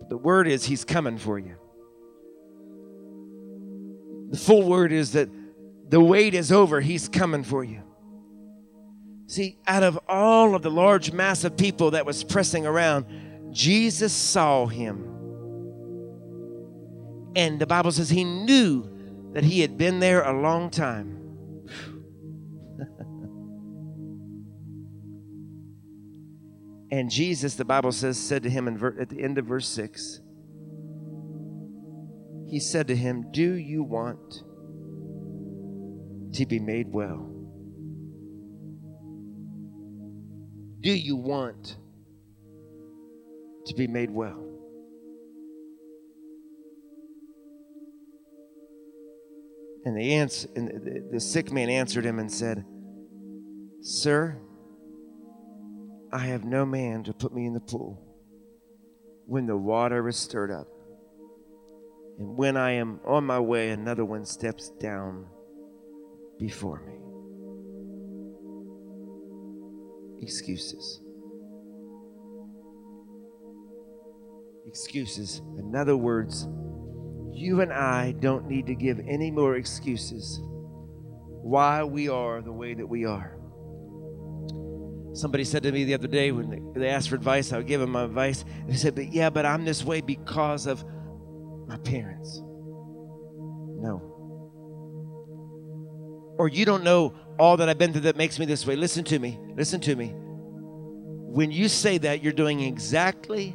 But 0.00 0.08
the 0.08 0.18
word 0.18 0.48
is 0.48 0.64
He's 0.64 0.84
coming 0.84 1.16
for 1.16 1.38
you. 1.38 1.57
The 4.30 4.36
full 4.36 4.62
word 4.62 4.92
is 4.92 5.12
that 5.12 5.30
the 5.88 6.00
wait 6.00 6.34
is 6.34 6.52
over. 6.52 6.80
He's 6.80 7.08
coming 7.08 7.42
for 7.42 7.64
you. 7.64 7.82
See, 9.26 9.58
out 9.66 9.82
of 9.82 9.98
all 10.08 10.54
of 10.54 10.62
the 10.62 10.70
large 10.70 11.12
mass 11.12 11.44
of 11.44 11.56
people 11.56 11.92
that 11.92 12.06
was 12.06 12.24
pressing 12.24 12.66
around, 12.66 13.06
Jesus 13.50 14.12
saw 14.12 14.66
him. 14.66 15.04
And 17.36 17.58
the 17.60 17.66
Bible 17.66 17.92
says 17.92 18.10
he 18.10 18.24
knew 18.24 18.88
that 19.32 19.44
he 19.44 19.60
had 19.60 19.76
been 19.78 20.00
there 20.00 20.22
a 20.22 20.32
long 20.38 20.70
time. 20.70 21.14
and 26.90 27.10
Jesus, 27.10 27.54
the 27.54 27.64
Bible 27.64 27.92
says, 27.92 28.18
said 28.18 28.42
to 28.42 28.50
him 28.50 28.76
ver- 28.76 28.96
at 28.98 29.08
the 29.10 29.20
end 29.22 29.38
of 29.38 29.46
verse 29.46 29.68
6 29.68 30.20
he 32.48 32.60
said 32.60 32.88
to 32.88 32.96
him, 32.96 33.30
Do 33.30 33.54
you 33.54 33.82
want 33.82 34.42
to 36.34 36.46
be 36.46 36.58
made 36.58 36.90
well? 36.90 37.24
Do 40.80 40.90
you 40.90 41.16
want 41.16 41.76
to 43.66 43.74
be 43.74 43.86
made 43.86 44.10
well? 44.10 44.44
And 49.84 49.96
the, 49.96 50.14
answer, 50.14 50.48
and 50.56 50.68
the, 50.68 51.08
the 51.12 51.20
sick 51.20 51.52
man 51.52 51.68
answered 51.68 52.04
him 52.04 52.18
and 52.18 52.30
said, 52.30 52.64
Sir, 53.80 54.38
I 56.12 56.18
have 56.18 56.44
no 56.44 56.64
man 56.64 57.04
to 57.04 57.12
put 57.12 57.34
me 57.34 57.46
in 57.46 57.52
the 57.52 57.60
pool 57.60 58.02
when 59.26 59.46
the 59.46 59.56
water 59.56 60.08
is 60.08 60.16
stirred 60.16 60.50
up. 60.50 60.68
And 62.18 62.36
when 62.36 62.56
I 62.56 62.72
am 62.72 63.00
on 63.06 63.24
my 63.24 63.38
way, 63.38 63.70
another 63.70 64.04
one 64.04 64.24
steps 64.24 64.70
down 64.80 65.26
before 66.38 66.82
me. 66.86 66.94
Excuses. 70.20 71.00
Excuses. 74.66 75.40
In 75.58 75.74
other 75.76 75.96
words, 75.96 76.48
you 77.32 77.60
and 77.60 77.72
I 77.72 78.12
don't 78.12 78.48
need 78.48 78.66
to 78.66 78.74
give 78.74 78.98
any 79.08 79.30
more 79.30 79.56
excuses 79.56 80.40
why 80.42 81.84
we 81.84 82.08
are 82.08 82.42
the 82.42 82.52
way 82.52 82.74
that 82.74 82.86
we 82.86 83.04
are. 83.04 83.38
Somebody 85.14 85.44
said 85.44 85.62
to 85.62 85.72
me 85.72 85.84
the 85.84 85.94
other 85.94 86.08
day 86.08 86.32
when 86.32 86.72
they, 86.74 86.88
asked 86.88 87.08
for 87.08 87.14
advice, 87.14 87.52
I 87.52 87.58
would 87.58 87.66
give 87.66 87.80
them 87.80 87.92
my 87.92 88.02
advice. 88.02 88.44
They 88.66 88.74
said, 88.74 88.94
But 88.94 89.12
yeah, 89.12 89.30
but 89.30 89.46
I'm 89.46 89.64
this 89.64 89.84
way 89.84 90.00
because 90.00 90.66
of 90.66 90.84
my 91.68 91.76
parents. 91.76 92.40
No. 93.80 94.02
Or 96.38 96.48
you 96.48 96.64
don't 96.64 96.82
know 96.82 97.14
all 97.38 97.58
that 97.58 97.68
I've 97.68 97.78
been 97.78 97.92
through 97.92 98.02
that 98.02 98.16
makes 98.16 98.38
me 98.38 98.46
this 98.46 98.66
way. 98.66 98.74
Listen 98.74 99.04
to 99.04 99.18
me. 99.18 99.38
Listen 99.54 99.80
to 99.82 99.94
me. 99.94 100.12
When 100.14 101.52
you 101.52 101.68
say 101.68 101.98
that, 101.98 102.22
you're 102.22 102.32
doing 102.32 102.60
exactly 102.60 103.54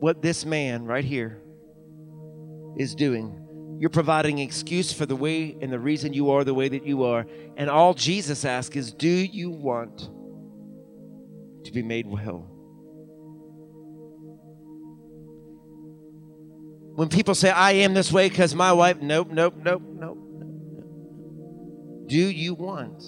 what 0.00 0.20
this 0.20 0.44
man 0.44 0.84
right 0.84 1.04
here 1.04 1.40
is 2.76 2.94
doing. 2.94 3.38
You're 3.78 3.90
providing 3.90 4.38
excuse 4.38 4.92
for 4.92 5.06
the 5.06 5.16
way 5.16 5.56
and 5.60 5.72
the 5.72 5.78
reason 5.78 6.12
you 6.12 6.32
are 6.32 6.44
the 6.44 6.54
way 6.54 6.68
that 6.68 6.84
you 6.86 7.04
are. 7.04 7.26
And 7.56 7.70
all 7.70 7.94
Jesus 7.94 8.44
asks 8.44 8.76
is, 8.76 8.92
Do 8.92 9.08
you 9.08 9.50
want 9.50 10.10
to 11.64 11.72
be 11.72 11.82
made 11.82 12.06
well? 12.06 12.51
When 16.94 17.08
people 17.08 17.34
say, 17.34 17.50
I 17.50 17.72
am 17.72 17.94
this 17.94 18.12
way 18.12 18.28
because 18.28 18.54
my 18.54 18.72
wife, 18.72 19.00
nope, 19.00 19.28
nope, 19.30 19.54
nope, 19.56 19.82
nope. 19.84 20.18
Do 22.06 22.18
you 22.18 22.54
want 22.54 23.02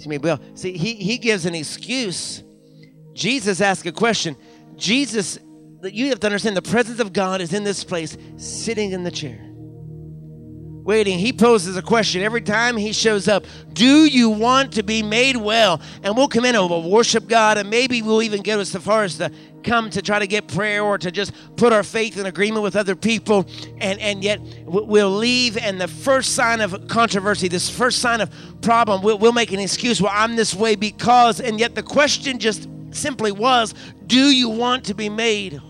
to 0.00 0.08
be 0.08 0.18
well? 0.18 0.40
See, 0.54 0.76
he, 0.76 0.94
he 0.94 1.18
gives 1.18 1.46
an 1.46 1.54
excuse. 1.54 2.42
Jesus 3.12 3.60
asks 3.60 3.86
a 3.86 3.92
question. 3.92 4.36
Jesus, 4.76 5.38
you 5.84 6.08
have 6.08 6.20
to 6.20 6.26
understand 6.26 6.56
the 6.56 6.62
presence 6.62 7.00
of 7.00 7.12
God 7.12 7.40
is 7.40 7.52
in 7.52 7.64
this 7.64 7.84
place, 7.84 8.16
sitting 8.36 8.92
in 8.92 9.02
the 9.02 9.10
chair 9.10 9.51
waiting. 10.84 11.18
He 11.18 11.32
poses 11.32 11.76
a 11.76 11.82
question 11.82 12.22
every 12.22 12.40
time 12.40 12.76
he 12.76 12.92
shows 12.92 13.28
up 13.28 13.44
Do 13.72 14.04
you 14.04 14.30
want 14.30 14.72
to 14.74 14.82
be 14.82 15.02
made 15.02 15.36
well? 15.36 15.80
And 16.02 16.16
we'll 16.16 16.28
come 16.28 16.44
in 16.44 16.54
and 16.54 16.68
we'll 16.68 16.88
worship 16.90 17.28
God, 17.28 17.58
and 17.58 17.70
maybe 17.70 18.02
we'll 18.02 18.22
even 18.22 18.42
go 18.42 18.60
as 18.60 18.74
far 18.76 19.04
as 19.04 19.18
to 19.18 19.30
come 19.62 19.90
to 19.90 20.02
try 20.02 20.18
to 20.18 20.26
get 20.26 20.48
prayer 20.48 20.82
or 20.82 20.98
to 20.98 21.10
just 21.10 21.32
put 21.56 21.72
our 21.72 21.82
faith 21.82 22.18
in 22.18 22.26
agreement 22.26 22.62
with 22.62 22.74
other 22.74 22.96
people. 22.96 23.46
And, 23.78 24.00
and 24.00 24.24
yet 24.24 24.40
we'll 24.64 25.10
leave, 25.10 25.56
and 25.56 25.80
the 25.80 25.88
first 25.88 26.34
sign 26.34 26.60
of 26.60 26.88
controversy, 26.88 27.48
this 27.48 27.70
first 27.70 28.00
sign 28.00 28.20
of 28.20 28.30
problem, 28.60 29.02
we'll, 29.02 29.18
we'll 29.18 29.32
make 29.32 29.52
an 29.52 29.60
excuse. 29.60 30.02
Well, 30.02 30.12
I'm 30.14 30.36
this 30.36 30.54
way 30.54 30.74
because, 30.74 31.40
and 31.40 31.60
yet 31.60 31.74
the 31.74 31.82
question 31.82 32.38
just 32.38 32.68
simply 32.90 33.32
was 33.32 33.74
Do 34.06 34.30
you 34.30 34.48
want 34.48 34.84
to 34.86 34.94
be 34.94 35.08
made 35.08 35.60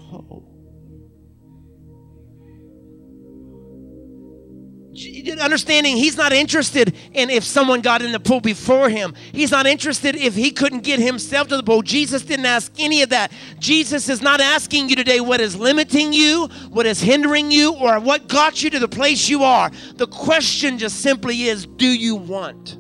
understanding 5.41 5.97
he's 5.97 6.17
not 6.17 6.33
interested 6.33 6.95
in 7.13 7.31
if 7.31 7.45
someone 7.45 7.81
got 7.81 8.03
in 8.03 8.13
the 8.13 8.21
pool 8.21 8.41
before 8.41 8.89
him. 8.89 9.15
He's 9.33 9.51
not 9.51 9.67
interested 9.67 10.15
if 10.17 10.35
he 10.35 10.51
couldn't 10.51 10.85
get 10.85 11.01
himself 11.01 11.49
to 11.49 11.57
the 11.57 11.63
pool. 11.63 11.83
Jesus 11.83 12.23
didn't 12.23 12.47
ask 12.47 12.73
any 12.79 13.03
of 13.03 13.09
that. 13.11 13.33
Jesus 13.59 14.09
is 14.09 14.21
not 14.21 14.41
asking 14.41 14.89
you 14.89 14.97
today 14.97 15.21
what 15.21 15.41
is 15.41 15.57
limiting 15.57 16.13
you, 16.13 16.49
what 16.71 16.87
is 16.87 17.01
hindering 17.01 17.51
you, 17.51 17.75
or 17.75 18.01
what 18.01 18.29
got 18.29 18.63
you 18.63 18.71
to 18.71 18.79
the 18.79 18.89
place 18.89 19.29
you 19.29 19.45
are. 19.45 19.71
The 19.95 20.07
question 20.07 20.79
just 20.79 21.01
simply 21.01 21.45
is 21.45 21.67
do 21.67 21.87
you 21.87 22.17
want? 22.17 22.79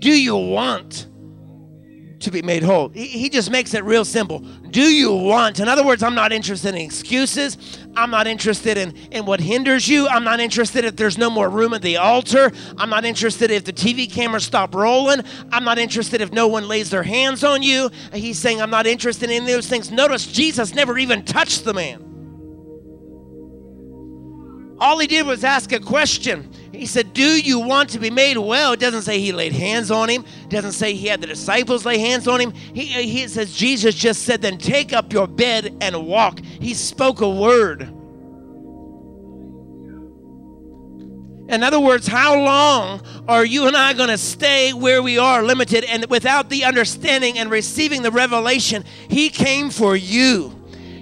Do 0.00 0.10
you 0.10 0.36
want? 0.36 1.08
To 2.20 2.30
be 2.30 2.42
made 2.42 2.62
whole. 2.62 2.88
He 2.88 3.28
just 3.28 3.50
makes 3.50 3.74
it 3.74 3.84
real 3.84 4.04
simple. 4.04 4.40
Do 4.70 4.82
you 4.82 5.12
want? 5.12 5.60
In 5.60 5.68
other 5.68 5.84
words, 5.84 6.02
I'm 6.02 6.14
not 6.14 6.32
interested 6.32 6.74
in 6.74 6.80
excuses. 6.80 7.56
I'm 7.96 8.10
not 8.10 8.26
interested 8.26 8.76
in, 8.76 8.96
in 9.10 9.24
what 9.24 9.40
hinders 9.40 9.88
you. 9.88 10.08
I'm 10.08 10.24
not 10.24 10.40
interested 10.40 10.84
if 10.84 10.96
there's 10.96 11.16
no 11.16 11.30
more 11.30 11.48
room 11.48 11.74
at 11.74 11.82
the 11.82 11.96
altar. 11.96 12.52
I'm 12.76 12.90
not 12.90 13.04
interested 13.04 13.50
if 13.50 13.64
the 13.64 13.72
TV 13.72 14.10
cameras 14.10 14.44
stop 14.44 14.74
rolling. 14.74 15.22
I'm 15.52 15.64
not 15.64 15.78
interested 15.78 16.20
if 16.20 16.32
no 16.32 16.48
one 16.48 16.68
lays 16.68 16.90
their 16.90 17.04
hands 17.04 17.44
on 17.44 17.62
you. 17.62 17.90
He's 18.12 18.38
saying, 18.38 18.60
I'm 18.60 18.70
not 18.70 18.86
interested 18.86 19.30
in 19.30 19.46
those 19.46 19.68
things. 19.68 19.90
Notice 19.90 20.26
Jesus 20.26 20.74
never 20.74 20.98
even 20.98 21.24
touched 21.24 21.64
the 21.64 21.74
man. 21.74 22.04
All 24.80 24.98
he 24.98 25.06
did 25.06 25.26
was 25.26 25.42
ask 25.44 25.72
a 25.72 25.80
question. 25.80 26.50
He 26.72 26.86
said, 26.86 27.14
Do 27.14 27.22
you 27.22 27.58
want 27.60 27.90
to 27.90 27.98
be 27.98 28.10
made 28.10 28.36
well? 28.36 28.72
It 28.72 28.80
doesn't 28.80 29.02
say 29.02 29.20
he 29.20 29.32
laid 29.32 29.52
hands 29.52 29.90
on 29.90 30.08
him. 30.08 30.24
It 30.44 30.50
doesn't 30.50 30.72
say 30.72 30.94
he 30.94 31.06
had 31.06 31.20
the 31.20 31.26
disciples 31.26 31.84
lay 31.84 31.98
hands 31.98 32.28
on 32.28 32.40
him. 32.40 32.52
He, 32.52 32.94
uh, 32.94 33.00
he 33.00 33.26
says, 33.28 33.54
Jesus 33.54 33.94
just 33.94 34.22
said, 34.22 34.42
Then 34.42 34.58
take 34.58 34.92
up 34.92 35.12
your 35.12 35.26
bed 35.26 35.76
and 35.80 36.06
walk. 36.06 36.40
He 36.40 36.74
spoke 36.74 37.20
a 37.20 37.28
word. 37.28 37.94
In 41.48 41.62
other 41.62 41.80
words, 41.80 42.06
how 42.06 42.38
long 42.38 43.00
are 43.26 43.44
you 43.44 43.66
and 43.66 43.74
I 43.76 43.94
going 43.94 44.10
to 44.10 44.18
stay 44.18 44.74
where 44.74 45.02
we 45.02 45.16
are, 45.16 45.42
limited, 45.42 45.82
and 45.84 46.04
without 46.10 46.50
the 46.50 46.64
understanding 46.64 47.38
and 47.38 47.50
receiving 47.50 48.02
the 48.02 48.10
revelation? 48.10 48.84
He 49.08 49.30
came 49.30 49.70
for 49.70 49.96
you. 49.96 50.57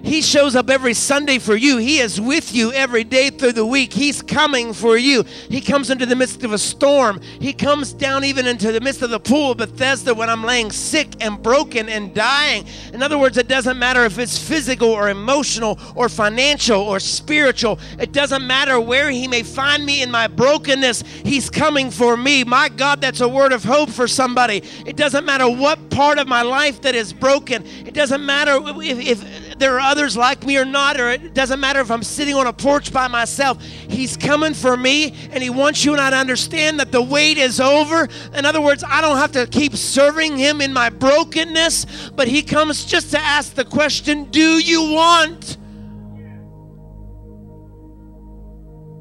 He 0.07 0.23
shows 0.23 0.55
up 0.55 0.71
every 0.71 0.95
Sunday 0.95 1.41
for 1.41 1.57
you. 1.57 1.79
He 1.79 1.99
is 1.99 2.21
with 2.21 2.55
you 2.55 2.73
every 2.73 3.03
day 3.03 3.29
through 3.29 3.55
the 3.55 3.67
week. 3.67 3.93
He's 3.93 4.23
coming 4.23 4.73
for 4.73 4.97
you. 4.97 5.25
He 5.51 5.61
comes 5.61 5.91
into 5.91 6.07
the 6.07 6.15
midst 6.15 6.45
of 6.45 6.53
a 6.53 6.59
storm. 6.59 7.21
He 7.41 7.53
comes 7.53 7.93
down 7.93 8.23
even 8.23 8.47
into 8.47 8.71
the 8.71 8.81
midst 8.81 9.03
of 9.03 9.11
the 9.11 9.19
pool 9.19 9.51
of 9.51 9.59
Bethesda 9.59 10.15
when 10.15 10.31
I'm 10.31 10.45
laying 10.45 10.71
sick 10.71 11.09
and 11.21 11.43
broken 11.43 11.89
and 11.89 12.15
dying. 12.15 12.67
In 12.93 13.03
other 13.03 13.19
words, 13.19 13.37
it 13.37 13.49
doesn't 13.49 13.81
matter 13.81 14.05
if 14.05 14.21
it's 14.21 14.39
physical 14.39 14.89
or 14.91 15.09
emotional 15.09 15.77
or 15.97 16.09
financial 16.09 16.81
or 16.81 17.01
spiritual. 17.01 17.81
It 17.99 18.13
doesn't 18.13 18.47
matter 18.47 18.79
where 18.79 19.11
He 19.11 19.27
may 19.27 19.43
find 19.43 19.85
me 19.85 20.03
in 20.03 20.11
my 20.13 20.29
brokenness. 20.29 21.03
He's 21.03 21.51
coming 21.51 21.91
for 21.91 22.17
me. 22.17 22.45
My 22.45 22.69
God, 22.69 23.01
that's 23.01 23.23
a 23.23 23.29
word 23.29 23.53
of 23.53 23.65
hope 23.65 23.91
for 23.91 24.07
somebody. 24.07 24.63
It 24.87 24.95
doesn't 24.95 25.25
matter 25.25 25.51
what 25.51 25.91
part 25.91 26.21
of 26.21 26.29
my 26.29 26.43
life 26.43 26.81
that 26.83 26.95
is 26.95 27.13
broken. 27.13 27.67
It 27.85 27.93
doesn't 27.93 28.25
matter 28.25 28.61
if, 28.63 28.99
if 29.01 29.46
there 29.59 29.75
are 29.77 29.81
others 29.81 30.17
like 30.17 30.45
me 30.45 30.59
or 30.59 30.65
not, 30.65 31.01
or 31.01 31.11
it 31.11 31.35
doesn't 31.35 31.61
matter 31.61 31.81
if 31.81 31.91
I'm 31.91 32.03
sitting 32.03 32.35
on 32.35 32.47
a 32.47 32.53
porch 32.53 32.93
by 32.93 33.09
myself. 33.09 33.63
He's 33.63 34.17
coming 34.17 34.55
for 34.55 34.77
me, 34.77 35.15
and 35.31 35.43
He 35.43 35.51
wants 35.51 35.85
you 35.85 35.93
and 35.93 36.01
I 36.01 36.11
to 36.11 36.17
understand 36.17 36.81
that 36.81 36.93
the 36.93 37.03
wait 37.03 37.39
is 37.39 37.61
over. 37.61 38.09
In 38.35 38.45
other 38.45 38.61
words, 38.61 38.85
I 38.87 39.01
don't 39.01 39.17
have 39.17 39.33
to 39.33 39.47
keep 39.47 39.75
serving 39.75 40.37
Him 40.37 40.61
in 40.61 40.73
my 40.73 40.91
brokenness, 40.91 42.11
but 42.15 42.29
He 42.29 42.43
comes 42.43 42.85
just 42.85 43.11
to 43.13 43.19
ask 43.19 43.55
the 43.55 43.65
question 43.65 44.25
Do 44.31 44.59
you 44.59 44.93
want 44.93 45.57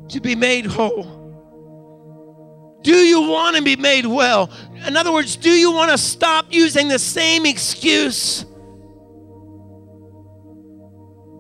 to 0.09 0.21
be 0.21 0.35
made 0.35 0.65
whole? 0.65 1.15
Do 2.81 2.95
you 2.95 3.21
want 3.21 3.55
to 3.55 3.63
be 3.63 3.75
made 3.75 4.05
well? 4.05 4.51
In 4.85 4.95
other 4.95 5.11
words, 5.11 5.35
do 5.35 5.49
you 5.49 5.71
want 5.71 5.89
to 5.89 5.97
stop 5.97 6.45
using 6.51 6.87
the 6.87 6.99
same 6.99 7.47
excuse? 7.47 8.45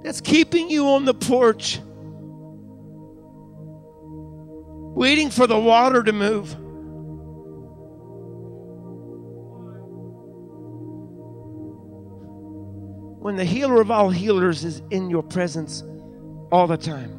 That's 0.05 0.21
keeping 0.21 0.69
you 0.69 0.87
on 0.89 1.03
the 1.03 1.15
porch, 1.15 1.79
waiting 4.95 5.31
for 5.31 5.47
the 5.47 5.57
water 5.57 6.03
to 6.03 6.13
move. 6.13 6.53
When 13.19 13.35
the 13.35 13.45
healer 13.45 13.81
of 13.81 13.89
all 13.89 14.11
healers 14.11 14.63
is 14.63 14.83
in 14.91 15.09
your 15.09 15.23
presence 15.23 15.83
all 16.51 16.67
the 16.67 16.77
time, 16.77 17.09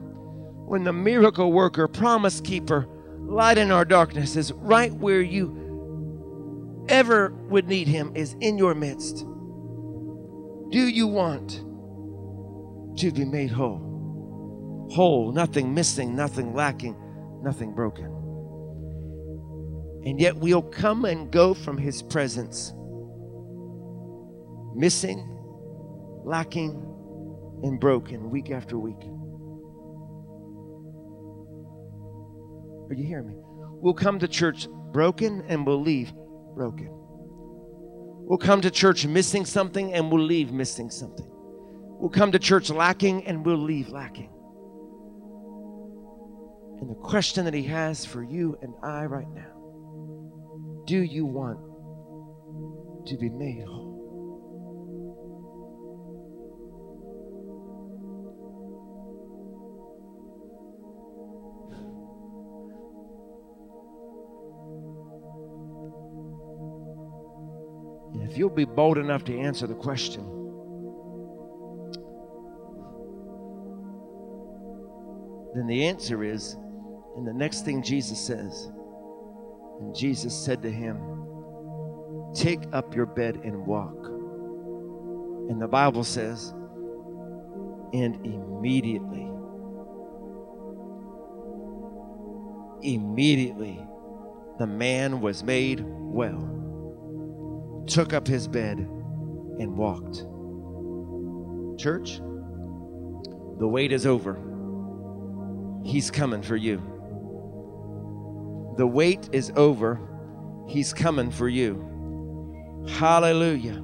when 0.68 0.84
the 0.84 0.92
miracle 0.92 1.50
worker, 1.50 1.88
promise 1.88 2.40
keeper, 2.40 2.86
light 3.18 3.58
in 3.58 3.72
our 3.72 3.84
darkness 3.84 4.36
is 4.36 4.52
right 4.52 4.92
where 4.92 5.22
you 5.22 6.86
ever 6.88 7.34
would 7.48 7.66
need 7.66 7.88
him, 7.88 8.12
is 8.14 8.36
in 8.40 8.56
your 8.56 8.76
midst. 8.76 9.26
Do 10.70 10.86
you 10.86 11.08
want? 11.08 11.65
To 12.98 13.10
be 13.12 13.24
made 13.24 13.50
whole. 13.50 14.88
Whole, 14.92 15.32
nothing 15.32 15.74
missing, 15.74 16.14
nothing 16.14 16.54
lacking, 16.54 16.96
nothing 17.42 17.74
broken. 17.74 18.06
And 20.04 20.20
yet 20.20 20.36
we'll 20.36 20.62
come 20.62 21.04
and 21.04 21.30
go 21.30 21.54
from 21.54 21.76
His 21.76 22.02
presence, 22.02 22.72
missing, 24.74 25.18
lacking, 26.24 26.70
and 27.62 27.80
broken 27.80 28.30
week 28.30 28.50
after 28.50 28.78
week. 28.78 29.02
Are 32.88 32.94
you 32.94 33.04
hearing 33.04 33.26
me? 33.26 33.34
We'll 33.80 33.94
come 33.94 34.18
to 34.20 34.28
church 34.28 34.68
broken 34.92 35.42
and 35.48 35.66
we'll 35.66 35.80
leave 35.82 36.12
broken. 36.54 36.88
We'll 36.90 38.38
come 38.38 38.60
to 38.60 38.70
church 38.70 39.06
missing 39.06 39.44
something 39.44 39.92
and 39.92 40.10
we'll 40.10 40.24
leave 40.24 40.52
missing 40.52 40.90
something 40.90 41.30
will 41.98 42.10
come 42.10 42.32
to 42.32 42.38
church 42.38 42.70
lacking 42.70 43.26
and 43.26 43.44
will 43.44 43.56
leave 43.56 43.88
lacking. 43.88 44.30
And 46.80 46.90
the 46.90 46.94
question 46.94 47.44
that 47.46 47.54
he 47.54 47.62
has 47.64 48.04
for 48.04 48.22
you 48.22 48.58
and 48.60 48.74
I 48.82 49.06
right 49.06 49.28
now 49.32 49.56
do 50.86 51.02
you 51.02 51.26
want 51.26 51.58
to 53.08 53.16
be 53.16 53.28
made 53.28 53.64
whole? 53.66 53.96
If 68.22 68.38
you'll 68.38 68.50
be 68.50 68.64
bold 68.64 68.98
enough 68.98 69.24
to 69.24 69.38
answer 69.38 69.66
the 69.66 69.74
question, 69.74 70.35
then 75.56 75.66
the 75.66 75.86
answer 75.86 76.22
is, 76.22 76.56
and 77.16 77.26
the 77.26 77.32
next 77.32 77.64
thing 77.64 77.82
Jesus 77.82 78.20
says, 78.20 78.70
and 79.80 79.94
Jesus 79.94 80.34
said 80.34 80.62
to 80.62 80.70
him, 80.70 80.98
Take 82.34 82.64
up 82.72 82.94
your 82.94 83.06
bed 83.06 83.36
and 83.44 83.66
walk. 83.66 83.94
And 85.48 85.60
the 85.60 85.68
Bible 85.68 86.04
says, 86.04 86.52
and 87.92 88.16
immediately, 88.26 89.30
immediately, 92.82 93.80
the 94.58 94.66
man 94.66 95.20
was 95.20 95.42
made 95.42 95.84
well, 95.86 97.84
took 97.86 98.12
up 98.12 98.26
his 98.26 98.48
bed, 98.48 98.78
and 98.78 99.76
walked. 99.76 100.26
Church, 101.80 102.18
the 103.58 103.68
wait 103.68 103.92
is 103.92 104.04
over. 104.04 104.38
He's 105.86 106.10
coming 106.10 106.42
for 106.42 106.56
you. 106.56 106.82
The 108.76 108.86
wait 108.86 109.28
is 109.32 109.52
over. 109.54 110.00
He's 110.68 110.92
coming 110.92 111.30
for 111.30 111.48
you. 111.48 112.84
Hallelujah. 112.88 113.82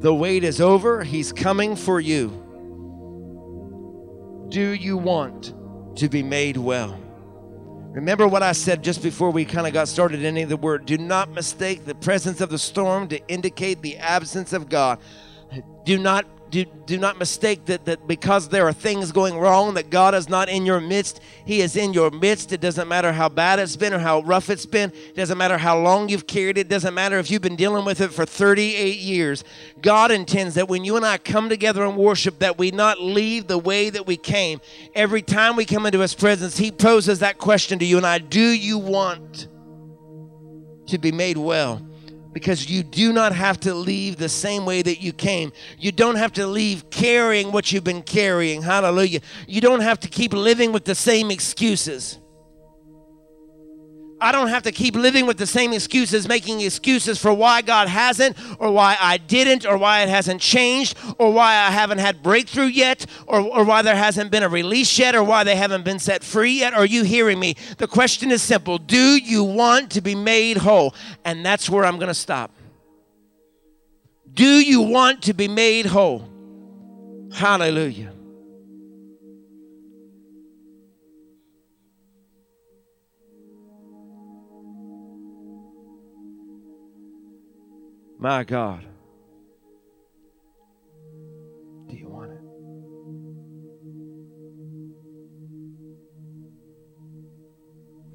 The 0.00 0.14
wait 0.14 0.44
is 0.44 0.60
over. 0.60 1.02
He's 1.02 1.32
coming 1.32 1.74
for 1.76 2.00
you. 2.00 2.28
Do 4.48 4.70
you 4.70 4.96
want 4.96 5.54
to 5.96 6.08
be 6.08 6.22
made 6.22 6.56
well? 6.56 6.98
Remember 7.92 8.26
what 8.28 8.42
I 8.42 8.52
said 8.52 8.82
just 8.82 9.02
before 9.02 9.30
we 9.30 9.44
kind 9.44 9.66
of 9.66 9.72
got 9.72 9.88
started 9.88 10.22
in 10.22 10.48
the 10.48 10.56
word. 10.56 10.86
Do 10.86 10.96
not 10.96 11.30
mistake 11.30 11.84
the 11.84 11.96
presence 11.96 12.40
of 12.40 12.48
the 12.48 12.58
storm 12.58 13.08
to 13.08 13.18
indicate 13.28 13.82
the 13.82 13.98
absence 13.98 14.52
of 14.52 14.68
God. 14.68 14.98
Do 15.84 15.98
not 15.98 16.26
do, 16.52 16.64
do 16.86 16.98
not 16.98 17.18
mistake 17.18 17.64
that, 17.64 17.84
that 17.86 18.06
because 18.06 18.48
there 18.48 18.68
are 18.68 18.72
things 18.72 19.10
going 19.10 19.36
wrong 19.36 19.74
that 19.74 19.90
god 19.90 20.14
is 20.14 20.28
not 20.28 20.48
in 20.48 20.64
your 20.64 20.80
midst 20.80 21.20
he 21.44 21.60
is 21.60 21.76
in 21.76 21.92
your 21.92 22.10
midst. 22.10 22.52
It 22.52 22.60
doesn't 22.60 22.88
matter 22.88 23.12
how 23.12 23.28
bad 23.28 23.58
it's 23.58 23.76
been 23.76 23.92
or 23.92 23.98
how 23.98 24.20
rough 24.20 24.50
it's 24.50 24.66
been. 24.66 24.90
It 24.90 25.16
doesn't 25.16 25.38
matter 25.38 25.58
how 25.58 25.78
long 25.78 26.08
you've 26.08 26.26
carried 26.26 26.58
it, 26.58 26.62
it 26.62 26.68
doesn't 26.68 26.94
matter 26.94 27.18
if 27.18 27.30
you've 27.30 27.42
been 27.42 27.56
dealing 27.56 27.84
with 27.84 28.00
it 28.00 28.12
for 28.12 28.24
38 28.24 28.98
years. 28.98 29.44
God 29.80 30.10
intends 30.10 30.54
that 30.54 30.68
when 30.68 30.84
you 30.84 30.96
and 30.96 31.04
i 31.04 31.18
come 31.18 31.48
together 31.48 31.84
and 31.84 31.96
worship 31.96 32.38
that 32.40 32.58
we 32.58 32.70
not 32.70 33.00
leave 33.00 33.46
the 33.46 33.58
way 33.58 33.90
that 33.90 34.06
we 34.06 34.16
came. 34.16 34.60
Every 34.94 35.22
time 35.22 35.56
we 35.56 35.64
come 35.64 35.86
into 35.86 36.00
his 36.00 36.14
presence 36.14 36.56
he 36.56 36.70
poses 36.70 37.18
that 37.20 37.38
question 37.38 37.78
to 37.78 37.84
you 37.84 37.96
and 37.96 38.06
i 38.06 38.18
do 38.18 38.40
you 38.40 38.78
want 38.78 39.48
to 40.86 40.98
be 40.98 41.12
made 41.12 41.38
well 41.38 41.86
because 42.32 42.70
you 42.70 42.82
do 42.82 43.12
not 43.12 43.34
have 43.34 43.60
to 43.60 43.74
leave 43.74 44.16
the 44.16 44.28
same 44.28 44.64
way 44.64 44.82
that 44.82 45.02
you 45.02 45.12
came. 45.12 45.52
You 45.78 45.92
don't 45.92 46.16
have 46.16 46.32
to 46.34 46.46
leave 46.46 46.90
carrying 46.90 47.52
what 47.52 47.72
you've 47.72 47.84
been 47.84 48.02
carrying. 48.02 48.62
Hallelujah. 48.62 49.20
You 49.46 49.60
don't 49.60 49.80
have 49.80 50.00
to 50.00 50.08
keep 50.08 50.32
living 50.32 50.72
with 50.72 50.84
the 50.84 50.94
same 50.94 51.30
excuses. 51.30 52.18
I 54.22 54.30
don't 54.30 54.48
have 54.48 54.62
to 54.62 54.72
keep 54.72 54.94
living 54.94 55.26
with 55.26 55.36
the 55.36 55.46
same 55.46 55.72
excuses, 55.72 56.28
making 56.28 56.60
excuses 56.60 57.18
for 57.18 57.34
why 57.34 57.60
God 57.60 57.88
hasn't, 57.88 58.36
or 58.60 58.70
why 58.70 58.96
I 59.00 59.18
didn't, 59.18 59.66
or 59.66 59.76
why 59.76 60.02
it 60.02 60.08
hasn't 60.08 60.40
changed, 60.40 60.96
or 61.18 61.32
why 61.32 61.54
I 61.54 61.70
haven't 61.70 61.98
had 61.98 62.22
breakthrough 62.22 62.66
yet, 62.66 63.04
or, 63.26 63.40
or 63.40 63.64
why 63.64 63.82
there 63.82 63.96
hasn't 63.96 64.30
been 64.30 64.44
a 64.44 64.48
release 64.48 64.96
yet, 64.98 65.16
or 65.16 65.24
why 65.24 65.42
they 65.42 65.56
haven't 65.56 65.84
been 65.84 65.98
set 65.98 66.22
free 66.22 66.60
yet. 66.60 66.72
Are 66.72 66.86
you 66.86 67.02
hearing 67.02 67.40
me? 67.40 67.56
The 67.78 67.88
question 67.88 68.30
is 68.30 68.42
simple 68.42 68.78
Do 68.78 69.16
you 69.16 69.42
want 69.42 69.90
to 69.92 70.00
be 70.00 70.14
made 70.14 70.58
whole? 70.58 70.94
And 71.24 71.44
that's 71.44 71.68
where 71.68 71.84
I'm 71.84 71.96
going 71.96 72.08
to 72.08 72.14
stop. 72.14 72.52
Do 74.32 74.46
you 74.46 74.82
want 74.82 75.22
to 75.24 75.34
be 75.34 75.48
made 75.48 75.86
whole? 75.86 76.28
Hallelujah. 77.32 78.11
My 88.22 88.44
God. 88.44 88.86
Do 91.88 91.96
you 91.96 92.08
want 92.08 92.30
it? 92.30 92.38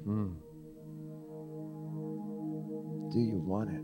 Hmm. 0.04 0.32
Do 3.12 3.18
you 3.20 3.38
want 3.44 3.68
it? 3.68 3.82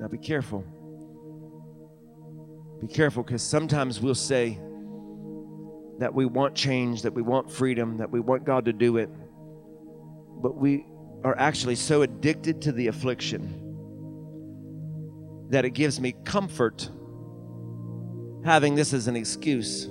Now 0.00 0.08
be 0.08 0.18
careful. 0.18 0.64
Be 2.80 2.88
careful 2.92 3.22
because 3.22 3.44
sometimes 3.44 4.00
we'll 4.00 4.16
say, 4.16 4.58
that 6.02 6.12
we 6.12 6.26
want 6.26 6.56
change, 6.56 7.02
that 7.02 7.14
we 7.14 7.22
want 7.22 7.48
freedom, 7.48 7.98
that 7.98 8.10
we 8.10 8.18
want 8.18 8.44
God 8.44 8.64
to 8.64 8.72
do 8.72 8.96
it. 8.96 9.08
But 10.42 10.56
we 10.56 10.84
are 11.22 11.38
actually 11.38 11.76
so 11.76 12.02
addicted 12.02 12.62
to 12.62 12.72
the 12.72 12.88
affliction 12.88 13.60
that 15.50 15.64
it 15.64 15.70
gives 15.70 16.00
me 16.00 16.16
comfort 16.24 16.90
having 18.44 18.74
this 18.74 18.92
as 18.92 19.06
an 19.06 19.14
excuse. 19.14 19.88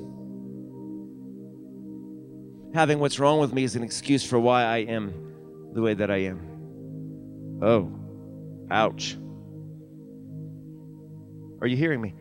Having 2.73 2.99
what's 2.99 3.17
wrong 3.17 3.39
with 3.39 3.53
me 3.53 3.63
is 3.63 3.77
an 3.77 3.83
excuse 3.83 4.25
for 4.25 4.37
why 4.37 4.63
I 4.63 4.79
am 4.79 5.13
the 5.73 5.81
way 5.81 5.93
that 5.93 6.11
I 6.11 6.23
am. 6.23 7.59
Oh, 7.63 7.89
ouch. 8.69 9.15
Are 11.61 11.67
you 11.67 11.77
hearing 11.77 12.01
me? 12.01 12.15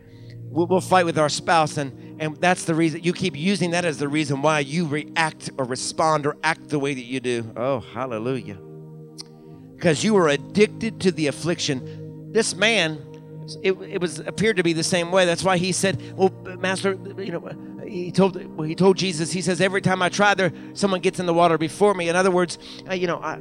We'll, 0.51 0.67
we'll 0.69 0.81
fight 0.81 1.07
with 1.07 1.19
our 1.19 1.29
spouse 1.29 1.77
and 1.77 2.10
and 2.21 2.37
that's 2.37 2.65
the 2.67 2.75
reason 2.75 3.03
you 3.03 3.15
keep 3.15 3.35
using 3.35 3.71
that 3.71 3.87
as 3.87 3.97
the 3.97 4.07
reason 4.07 4.43
why 4.43 4.61
you 4.61 4.87
react 4.87 5.51
or 5.57 5.65
respond 5.65 6.27
or 6.27 6.37
act 6.45 6.69
the 6.69 6.79
way 6.79 6.93
that 6.93 7.05
you 7.05 7.19
do. 7.19 7.51
Oh, 7.57 7.81
hallelujah. 7.81 8.59
Because 9.75 10.05
you 10.05 10.13
were 10.13 10.29
addicted 10.29 11.01
to 11.01 11.13
the 11.13 11.29
affliction. 11.29 12.31
This 12.31 12.55
man, 12.55 13.03
it, 13.63 13.73
it 13.73 14.03
was 14.03 14.19
appeared 14.19 14.59
to 14.59 14.63
be 14.63 14.75
the 14.75 14.85
same 14.85 15.11
way. 15.11 15.25
That's 15.25 15.43
why 15.43 15.57
he 15.57 15.73
said, 15.73 16.15
Well, 16.15 16.31
Master, 16.59 16.93
you 17.17 17.33
know, 17.33 17.51
he 17.89 18.13
told 18.13 18.37
well, 18.55 18.69
he 18.69 18.75
told 18.75 18.99
Jesus, 18.99 19.33
he 19.33 19.41
says, 19.41 19.63
every 19.63 19.81
time 19.81 20.03
I 20.03 20.11
try 20.11 20.35
there, 20.35 20.53
someone 20.75 21.01
gets 21.01 21.21
in 21.21 21.27
the 21.27 21.35
water 21.35 21.57
before 21.57 21.95
me. 21.95 22.11
In 22.11 22.17
other 22.17 22.31
words, 22.31 22.59
you 22.93 23.07
know, 23.07 23.17
I 23.17 23.39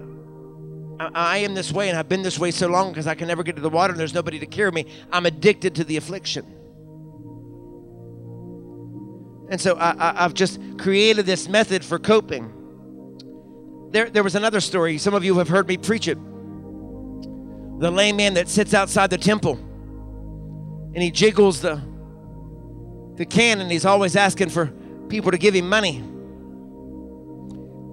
I, 0.99 1.37
am 1.39 1.53
this 1.53 1.71
way 1.71 1.89
and 1.89 1.97
I've 1.97 2.09
been 2.09 2.23
this 2.23 2.39
way 2.39 2.51
so 2.51 2.67
long 2.67 2.89
because 2.89 3.07
I 3.07 3.15
can 3.15 3.27
never 3.27 3.43
get 3.43 3.55
to 3.55 3.61
the 3.61 3.69
water 3.69 3.91
and 3.91 3.99
there's 3.99 4.13
nobody 4.13 4.39
to 4.39 4.45
carry 4.45 4.71
me. 4.71 4.85
I'm 5.11 5.25
addicted 5.25 5.75
to 5.75 5.83
the 5.83 5.97
affliction. 5.97 6.58
And 9.49 9.59
so 9.59 9.75
I, 9.79 10.13
have 10.21 10.33
just 10.33 10.59
created 10.77 11.25
this 11.25 11.49
method 11.49 11.83
for 11.83 11.97
coping. 11.97 12.53
There, 13.91 14.09
there 14.09 14.23
was 14.23 14.35
another 14.35 14.61
story. 14.61 14.97
Some 14.99 15.15
of 15.15 15.23
you 15.23 15.37
have 15.39 15.47
heard 15.47 15.67
me 15.67 15.77
preach 15.77 16.07
it. 16.07 16.17
The 17.79 17.89
lame 17.89 18.17
man 18.17 18.35
that 18.35 18.47
sits 18.47 18.73
outside 18.73 19.09
the 19.09 19.17
temple 19.17 19.53
and 20.93 21.01
he 21.01 21.11
jiggles 21.11 21.61
the, 21.61 21.81
the 23.15 23.25
can 23.25 23.61
and 23.61 23.71
he's 23.71 23.85
always 23.85 24.15
asking 24.15 24.49
for 24.49 24.67
people 25.07 25.31
to 25.31 25.37
give 25.37 25.53
him 25.55 25.67
money. 25.67 25.97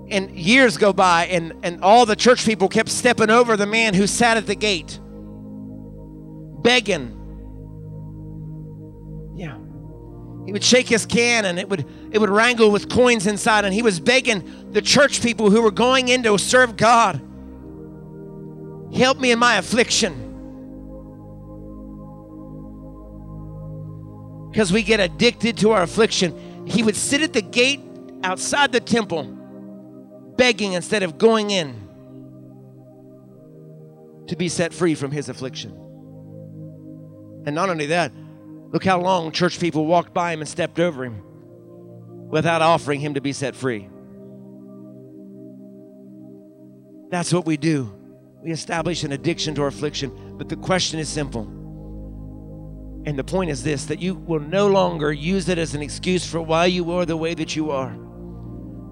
And 0.09 0.30
years 0.30 0.76
go 0.76 0.92
by, 0.92 1.26
and, 1.26 1.52
and 1.64 1.82
all 1.82 2.07
the 2.07 2.14
church 2.14 2.44
people 2.44 2.68
kept 2.68 2.88
stepping 2.90 3.28
over 3.28 3.57
the 3.57 3.66
man 3.66 3.92
who 3.92 4.07
sat 4.07 4.36
at 4.36 4.46
the 4.46 4.54
gate, 4.54 5.00
begging 6.62 7.26
he 10.47 10.53
would 10.53 10.64
shake 10.64 10.88
his 10.88 11.05
can 11.05 11.44
and 11.44 11.59
it 11.59 11.68
would 11.68 11.84
it 12.12 12.18
would 12.18 12.30
wrangle 12.30 12.70
with 12.70 12.88
coins 12.88 13.26
inside. 13.26 13.64
And 13.64 13.74
he 13.74 13.82
was 13.82 13.99
begging 13.99 14.70
the 14.72 14.80
church 14.80 15.20
people 15.20 15.51
who 15.51 15.61
were 15.61 15.72
going 15.72 16.09
in 16.09 16.22
to 16.22 16.38
serve 16.38 16.76
God 16.76 17.20
help 18.94 19.18
me 19.18 19.32
in 19.32 19.38
my 19.38 19.57
affliction. 19.57 20.22
Because 24.51 24.72
we 24.72 24.82
get 24.82 25.01
addicted 25.01 25.59
to 25.59 25.72
our 25.72 25.82
affliction. 25.82 26.64
He 26.66 26.82
would 26.82 26.97
sit 26.97 27.20
at 27.20 27.32
the 27.32 27.42
gate 27.42 27.80
outside 28.22 28.72
the 28.72 28.80
temple 28.80 29.24
begging 30.36 30.72
instead 30.72 31.03
of 31.03 31.18
going 31.18 31.51
in 31.51 31.82
to 34.28 34.36
be 34.36 34.49
set 34.49 34.72
free 34.72 34.94
from 34.94 35.11
his 35.11 35.28
affliction. 35.28 35.72
And 37.47 37.55
not 37.55 37.68
only 37.68 37.86
that 37.86 38.12
Look 38.73 38.85
how 38.85 39.01
long 39.01 39.33
church 39.33 39.61
people 39.61 39.87
walked 39.87 40.12
by 40.12 40.33
him 40.33 40.41
and 40.41 40.49
stepped 40.49 40.81
over 40.81 41.05
him 41.05 41.23
without 42.29 42.62
offering 42.62 43.01
him 43.01 43.14
to 43.14 43.21
be 43.21 43.33
set 43.33 43.55
free. 43.55 43.89
That's 47.11 47.33
what 47.33 47.47
we 47.47 47.57
do. 47.57 47.93
We 48.43 48.51
establish 48.51 49.05
an 49.05 49.12
addiction 49.12 49.55
to 49.57 49.62
our 49.62 49.69
affliction. 49.69 50.35
But 50.37 50.49
the 50.49 50.57
question 50.57 50.99
is 50.99 51.09
simple. 51.09 51.45
And 53.07 53.17
the 53.17 53.25
point 53.25 53.51
is 53.51 53.62
this 53.62 53.87
that 53.87 54.01
you 54.01 54.14
will 54.14 54.41
no 54.41 54.67
longer 54.67 55.12
use 55.12 55.49
it 55.49 55.59
as 55.59 55.75
an 55.75 55.83
excuse 55.83 56.27
for 56.27 56.41
why 56.41 56.67
you 56.67 56.91
are 56.93 57.07
the 57.07 57.17
way 57.17 57.35
that 57.35 57.55
you 57.55 57.71
are. 57.71 57.97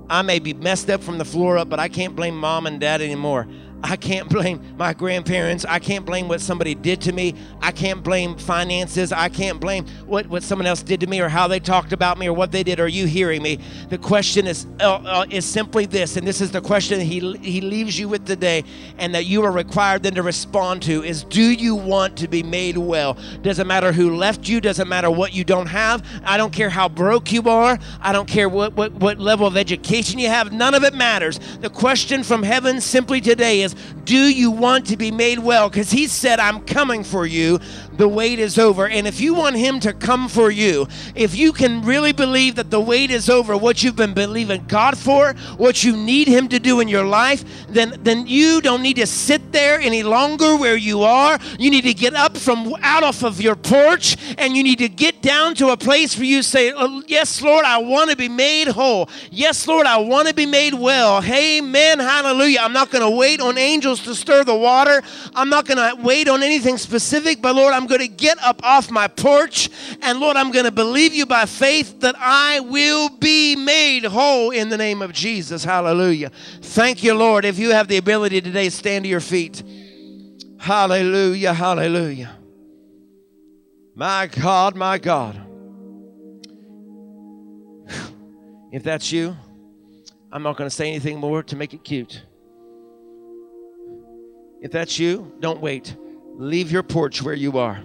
I 0.08 0.22
may 0.22 0.38
be 0.38 0.54
messed 0.54 0.90
up 0.90 1.02
from 1.02 1.18
the 1.18 1.24
floor 1.24 1.58
up, 1.58 1.68
but 1.68 1.80
I 1.80 1.88
can't 1.88 2.14
blame 2.14 2.36
mom 2.36 2.66
and 2.66 2.78
dad 2.78 3.00
anymore. 3.00 3.48
I 3.82 3.96
can't 3.96 4.30
blame 4.30 4.60
my 4.78 4.94
grandparents. 4.94 5.64
I 5.66 5.78
can't 5.78 6.06
blame 6.06 6.26
what 6.28 6.40
somebody 6.40 6.74
did 6.74 7.02
to 7.02 7.12
me. 7.12 7.34
I 7.60 7.70
can't 7.70 8.02
blame 8.02 8.36
finances. 8.36 9.12
I 9.12 9.28
can't 9.28 9.60
blame 9.60 9.86
what, 10.06 10.26
what 10.28 10.42
someone 10.42 10.66
else 10.66 10.82
did 10.82 11.00
to 11.00 11.06
me 11.06 11.20
or 11.20 11.28
how 11.28 11.48
they 11.48 11.60
talked 11.60 11.92
about 11.92 12.18
me 12.18 12.26
or 12.26 12.32
what 12.32 12.50
they 12.50 12.62
did. 12.62 12.80
Are 12.80 12.88
you 12.88 13.06
hearing 13.06 13.42
me? 13.42 13.58
The 13.90 13.98
question 13.98 14.46
is 14.46 14.66
uh, 14.80 14.94
uh, 14.94 15.26
is 15.30 15.44
simply 15.44 15.86
this, 15.86 16.16
and 16.16 16.26
this 16.26 16.40
is 16.40 16.50
the 16.50 16.60
question 16.60 17.00
he, 17.00 17.36
he 17.38 17.60
leaves 17.60 17.98
you 17.98 18.08
with 18.08 18.24
today, 18.26 18.64
and 18.98 19.14
that 19.14 19.26
you 19.26 19.44
are 19.44 19.52
required 19.52 20.02
then 20.02 20.14
to 20.14 20.22
respond 20.22 20.82
to 20.82 21.02
is 21.02 21.24
do 21.24 21.42
you 21.42 21.74
want 21.74 22.16
to 22.18 22.28
be 22.28 22.42
made 22.42 22.78
well? 22.78 23.18
Doesn't 23.42 23.66
matter 23.66 23.92
who 23.92 24.16
left 24.16 24.48
you, 24.48 24.60
doesn't 24.60 24.88
matter 24.88 25.10
what 25.10 25.34
you 25.34 25.44
don't 25.44 25.66
have. 25.66 26.06
I 26.24 26.36
don't 26.36 26.52
care 26.52 26.70
how 26.70 26.88
broke 26.88 27.32
you 27.32 27.42
are. 27.48 27.78
I 28.00 28.12
don't 28.12 28.28
care 28.28 28.48
what, 28.48 28.74
what, 28.74 28.92
what 28.92 29.18
level 29.18 29.46
of 29.46 29.56
education 29.56 30.18
you 30.18 30.28
have. 30.28 30.52
None 30.52 30.74
of 30.74 30.84
it 30.84 30.94
matters. 30.94 31.38
The 31.60 31.70
question 31.70 32.22
from 32.22 32.42
heaven 32.42 32.80
simply 32.80 33.20
today 33.20 33.60
is 33.64 33.74
do 34.04 34.16
you 34.16 34.50
want 34.50 34.86
to 34.86 34.96
be 34.96 35.10
made 35.10 35.40
well? 35.40 35.68
Because 35.68 35.90
he 35.90 36.06
said, 36.06 36.38
I'm 36.38 36.64
coming 36.64 37.02
for 37.02 37.26
you. 37.26 37.58
The 37.96 38.08
wait 38.08 38.38
is 38.38 38.58
over. 38.58 38.88
And 38.88 39.06
if 39.06 39.20
you 39.20 39.34
want 39.34 39.56
him 39.56 39.80
to 39.80 39.92
come 39.92 40.28
for 40.28 40.50
you, 40.50 40.88
if 41.14 41.36
you 41.36 41.52
can 41.52 41.82
really 41.82 42.12
believe 42.12 42.56
that 42.56 42.70
the 42.70 42.80
wait 42.80 43.10
is 43.10 43.30
over, 43.30 43.56
what 43.56 43.82
you've 43.82 43.96
been 43.96 44.14
believing 44.14 44.64
God 44.66 44.98
for, 44.98 45.34
what 45.56 45.84
you 45.84 45.96
need 45.96 46.28
him 46.28 46.48
to 46.48 46.58
do 46.58 46.80
in 46.80 46.88
your 46.88 47.04
life, 47.04 47.44
then, 47.68 47.98
then 48.02 48.26
you 48.26 48.60
don't 48.60 48.82
need 48.82 48.96
to 48.96 49.06
sit 49.06 49.52
there 49.52 49.78
any 49.80 50.02
longer 50.02 50.56
where 50.56 50.76
you 50.76 51.02
are. 51.02 51.38
You 51.58 51.70
need 51.70 51.84
to 51.84 51.94
get 51.94 52.14
up 52.14 52.36
from 52.36 52.74
out 52.82 53.02
off 53.02 53.22
of 53.22 53.40
your 53.40 53.56
porch 53.56 54.16
and 54.38 54.56
you 54.56 54.62
need 54.62 54.78
to 54.78 54.88
get 54.88 55.22
down 55.22 55.54
to 55.56 55.68
a 55.68 55.76
place 55.76 56.16
where 56.16 56.26
you 56.26 56.42
say, 56.42 56.72
oh, 56.74 57.02
Yes, 57.06 57.42
Lord, 57.42 57.64
I 57.64 57.78
want 57.78 58.10
to 58.10 58.16
be 58.16 58.28
made 58.28 58.68
whole. 58.68 59.08
Yes, 59.30 59.66
Lord, 59.68 59.86
I 59.86 59.98
want 59.98 60.28
to 60.28 60.34
be 60.34 60.46
made 60.46 60.74
well. 60.74 61.22
Amen. 61.22 61.98
Hallelujah. 61.98 62.60
I'm 62.60 62.72
not 62.72 62.90
going 62.90 63.02
to 63.02 63.16
wait 63.16 63.40
on 63.40 63.58
angels 63.58 64.02
to 64.04 64.14
stir 64.14 64.44
the 64.44 64.54
water. 64.54 65.02
I'm 65.34 65.48
not 65.48 65.66
going 65.66 65.78
to 65.78 66.02
wait 66.02 66.28
on 66.28 66.42
anything 66.42 66.76
specific, 66.76 67.40
but 67.40 67.54
Lord, 67.54 67.72
I'm 67.72 67.83
going 67.86 68.00
to 68.00 68.08
get 68.08 68.38
up 68.42 68.62
off 68.62 68.90
my 68.90 69.08
porch 69.08 69.70
and 70.02 70.20
Lord, 70.20 70.36
I'm 70.36 70.50
going 70.50 70.64
to 70.64 70.70
believe 70.70 71.14
you 71.14 71.26
by 71.26 71.46
faith 71.46 72.00
that 72.00 72.14
I 72.18 72.60
will 72.60 73.08
be 73.08 73.56
made 73.56 74.04
whole 74.04 74.50
in 74.50 74.68
the 74.68 74.76
name 74.76 75.02
of 75.02 75.12
Jesus. 75.12 75.64
Hallelujah. 75.64 76.30
Thank 76.60 77.02
you, 77.02 77.14
Lord. 77.14 77.44
If 77.44 77.58
you 77.58 77.70
have 77.70 77.88
the 77.88 77.96
ability 77.96 78.40
today, 78.40 78.68
stand 78.68 79.04
to 79.04 79.08
your 79.08 79.20
feet. 79.20 79.62
Hallelujah. 80.58 81.52
Hallelujah. 81.52 82.36
My 83.94 84.26
God, 84.26 84.74
my 84.74 84.98
God. 84.98 85.40
If 88.72 88.82
that's 88.82 89.12
you, 89.12 89.36
I'm 90.32 90.42
not 90.42 90.56
going 90.56 90.68
to 90.68 90.74
say 90.74 90.88
anything 90.88 91.18
more 91.18 91.44
to 91.44 91.54
make 91.54 91.74
it 91.74 91.84
cute. 91.84 92.24
If 94.60 94.72
that's 94.72 94.98
you, 94.98 95.32
don't 95.38 95.60
wait. 95.60 95.96
Leave 96.36 96.72
your 96.72 96.82
porch 96.82 97.22
where 97.22 97.34
you 97.34 97.58
are. 97.58 97.80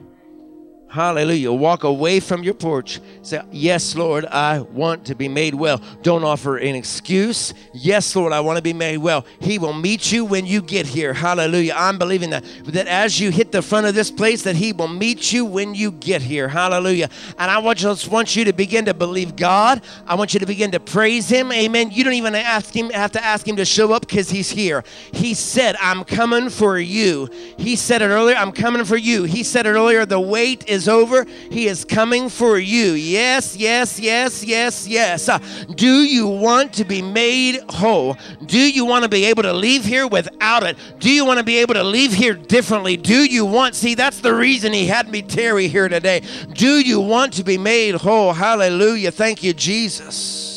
Hallelujah. 0.90 1.52
Walk 1.52 1.84
away 1.84 2.20
from 2.20 2.42
your 2.42 2.56
porch. 2.56 3.00
Say, 3.22 3.40
Yes, 3.52 3.96
Lord, 3.96 4.26
I 4.26 4.62
want 4.62 5.06
to 5.06 5.16
be 5.16 5.28
made 5.28 5.54
well. 5.54 5.80
Don't 6.02 6.24
offer 6.24 6.58
an 6.58 6.74
excuse. 6.74 7.54
Yes, 7.76 8.16
Lord, 8.16 8.34
I 8.34 8.40
want 8.40 8.58
to 8.58 8.64
be 8.64 8.74
made 8.74 8.98
well. 8.98 9.24
He 9.40 9.60
will 9.60 9.74
meet 9.74 10.12
you 10.12 10.26
when 10.26 10.48
you 10.48 10.64
get 10.64 10.88
here. 10.88 11.14
Hallelujah. 11.14 11.76
I'm 11.78 12.00
believing 12.00 12.32
that. 12.32 12.44
That 12.66 12.88
as 12.88 13.20
you 13.20 13.30
hit 13.30 13.52
the 13.52 13.62
front 13.62 13.86
of 13.86 13.94
this 13.94 14.10
place, 14.10 14.42
that 14.44 14.56
He 14.56 14.74
will 14.74 14.88
meet 14.88 15.32
you 15.32 15.46
when 15.46 15.76
you 15.76 15.92
get 15.92 16.24
here. 16.24 16.48
Hallelujah. 16.48 17.10
And 17.38 17.52
I 17.52 17.60
want, 17.60 17.78
just 17.78 18.08
want 18.08 18.36
you 18.36 18.46
to 18.46 18.54
begin 18.54 18.86
to 18.86 18.96
believe 18.96 19.36
God. 19.36 19.84
I 20.08 20.16
want 20.16 20.34
you 20.34 20.40
to 20.40 20.48
begin 20.48 20.72
to 20.72 20.80
praise 20.80 21.30
Him. 21.30 21.52
Amen. 21.52 21.92
You 21.92 22.04
don't 22.04 22.14
even 22.14 22.34
ask 22.34 22.76
Him, 22.76 22.90
have 22.90 23.12
to 23.12 23.24
ask 23.24 23.48
Him 23.48 23.58
to 23.58 23.66
show 23.66 23.94
up 23.94 24.08
because 24.08 24.32
He's 24.32 24.50
here. 24.50 24.84
He 25.14 25.36
said, 25.36 25.76
I'm 25.80 26.04
coming 26.04 26.50
for 26.50 26.80
you. 26.80 27.30
He 27.58 27.76
said 27.76 28.02
it 28.02 28.08
earlier, 28.08 28.36
I'm 28.36 28.54
coming 28.54 28.86
for 28.86 28.98
you. 28.98 29.26
He 29.26 29.44
said 29.44 29.68
it 29.68 29.70
earlier, 29.70 30.08
the 30.08 30.20
wait 30.20 30.68
is 30.68 30.79
is 30.80 30.88
over. 30.88 31.26
He 31.52 31.68
is 31.68 31.84
coming 31.84 32.30
for 32.30 32.58
you. 32.58 32.94
Yes, 32.94 33.58
yes, 33.58 34.00
yes, 34.00 34.44
yes, 34.44 34.88
yes. 34.88 35.28
Uh, 35.28 35.40
do 35.76 36.04
you 36.04 36.26
want 36.26 36.74
to 36.74 36.86
be 36.86 37.02
made 37.02 37.60
whole? 37.70 38.18
Do 38.46 38.58
you 38.58 38.86
want 38.86 39.04
to 39.04 39.10
be 39.10 39.26
able 39.26 39.44
to 39.44 39.54
leave 39.54 39.84
here 39.84 40.08
without 40.08 40.64
it? 40.64 40.78
Do 41.00 41.12
you 41.12 41.26
want 41.26 41.38
to 41.40 41.44
be 41.44 41.58
able 41.58 41.74
to 41.74 41.84
leave 41.84 42.14
here 42.14 42.34
differently? 42.34 42.96
Do 42.96 43.26
you 43.26 43.46
want, 43.46 43.76
see, 43.76 43.94
that's 43.94 44.22
the 44.22 44.34
reason 44.34 44.72
he 44.72 44.88
had 44.88 45.10
me 45.10 45.22
tarry 45.22 45.68
here 45.68 45.90
today. 45.90 46.22
Do 46.54 46.80
you 46.80 47.02
want 47.02 47.34
to 47.34 47.44
be 47.44 47.58
made 47.58 47.96
whole? 47.96 48.32
Hallelujah. 48.32 49.12
Thank 49.12 49.44
you, 49.44 49.54
Jesus. 49.54 50.48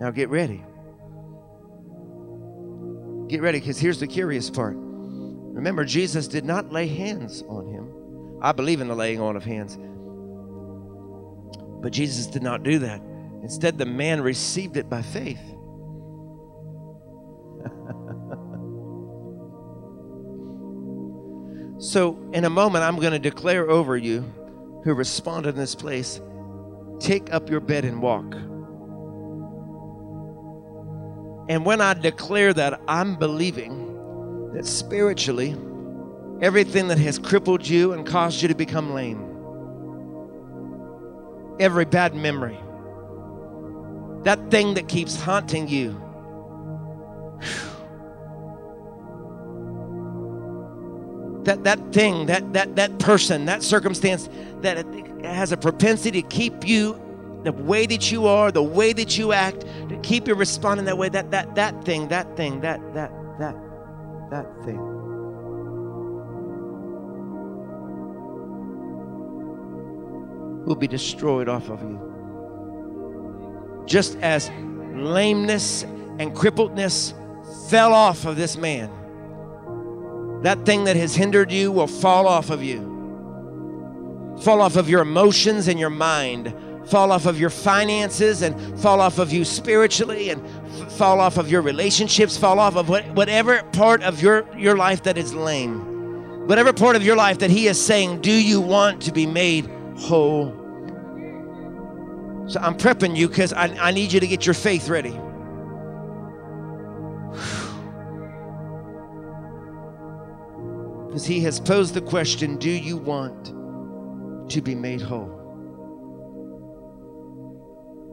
Now 0.00 0.10
get 0.10 0.30
ready. 0.30 0.64
Get 3.30 3.40
ready 3.42 3.60
because 3.60 3.78
here's 3.78 4.00
the 4.00 4.08
curious 4.08 4.50
part. 4.50 4.74
Remember, 4.76 5.84
Jesus 5.84 6.26
did 6.26 6.44
not 6.44 6.72
lay 6.72 6.88
hands 6.88 7.44
on 7.46 7.68
him. 7.68 8.40
I 8.42 8.50
believe 8.50 8.80
in 8.80 8.88
the 8.88 8.96
laying 8.96 9.20
on 9.20 9.36
of 9.36 9.44
hands. 9.44 9.78
But 11.80 11.92
Jesus 11.92 12.26
did 12.26 12.42
not 12.42 12.64
do 12.64 12.80
that. 12.80 13.00
Instead, 13.40 13.78
the 13.78 13.86
man 13.86 14.20
received 14.20 14.76
it 14.76 14.90
by 14.90 15.02
faith. 15.02 15.38
so, 21.80 22.18
in 22.32 22.44
a 22.44 22.50
moment, 22.50 22.82
I'm 22.82 22.96
going 22.96 23.12
to 23.12 23.20
declare 23.20 23.70
over 23.70 23.96
you 23.96 24.22
who 24.82 24.92
responded 24.92 25.50
in 25.50 25.54
this 25.54 25.76
place 25.76 26.20
take 26.98 27.32
up 27.32 27.48
your 27.48 27.60
bed 27.60 27.84
and 27.84 28.02
walk. 28.02 28.34
And 31.48 31.64
when 31.64 31.80
I 31.80 31.94
declare 31.94 32.52
that, 32.54 32.80
I'm 32.86 33.16
believing 33.16 34.52
that 34.54 34.66
spiritually, 34.66 35.56
everything 36.40 36.88
that 36.88 36.98
has 36.98 37.18
crippled 37.18 37.66
you 37.66 37.92
and 37.92 38.06
caused 38.06 38.42
you 38.42 38.48
to 38.48 38.54
become 38.54 38.94
lame, 38.94 39.26
every 41.58 41.84
bad 41.84 42.14
memory, 42.14 42.58
that 44.22 44.50
thing 44.50 44.74
that 44.74 44.88
keeps 44.88 45.20
haunting 45.20 45.66
you, 45.68 46.00
that 51.44 51.64
that 51.64 51.92
thing, 51.92 52.26
that 52.26 52.52
that 52.52 52.76
that 52.76 52.98
person, 52.98 53.46
that 53.46 53.62
circumstance 53.62 54.28
that 54.60 54.86
has 55.24 55.52
a 55.52 55.56
propensity 55.56 56.22
to 56.22 56.28
keep 56.28 56.66
you 56.66 57.00
the 57.42 57.52
way 57.52 57.86
that 57.86 58.12
you 58.12 58.26
are, 58.26 58.52
the 58.52 58.62
way 58.62 58.92
that 58.92 59.16
you 59.16 59.32
act, 59.32 59.62
to 59.88 59.98
keep 60.02 60.28
you 60.28 60.34
responding 60.34 60.86
that 60.86 60.98
way, 60.98 61.08
that 61.08 61.30
that 61.30 61.54
that 61.54 61.84
thing, 61.84 62.08
that 62.08 62.36
thing, 62.36 62.60
that 62.60 62.80
that 62.94 63.10
that 63.38 63.56
that 64.30 64.46
thing. 64.64 64.78
Will 70.66 70.76
be 70.76 70.88
destroyed 70.88 71.48
off 71.48 71.70
of 71.70 71.80
you. 71.82 71.98
Just 73.86 74.16
as 74.18 74.50
lameness 74.94 75.82
and 75.82 76.34
crippledness 76.34 77.14
fell 77.70 77.94
off 77.94 78.26
of 78.26 78.36
this 78.36 78.56
man, 78.58 78.90
that 80.42 80.66
thing 80.66 80.84
that 80.84 80.96
has 80.96 81.14
hindered 81.14 81.50
you 81.50 81.72
will 81.72 81.86
fall 81.86 82.28
off 82.28 82.50
of 82.50 82.62
you. 82.62 82.88
Fall 84.42 84.60
off 84.60 84.76
of 84.76 84.88
your 84.88 85.00
emotions 85.02 85.66
and 85.68 85.78
your 85.80 85.90
mind 85.90 86.54
fall 86.86 87.12
off 87.12 87.26
of 87.26 87.38
your 87.38 87.50
finances 87.50 88.42
and 88.42 88.80
fall 88.80 89.00
off 89.00 89.18
of 89.18 89.32
you 89.32 89.44
spiritually 89.44 90.30
and 90.30 90.44
f- 90.46 90.92
fall 90.92 91.20
off 91.20 91.36
of 91.36 91.50
your 91.50 91.62
relationships, 91.62 92.36
fall 92.36 92.58
off 92.58 92.76
of 92.76 92.88
what, 92.88 93.06
whatever 93.14 93.62
part 93.72 94.02
of 94.02 94.20
your, 94.22 94.46
your 94.56 94.76
life 94.76 95.02
that 95.04 95.16
is 95.16 95.34
lame. 95.34 96.46
Whatever 96.46 96.72
part 96.72 96.96
of 96.96 97.04
your 97.04 97.16
life 97.16 97.38
that 97.38 97.50
He 97.50 97.66
is 97.68 97.84
saying, 97.84 98.22
Do 98.22 98.32
you 98.32 98.60
want 98.60 99.02
to 99.02 99.12
be 99.12 99.26
made 99.26 99.70
whole? 99.96 100.56
So 102.48 102.58
I'm 102.60 102.76
prepping 102.76 103.16
you 103.16 103.28
because 103.28 103.52
I, 103.52 103.66
I 103.66 103.90
need 103.92 104.12
you 104.12 104.18
to 104.18 104.26
get 104.26 104.44
your 104.44 104.54
faith 104.54 104.88
ready. 104.88 105.16
Because 111.06 111.24
He 111.24 111.40
has 111.40 111.60
posed 111.60 111.94
the 111.94 112.00
question 112.00 112.56
Do 112.56 112.70
you 112.70 112.96
want 112.96 114.50
to 114.50 114.60
be 114.60 114.74
made 114.74 115.00
whole? 115.00 115.39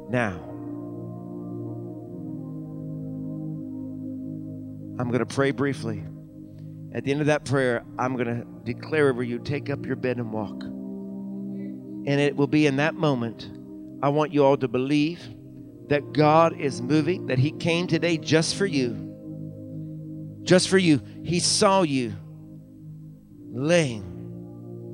Now, 0.10 0.39
I'm 4.99 5.10
going 5.10 5.20
to 5.20 5.26
pray 5.26 5.51
briefly. 5.51 6.03
At 6.93 7.03
the 7.03 7.12
end 7.12 7.22
of 7.22 7.28
that 7.28 7.45
prayer, 7.45 7.84
I'm 7.99 8.16
going 8.16 8.28
to 8.28 8.45
declare 8.64 9.10
over 9.10 9.22
you 9.22 9.39
take 9.39 9.70
up 9.70 9.86
your 9.86 9.95
bed 9.95 10.18
and 10.18 10.32
walk. 10.32 10.64
And 10.64 12.08
it 12.08 12.36
will 12.36 12.47
be 12.47 12.66
in 12.66 12.78
that 12.78 12.95
moment, 12.95 13.49
I 14.01 14.10
want 14.10 14.34
you 14.34 14.43
all 14.43 14.58
to 14.58 14.68
believe 14.68 15.20
that 15.89 16.14
God 16.14 16.60
is 16.60 16.82
moving, 16.82 17.28
that 17.28 17.38
He 17.38 17.51
came 17.51 17.88
today 17.88 18.18
just 18.18 18.55
for 18.55 18.66
you. 18.66 20.41
Just 20.43 20.70
for 20.70 20.78
you. 20.78 21.01
He 21.24 21.39
saw 21.39 21.82
you 21.82 22.14
laying 23.51 24.03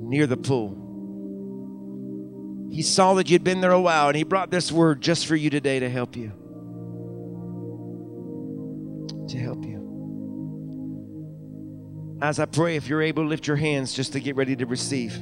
near 0.08 0.26
the 0.26 0.36
pool. 0.36 0.83
He 2.74 2.82
saw 2.82 3.14
that 3.14 3.30
you'd 3.30 3.44
been 3.44 3.60
there 3.60 3.70
a 3.70 3.80
while 3.80 4.08
and 4.08 4.16
He 4.16 4.24
brought 4.24 4.50
this 4.50 4.72
word 4.72 5.00
just 5.00 5.28
for 5.28 5.36
you 5.36 5.48
today 5.48 5.78
to 5.78 5.88
help 5.88 6.16
you. 6.16 6.32
To 9.28 9.38
help 9.38 9.64
you. 9.64 9.78
As 12.20 12.40
I 12.40 12.46
pray, 12.46 12.74
if 12.74 12.88
you're 12.88 13.00
able 13.00 13.26
lift 13.26 13.46
your 13.46 13.54
hands 13.56 13.94
just 13.94 14.14
to 14.14 14.20
get 14.20 14.34
ready 14.34 14.56
to 14.56 14.66
receive. 14.66 15.16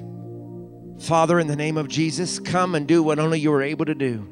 Father, 1.01 1.39
in 1.39 1.47
the 1.47 1.55
name 1.55 1.77
of 1.77 1.89
Jesus, 1.89 2.39
come 2.39 2.75
and 2.75 2.89
do 2.89 3.03
what 3.03 3.19
only 3.19 3.39
you 3.39 3.53
are 3.53 3.63
able 3.63 3.85
to 3.85 3.95
do. 3.95 4.27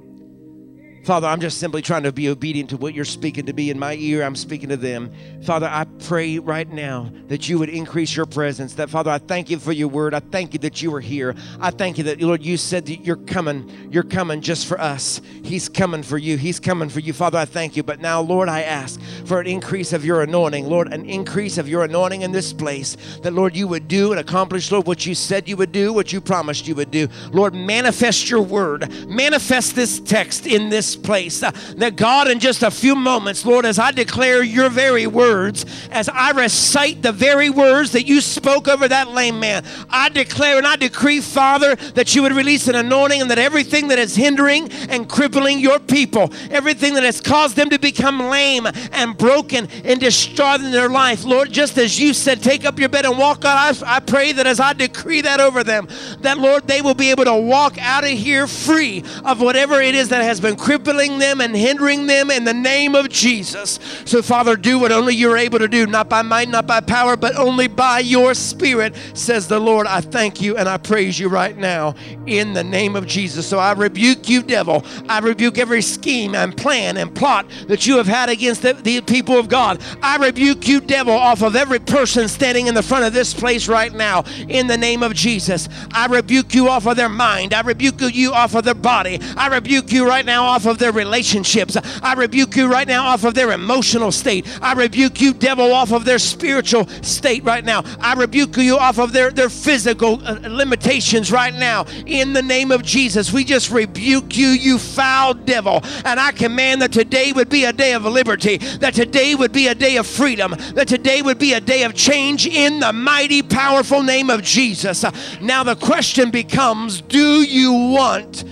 Father, 1.05 1.27
I'm 1.27 1.41
just 1.41 1.59
simply 1.59 1.81
trying 1.81 2.03
to 2.03 2.13
be 2.13 2.29
obedient 2.29 2.71
to 2.71 2.77
what 2.77 2.93
you're 2.93 3.07
speaking 3.07 3.47
to 3.47 3.55
me 3.55 3.71
in 3.71 3.79
my 3.79 3.95
ear. 3.95 4.23
I'm 4.23 4.37
speaking 4.37 4.69
to 4.69 4.77
them. 4.77 5.11
Father, 5.45 5.67
I 5.67 5.87
pray 6.05 6.39
right 6.39 6.71
now 6.71 7.11
that 7.29 7.49
you 7.49 7.59
would 7.59 7.71
increase 7.71 8.15
your 8.15 8.27
presence. 8.27 8.75
That, 8.75 8.91
Father, 8.91 9.11
I 9.11 9.17
thank 9.17 9.49
you 9.49 9.59
for 9.59 9.73
your 9.73 9.89
word. 9.89 10.13
I 10.13 10.21
thank 10.21 10.53
you 10.53 10.59
that 10.61 10.83
you 10.83 10.95
are 10.95 11.01
here. 11.01 11.35
I 11.59 11.71
thank 11.71 11.97
you 11.97 12.05
that, 12.05 12.21
Lord, 12.21 12.43
you 12.43 12.59
said 12.59 12.85
that 12.87 13.01
you're 13.01 13.17
coming. 13.17 13.89
You're 13.91 14.03
coming 14.03 14.43
just 14.43 14.67
for 14.67 14.79
us. 14.79 15.23
He's 15.43 15.71
coming 15.71 16.03
for 16.03 16.19
you. 16.19 16.37
He's 16.37 16.61
coming 16.61 16.91
for 16.91 17.01
you. 17.01 17.15
Father, 17.15 17.39
I 17.39 17.47
thank 17.47 17.77
you. 17.77 17.83
But 17.83 18.01
now, 18.01 18.21
Lord, 18.21 18.51
I 18.51 18.63
ask 18.63 19.01
for 19.25 19.41
an 19.41 19.47
increase 19.47 19.95
of 19.95 20.05
your 20.05 20.23
anointing. 20.23 20.67
Lord, 20.69 20.93
an 20.93 21.07
increase 21.07 21.57
of 21.57 21.67
your 21.67 21.83
anointing 21.83 22.23
in 22.23 22.31
this 22.31 22.53
place. 22.53 22.99
That, 23.23 23.33
Lord, 23.33 23.57
you 23.57 23.67
would 23.69 23.89
do 23.89 24.13
and 24.13 24.21
accomplish, 24.21 24.71
Lord, 24.71 24.87
what 24.87 25.07
you 25.07 25.15
said 25.15 25.49
you 25.49 25.57
would 25.57 25.73
do, 25.73 25.95
what 25.95 26.13
you 26.13 26.21
promised 26.21 26.69
you 26.69 26.75
would 26.75 26.91
do. 26.91 27.09
Lord, 27.33 27.55
manifest 27.55 28.29
your 28.29 28.43
word. 28.43 28.93
Manifest 29.09 29.75
this 29.75 29.99
text 29.99 30.47
in 30.47 30.69
this 30.69 30.90
place. 30.97 31.43
Uh, 31.43 31.51
that 31.77 31.97
God, 31.97 32.29
in 32.29 32.41
just 32.41 32.63
a 32.63 32.71
few 32.71 32.95
moments, 32.95 33.45
Lord, 33.45 33.65
as 33.65 33.79
I 33.79 33.93
declare 33.93 34.43
your 34.43 34.69
very 34.69 35.07
words, 35.07 35.65
as 35.91 36.09
I 36.09 36.31
recite 36.31 37.03
the 37.03 37.13
very 37.13 37.51
words 37.51 37.93
that 37.93 38.07
you 38.07 38.21
spoke 38.21 38.69
over 38.69 38.89
that 38.89 39.11
lame 39.11 39.41
man, 39.41 39.65
I 39.89 40.09
declare 40.09 40.59
and 40.59 40.67
I 40.67 40.77
decree, 40.77 41.21
Father, 41.21 41.77
that 41.95 42.15
you 42.15 42.23
would 42.23 42.33
release 42.33 42.69
an 42.69 42.75
anointing 42.75 43.21
and 43.21 43.31
that 43.31 43.39
everything 43.39 43.89
that 43.89 43.99
is 43.99 44.17
hindering 44.17 44.71
and 44.89 45.09
crippling 45.09 45.61
your 45.61 45.79
people, 45.79 46.33
everything 46.51 46.95
that 46.95 47.05
has 47.05 47.21
caused 47.21 47.57
them 47.57 47.71
to 47.71 47.79
become 47.79 48.21
lame 48.29 48.67
and 48.93 49.17
broken 49.17 49.69
and 49.85 50.01
destroyed 50.01 50.61
in 50.61 50.71
their 50.71 50.89
life, 50.89 51.25
Lord, 51.25 51.53
just 51.53 51.79
as 51.79 51.99
you 51.99 52.15
said, 52.15 52.43
take 52.43 52.65
up 52.65 52.79
your 52.79 52.89
bed 52.89 53.05
and 53.05 53.19
walk 53.19 53.45
out, 53.45 53.83
I, 53.83 53.97
I 53.97 54.01
pray 54.01 54.33
that 54.33 54.47
as 54.47 54.61
I 54.61 54.73
decree 54.73 55.21
that 55.23 55.41
over 55.41 55.63
them, 55.63 55.89
that, 56.21 56.39
Lord, 56.39 56.67
they 56.67 56.83
will 56.83 56.95
be 56.95 57.11
able 57.11 57.25
to 57.25 57.35
walk 57.35 57.79
out 57.79 58.05
of 58.05 58.11
here 58.11 58.47
free 58.47 59.03
of 59.25 59.41
whatever 59.41 59.81
it 59.81 59.95
is 59.95 60.09
that 60.09 60.23
has 60.23 60.41
been 60.41 60.57
crippling 60.57 60.80
them 60.85 61.41
and 61.41 61.55
hindering 61.55 62.07
them 62.07 62.31
in 62.31 62.45
the 62.45 62.55
name 62.55 62.95
of 62.95 63.09
Jesus. 63.09 63.79
So, 64.05 64.23
Father, 64.23 64.57
do 64.57 64.79
what 64.79 64.93
only 64.93 65.15
you're 65.15 65.37
able 65.37 65.59
to 65.59 65.69
do, 65.69 65.87
not 65.87 66.09
by 66.09 66.23
might, 66.23 66.49
not 66.49 66.67
by 66.67 66.81
power, 66.81 67.17
but 67.17 67.37
only 67.37 67.69
by 67.69 68.01
your 68.01 68.35
Spirit, 68.35 68.95
says 69.15 69.49
the 69.49 69.59
Lord. 69.59 69.87
I 69.87 70.01
thank 70.01 70.41
you 70.41 70.57
and 70.57 70.69
I 70.69 70.79
praise 70.79 71.19
you 71.19 71.29
right 71.29 71.57
now 71.57 71.95
in 72.27 72.53
the 72.53 72.65
name 72.65 72.97
of 72.97 73.07
Jesus. 73.07 73.47
So 73.47 73.59
I 73.59 73.73
rebuke 73.73 74.29
you, 74.29 74.43
devil. 74.43 74.85
I 75.09 75.19
rebuke 75.21 75.59
every 75.59 75.83
scheme 75.83 76.35
and 76.35 76.57
plan 76.57 76.97
and 76.97 77.15
plot 77.15 77.47
that 77.69 77.87
you 77.87 77.97
have 77.97 78.07
had 78.07 78.29
against 78.29 78.63
the, 78.63 78.75
the 78.75 79.01
people 79.01 79.39
of 79.39 79.49
God. 79.49 79.81
I 80.03 80.17
rebuke 80.17 80.67
you, 80.67 80.81
devil, 80.81 81.13
off 81.13 81.43
of 81.43 81.57
every 81.57 81.79
person 81.79 82.29
standing 82.29 82.67
in 82.67 82.75
the 82.75 82.83
front 82.83 83.05
of 83.05 83.13
this 83.13 83.35
place 83.35 83.69
right 83.69 83.93
now 83.93 84.25
in 84.49 84.67
the 84.67 84.79
name 84.79 85.03
of 85.03 85.15
Jesus. 85.15 85.69
I 85.93 86.07
rebuke 86.07 86.55
you 86.55 86.69
off 86.69 86.87
of 86.87 86.97
their 86.97 87.09
mind. 87.09 87.55
I 87.55 87.61
rebuke 87.63 88.01
you 88.01 88.33
off 88.33 88.55
of 88.55 88.65
their 88.65 88.75
body. 88.75 89.21
I 89.37 89.49
rebuke 89.49 89.93
you 89.93 90.07
right 90.07 90.25
now 90.25 90.45
off 90.45 90.67
of 90.67 90.70
their 90.79 90.93
relationships. 90.93 91.77
I 92.03 92.15
rebuke 92.15 92.57
you 92.57 92.71
right 92.71 92.87
now 92.87 93.07
off 93.07 93.25
of 93.25 93.35
their 93.35 93.53
emotional 93.53 94.13
state. 94.13 94.47
I 94.63 94.75
rebuke 94.75 95.21
you, 95.21 95.35
devil, 95.35 95.73
off 95.73 95.93
of 95.93 96.05
their 96.05 96.19
spiritual 96.19 96.87
state 97.03 97.45
right 97.45 97.65
now. 97.65 97.83
I 98.01 98.15
rebuke 98.15 98.57
you 98.57 98.77
off 98.77 98.99
of 98.99 99.13
their, 99.13 99.31
their 99.31 99.49
physical 99.49 100.21
uh, 100.27 100.39
limitations 100.49 101.33
right 101.33 101.55
now. 101.55 101.87
In 102.07 102.33
the 102.33 102.43
name 102.43 102.71
of 102.71 102.83
Jesus, 102.83 103.33
we 103.33 103.45
just 103.45 103.71
rebuke 103.71 104.37
you, 104.37 104.49
you 104.49 104.79
foul 104.79 105.35
devil. 105.35 105.81
And 106.05 106.21
I 106.21 106.33
command 106.33 106.83
that 106.83 106.93
today 106.93 107.33
would 107.33 107.49
be 107.49 107.65
a 107.65 107.73
day 107.73 107.95
of 107.95 108.05
liberty, 108.05 108.59
that 108.79 108.95
today 108.95 109.35
would 109.35 109.53
be 109.53 109.69
a 109.69 109.75
day 109.75 109.97
of 109.97 110.07
freedom, 110.07 110.55
that 110.75 110.89
today 110.89 111.23
would 111.23 111.39
be 111.39 111.55
a 111.55 111.61
day 111.61 111.85
of 111.85 111.95
change 111.95 112.47
in 112.47 112.81
the 112.81 112.93
mighty, 112.93 113.43
powerful 113.43 114.03
name 114.03 114.31
of 114.31 114.43
Jesus. 114.43 115.05
Now 115.41 115.65
the 115.65 115.77
question 115.77 116.31
becomes 116.31 117.01
do 117.03 117.43
you 117.43 117.73
want 117.73 118.45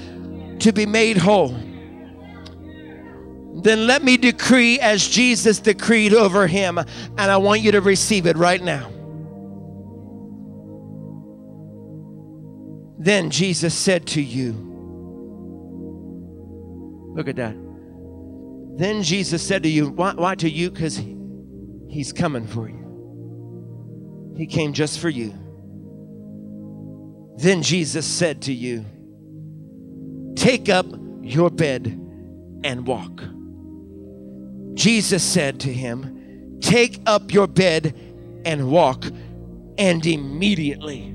to 0.60 0.72
be 0.72 0.86
made 0.86 1.16
whole? 1.16 1.67
Then 3.62 3.86
let 3.86 4.04
me 4.04 4.16
decree 4.16 4.78
as 4.78 5.06
Jesus 5.06 5.58
decreed 5.58 6.14
over 6.14 6.46
him, 6.46 6.78
and 6.78 7.18
I 7.18 7.36
want 7.38 7.60
you 7.60 7.72
to 7.72 7.80
receive 7.80 8.26
it 8.26 8.36
right 8.36 8.62
now. 8.62 8.90
Then 12.98 13.30
Jesus 13.30 13.74
said 13.74 14.06
to 14.08 14.22
you, 14.22 14.64
Look 17.14 17.26
at 17.28 17.36
that. 17.36 17.56
Then 18.76 19.02
Jesus 19.02 19.44
said 19.44 19.64
to 19.64 19.68
you, 19.68 19.88
Why, 19.88 20.14
why 20.14 20.34
to 20.36 20.48
you? 20.48 20.70
Because 20.70 20.96
he, 20.96 21.16
he's 21.88 22.12
coming 22.12 22.46
for 22.46 22.68
you. 22.68 24.34
He 24.36 24.46
came 24.46 24.72
just 24.72 25.00
for 25.00 25.08
you. 25.08 25.34
Then 27.38 27.62
Jesus 27.62 28.06
said 28.06 28.42
to 28.42 28.52
you, 28.52 28.84
Take 30.36 30.68
up 30.68 30.86
your 31.22 31.50
bed 31.50 31.86
and 32.62 32.86
walk. 32.86 33.22
Jesus 34.78 35.24
said 35.24 35.58
to 35.60 35.72
him, 35.72 36.58
Take 36.60 37.00
up 37.04 37.32
your 37.32 37.48
bed 37.48 37.94
and 38.44 38.70
walk. 38.70 39.04
And 39.76 40.04
immediately, 40.06 41.12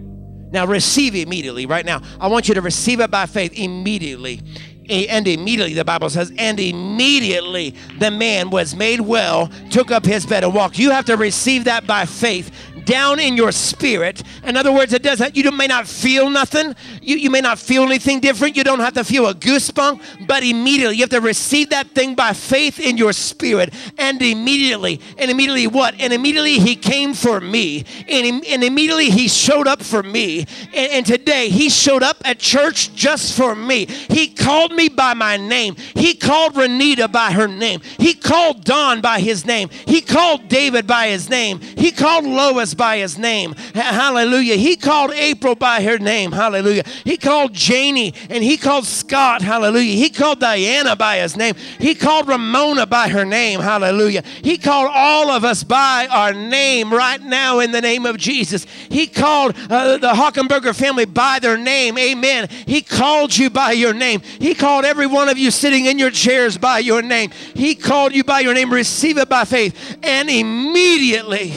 now 0.52 0.66
receive 0.68 1.16
immediately, 1.16 1.66
right 1.66 1.86
now. 1.86 2.02
I 2.20 2.28
want 2.28 2.48
you 2.48 2.54
to 2.56 2.62
receive 2.62 3.00
it 3.00 3.10
by 3.10 3.26
faith 3.26 3.54
immediately. 3.54 4.42
And 4.90 5.28
immediately, 5.28 5.74
the 5.74 5.86
Bible 5.86 6.10
says, 6.10 6.34
and 6.38 6.60
immediately 6.60 7.74
the 8.00 8.12
man 8.12 8.50
was 8.50 8.76
made 8.76 9.00
well, 9.00 9.50
took 9.70 9.92
up 9.92 10.06
his 10.06 10.26
bed 10.26 10.44
and 10.44 10.54
walked. 10.54 10.78
You 10.78 10.92
have 10.92 11.06
to 11.06 11.16
receive 11.16 11.64
that 11.64 11.88
by 11.88 12.06
faith 12.06 12.52
down 12.86 13.20
in 13.20 13.36
your 13.36 13.52
spirit. 13.52 14.24
In 14.44 14.58
other 14.58 14.72
words, 14.72 14.94
it 14.94 15.04
doesn't, 15.04 15.36
you 15.36 15.50
may 15.52 15.68
not 15.68 15.88
feel 15.88 16.30
nothing. 16.30 16.76
You, 17.02 17.18
you 17.18 17.30
may 17.30 17.42
not 17.42 17.60
feel 17.60 17.84
anything 17.84 18.20
different. 18.20 18.56
You 18.56 18.64
don't 18.64 18.80
have 18.80 18.94
to 18.94 19.04
feel 19.04 19.28
a 19.28 19.34
goosebump, 19.34 20.28
but 20.28 20.44
immediately 20.44 20.98
you 20.98 21.04
have 21.04 21.10
to 21.12 21.22
receive 21.22 21.70
that 21.70 21.88
thing 21.90 22.16
by 22.16 22.34
faith 22.34 22.80
in 22.80 22.98
your 22.98 23.14
spirit. 23.14 23.74
And 23.98 24.22
immediately, 24.22 25.00
and 25.18 25.30
immediately 25.30 25.68
what? 25.68 26.00
And 26.00 26.14
immediately 26.14 26.60
he 26.60 26.76
came 26.76 27.14
for 27.14 27.40
me. 27.40 27.86
And, 28.08 28.46
and 28.46 28.64
immediately 28.64 29.10
he 29.10 29.28
showed 29.28 29.68
up 29.68 29.82
for 29.82 30.04
me. 30.04 30.46
And, 30.74 30.92
and 30.92 31.06
today 31.06 31.50
he 31.50 31.70
showed 31.70 32.04
up 32.04 32.18
at 32.26 32.40
church 32.40 32.94
just 32.94 33.38
for 33.38 33.56
me. 33.56 33.86
He 33.86 34.28
called 34.28 34.72
me 34.72 34.90
by 34.90 35.14
my 35.14 35.38
name. 35.38 35.76
He 35.96 36.14
called 36.14 36.56
Renita 36.56 37.12
by 37.12 37.32
her 37.32 37.48
name. 37.48 37.82
He 37.98 38.14
called 38.14 38.64
Don 38.64 39.02
by 39.02 39.20
his 39.20 39.46
name. 39.46 39.70
He 39.88 40.02
called 40.02 40.48
David 40.48 40.88
by 40.88 41.08
his 41.08 41.30
name. 41.30 41.60
He 41.60 41.92
called 41.92 42.26
Lois 42.26 42.73
by 42.76 42.98
his 42.98 43.18
name. 43.18 43.54
Hallelujah. 43.74 44.56
He 44.56 44.76
called 44.76 45.12
April 45.12 45.56
by 45.56 45.82
her 45.84 45.98
name. 45.98 46.32
Hallelujah. 46.32 46.84
He 47.04 47.18
called 47.18 47.54
Janie 47.54 48.14
and 48.30 48.44
he 48.44 48.58
called 48.58 48.86
Scott. 48.86 49.42
Hallelujah. 49.42 49.96
He 49.96 50.10
called 50.10 50.40
Diana 50.40 50.96
by 50.96 51.18
his 51.18 51.36
name. 51.36 51.56
He 51.80 51.96
called 51.96 52.28
Ramona 52.28 52.86
by 52.86 53.10
her 53.10 53.26
name. 53.26 53.60
Hallelujah. 53.60 54.24
He 54.42 54.58
called 54.58 54.92
all 54.94 55.30
of 55.30 55.44
us 55.44 55.64
by 55.64 56.08
our 56.10 56.34
name 56.34 56.94
right 56.94 57.22
now 57.22 57.60
in 57.60 57.72
the 57.72 57.82
name 57.82 58.06
of 58.06 58.18
Jesus. 58.18 58.66
He 58.90 59.08
called 59.08 59.56
uh, 59.70 59.98
the 59.98 60.14
Hockenberger 60.14 60.76
family 60.76 61.06
by 61.06 61.40
their 61.40 61.58
name. 61.58 61.98
Amen. 61.98 62.50
He 62.66 62.82
called 62.82 63.36
you 63.36 63.50
by 63.50 63.72
your 63.72 63.94
name. 63.94 64.22
He 64.22 64.54
called 64.56 64.86
every 64.86 65.08
one 65.08 65.30
of 65.30 65.38
you 65.38 65.52
sitting 65.52 65.86
in 65.86 66.00
your 66.00 66.12
chairs 66.12 66.58
by 66.58 66.80
your 66.80 67.02
name. 67.02 67.32
He 67.54 67.76
called 67.76 68.14
you 68.14 68.24
by 68.24 68.42
your 68.42 68.54
name. 68.54 68.72
Receive 68.72 69.18
it 69.18 69.30
by 69.30 69.46
faith. 69.46 69.98
And 70.04 70.30
immediately, 70.30 71.54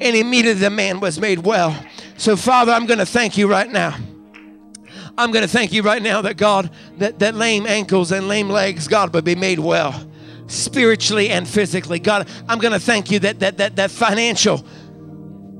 and 0.00 0.16
immediately 0.16 0.60
the 0.60 0.70
man 0.70 1.00
was 1.00 1.18
made 1.20 1.40
well. 1.40 1.78
So, 2.16 2.36
Father, 2.36 2.72
I'm 2.72 2.86
going 2.86 2.98
to 2.98 3.06
thank 3.06 3.36
you 3.36 3.48
right 3.48 3.70
now. 3.70 3.96
I'm 5.18 5.30
going 5.30 5.42
to 5.42 5.48
thank 5.48 5.72
you 5.72 5.82
right 5.82 6.02
now 6.02 6.22
that 6.22 6.36
God, 6.36 6.70
that, 6.98 7.18
that 7.20 7.34
lame 7.34 7.66
ankles 7.66 8.12
and 8.12 8.28
lame 8.28 8.50
legs, 8.50 8.86
God, 8.86 9.14
would 9.14 9.24
be 9.24 9.34
made 9.34 9.58
well 9.58 10.08
spiritually 10.48 11.30
and 11.30 11.48
physically. 11.48 11.98
God, 11.98 12.28
I'm 12.48 12.58
going 12.58 12.72
to 12.72 12.80
thank 12.80 13.10
you 13.10 13.18
that, 13.20 13.40
that, 13.40 13.58
that, 13.58 13.76
that 13.76 13.90
financial 13.90 14.64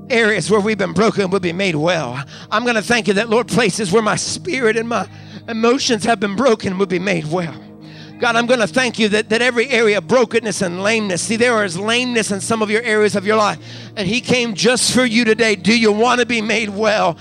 areas 0.09 0.49
where 0.49 0.59
we've 0.59 0.77
been 0.77 0.93
broken 0.93 1.29
will 1.29 1.39
be 1.39 1.53
made 1.53 1.75
well. 1.75 2.23
I'm 2.49 2.63
going 2.63 2.75
to 2.75 2.81
thank 2.81 3.07
you 3.07 3.13
that, 3.15 3.29
Lord, 3.29 3.47
places 3.47 3.91
where 3.91 4.01
my 4.01 4.15
spirit 4.15 4.77
and 4.77 4.87
my 4.87 5.07
emotions 5.47 6.03
have 6.05 6.19
been 6.19 6.35
broken 6.35 6.77
will 6.77 6.85
be 6.85 6.99
made 6.99 7.25
well. 7.25 7.66
God, 8.19 8.35
I'm 8.35 8.47
going 8.47 8.59
to 8.59 8.67
thank 8.67 8.97
you 8.97 9.09
that, 9.09 9.29
that 9.29 9.41
every 9.41 9.69
area 9.69 9.99
of 9.99 10.07
brokenness 10.07 10.61
and 10.61 10.81
lameness, 10.81 11.21
see, 11.21 11.35
there 11.35 11.63
is 11.63 11.77
lameness 11.77 12.31
in 12.31 12.41
some 12.41 12.61
of 12.61 12.71
your 12.71 12.81
areas 12.81 13.15
of 13.15 13.25
your 13.25 13.35
life, 13.35 13.59
and 13.95 14.07
He 14.07 14.21
came 14.21 14.53
just 14.55 14.93
for 14.93 15.05
you 15.05 15.23
today. 15.23 15.55
Do 15.55 15.77
you 15.77 15.91
want 15.91 16.19
to 16.21 16.25
be 16.25 16.41
made 16.41 16.69
well? 16.69 17.17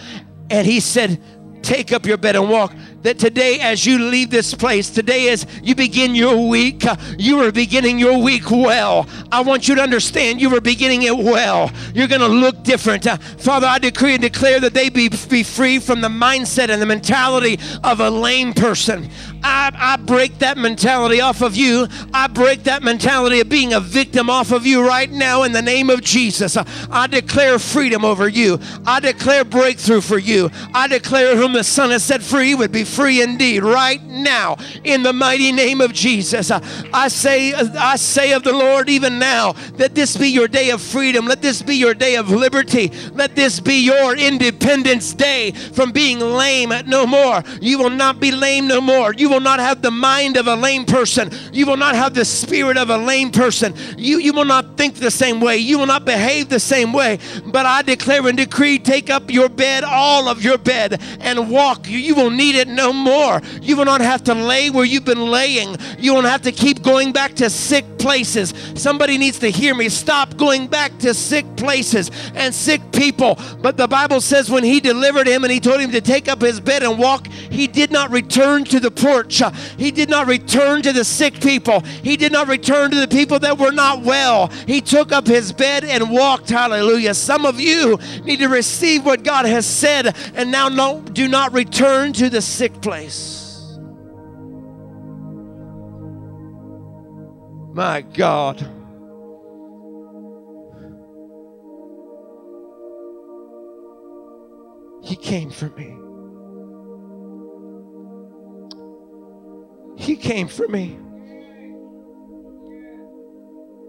And 0.50 0.66
He 0.66 0.80
said, 0.80 1.22
Take 1.62 1.92
up 1.92 2.06
your 2.06 2.16
bed 2.16 2.36
and 2.36 2.48
walk 2.48 2.72
that 3.06 3.20
today, 3.20 3.60
as 3.60 3.86
you 3.86 4.00
leave 4.00 4.30
this 4.30 4.52
place, 4.52 4.90
today, 4.90 5.28
as 5.28 5.46
you 5.62 5.76
begin 5.76 6.16
your 6.16 6.48
week, 6.48 6.84
uh, 6.84 6.96
you 7.16 7.38
are 7.40 7.52
beginning 7.52 8.00
your 8.00 8.20
week 8.20 8.50
well. 8.50 9.08
I 9.30 9.42
want 9.42 9.68
you 9.68 9.76
to 9.76 9.80
understand 9.80 10.40
you 10.40 10.52
are 10.56 10.60
beginning 10.60 11.02
it 11.02 11.16
well. 11.16 11.70
You're 11.94 12.08
going 12.08 12.20
to 12.20 12.26
look 12.26 12.64
different. 12.64 13.06
Uh, 13.06 13.16
Father, 13.16 13.68
I 13.68 13.78
decree 13.78 14.14
and 14.14 14.22
declare 14.22 14.58
that 14.58 14.74
they 14.74 14.88
be, 14.88 15.08
be 15.30 15.44
free 15.44 15.78
from 15.78 16.00
the 16.00 16.08
mindset 16.08 16.68
and 16.68 16.82
the 16.82 16.86
mentality 16.86 17.60
of 17.84 18.00
a 18.00 18.10
lame 18.10 18.52
person. 18.52 19.08
I, 19.44 19.70
I 19.72 19.96
break 19.98 20.40
that 20.40 20.58
mentality 20.58 21.20
off 21.20 21.42
of 21.42 21.54
you. 21.54 21.86
I 22.12 22.26
break 22.26 22.64
that 22.64 22.82
mentality 22.82 23.38
of 23.38 23.48
being 23.48 23.72
a 23.72 23.78
victim 23.78 24.28
off 24.28 24.50
of 24.50 24.66
you 24.66 24.84
right 24.84 25.08
now 25.10 25.44
in 25.44 25.52
the 25.52 25.62
name 25.62 25.90
of 25.90 26.02
Jesus. 26.02 26.56
I 26.56 27.06
declare 27.06 27.60
freedom 27.60 28.04
over 28.04 28.26
you. 28.26 28.58
I 28.84 28.98
declare 28.98 29.44
breakthrough 29.44 30.00
for 30.00 30.18
you. 30.18 30.50
I 30.74 30.88
declare 30.88 31.36
whom 31.36 31.52
the 31.52 31.62
Son 31.62 31.90
has 31.90 32.02
set 32.02 32.20
free 32.20 32.56
would 32.56 32.72
be 32.72 32.82
free 32.82 32.95
indeed 32.98 33.62
right 33.62 34.02
now 34.02 34.56
in 34.84 35.02
the 35.02 35.12
mighty 35.12 35.52
name 35.52 35.80
of 35.80 35.92
Jesus. 35.92 36.50
Uh, 36.50 36.60
I 36.92 37.08
say, 37.08 37.52
I 37.54 37.96
say 37.96 38.32
of 38.32 38.42
the 38.42 38.52
Lord 38.52 38.88
even 38.88 39.18
now 39.18 39.52
that 39.76 39.94
this 39.94 40.16
be 40.16 40.28
your 40.28 40.48
day 40.48 40.70
of 40.70 40.80
freedom. 40.80 41.26
Let 41.26 41.42
this 41.42 41.62
be 41.62 41.76
your 41.76 41.94
day 41.94 42.16
of 42.16 42.30
liberty. 42.30 42.90
Let 43.12 43.34
this 43.34 43.60
be 43.60 43.84
your 43.84 44.16
independence 44.16 45.12
day 45.12 45.52
from 45.52 45.92
being 45.92 46.20
lame 46.20 46.72
no 46.86 47.06
more. 47.06 47.42
You 47.60 47.78
will 47.78 47.90
not 47.90 48.20
be 48.20 48.32
lame 48.32 48.68
no 48.68 48.80
more. 48.80 49.12
You 49.12 49.28
will 49.28 49.40
not 49.40 49.60
have 49.60 49.82
the 49.82 49.90
mind 49.90 50.36
of 50.36 50.46
a 50.46 50.54
lame 50.56 50.84
person. 50.84 51.30
You 51.52 51.66
will 51.66 51.76
not 51.76 51.94
have 51.94 52.14
the 52.14 52.24
spirit 52.24 52.76
of 52.76 52.90
a 52.90 52.96
lame 52.96 53.30
person. 53.30 53.74
You, 53.96 54.18
you 54.18 54.32
will 54.32 54.44
not 54.44 54.76
think 54.76 54.96
the 54.96 55.10
same 55.10 55.40
way. 55.40 55.58
You 55.58 55.78
will 55.78 55.86
not 55.86 56.04
behave 56.04 56.48
the 56.48 56.60
same 56.60 56.92
way. 56.92 57.18
But 57.44 57.66
I 57.66 57.82
declare 57.82 58.26
and 58.26 58.36
decree 58.36 58.78
take 58.78 59.10
up 59.10 59.30
your 59.30 59.48
bed, 59.48 59.84
all 59.84 60.28
of 60.28 60.42
your 60.42 60.58
bed, 60.58 61.00
and 61.20 61.50
walk. 61.50 61.88
You, 61.88 61.98
you 61.98 62.14
will 62.14 62.30
need 62.30 62.54
it 62.54 62.68
no 62.68 62.85
more. 62.92 63.40
You 63.62 63.76
will 63.76 63.84
not 63.84 64.00
have 64.00 64.24
to 64.24 64.34
lay 64.34 64.70
where 64.70 64.84
you've 64.84 65.04
been 65.04 65.30
laying. 65.30 65.76
You 65.98 66.14
won't 66.14 66.26
have 66.26 66.42
to 66.42 66.52
keep 66.52 66.82
going 66.82 67.12
back 67.12 67.34
to 67.34 67.50
sick 67.50 67.84
places. 67.98 68.54
Somebody 68.74 69.18
needs 69.18 69.38
to 69.40 69.50
hear 69.50 69.74
me. 69.74 69.88
Stop 69.88 70.36
going 70.36 70.66
back 70.68 70.96
to 70.98 71.14
sick 71.14 71.44
places 71.56 72.10
and 72.34 72.54
sick 72.54 72.80
people. 72.92 73.38
But 73.60 73.76
the 73.76 73.88
Bible 73.88 74.20
says 74.20 74.50
when 74.50 74.64
he 74.64 74.80
delivered 74.80 75.26
him 75.26 75.44
and 75.44 75.52
he 75.52 75.60
told 75.60 75.80
him 75.80 75.90
to 75.92 76.00
take 76.00 76.28
up 76.28 76.40
his 76.40 76.60
bed 76.60 76.82
and 76.82 76.98
walk, 76.98 77.26
he 77.26 77.66
did 77.66 77.90
not 77.90 78.10
return 78.10 78.64
to 78.64 78.80
the 78.80 78.90
porch. 78.90 79.42
He 79.76 79.90
did 79.90 80.08
not 80.08 80.26
return 80.26 80.82
to 80.82 80.92
the 80.92 81.04
sick 81.04 81.40
people. 81.40 81.80
He 81.80 82.16
did 82.16 82.32
not 82.32 82.48
return 82.48 82.90
to 82.90 83.00
the 83.00 83.08
people 83.08 83.38
that 83.40 83.58
were 83.58 83.72
not 83.72 84.02
well. 84.02 84.48
He 84.66 84.80
took 84.80 85.12
up 85.12 85.26
his 85.26 85.52
bed 85.52 85.84
and 85.84 86.10
walked. 86.10 86.50
Hallelujah. 86.50 87.14
Some 87.14 87.44
of 87.44 87.60
you 87.60 87.98
need 88.24 88.38
to 88.38 88.48
receive 88.48 89.04
what 89.04 89.22
God 89.22 89.46
has 89.46 89.66
said 89.66 90.14
and 90.34 90.50
now 90.50 90.68
no, 90.68 91.00
do 91.00 91.28
not 91.28 91.52
return 91.52 92.12
to 92.14 92.28
the 92.28 92.40
sick 92.40 92.65
place. 92.74 93.78
My 97.72 98.00
God. 98.00 98.60
He 105.02 105.14
came 105.14 105.50
for 105.50 105.68
me. 105.70 105.96
He 109.96 110.16
came 110.16 110.48
for 110.48 110.66
me. 110.68 110.98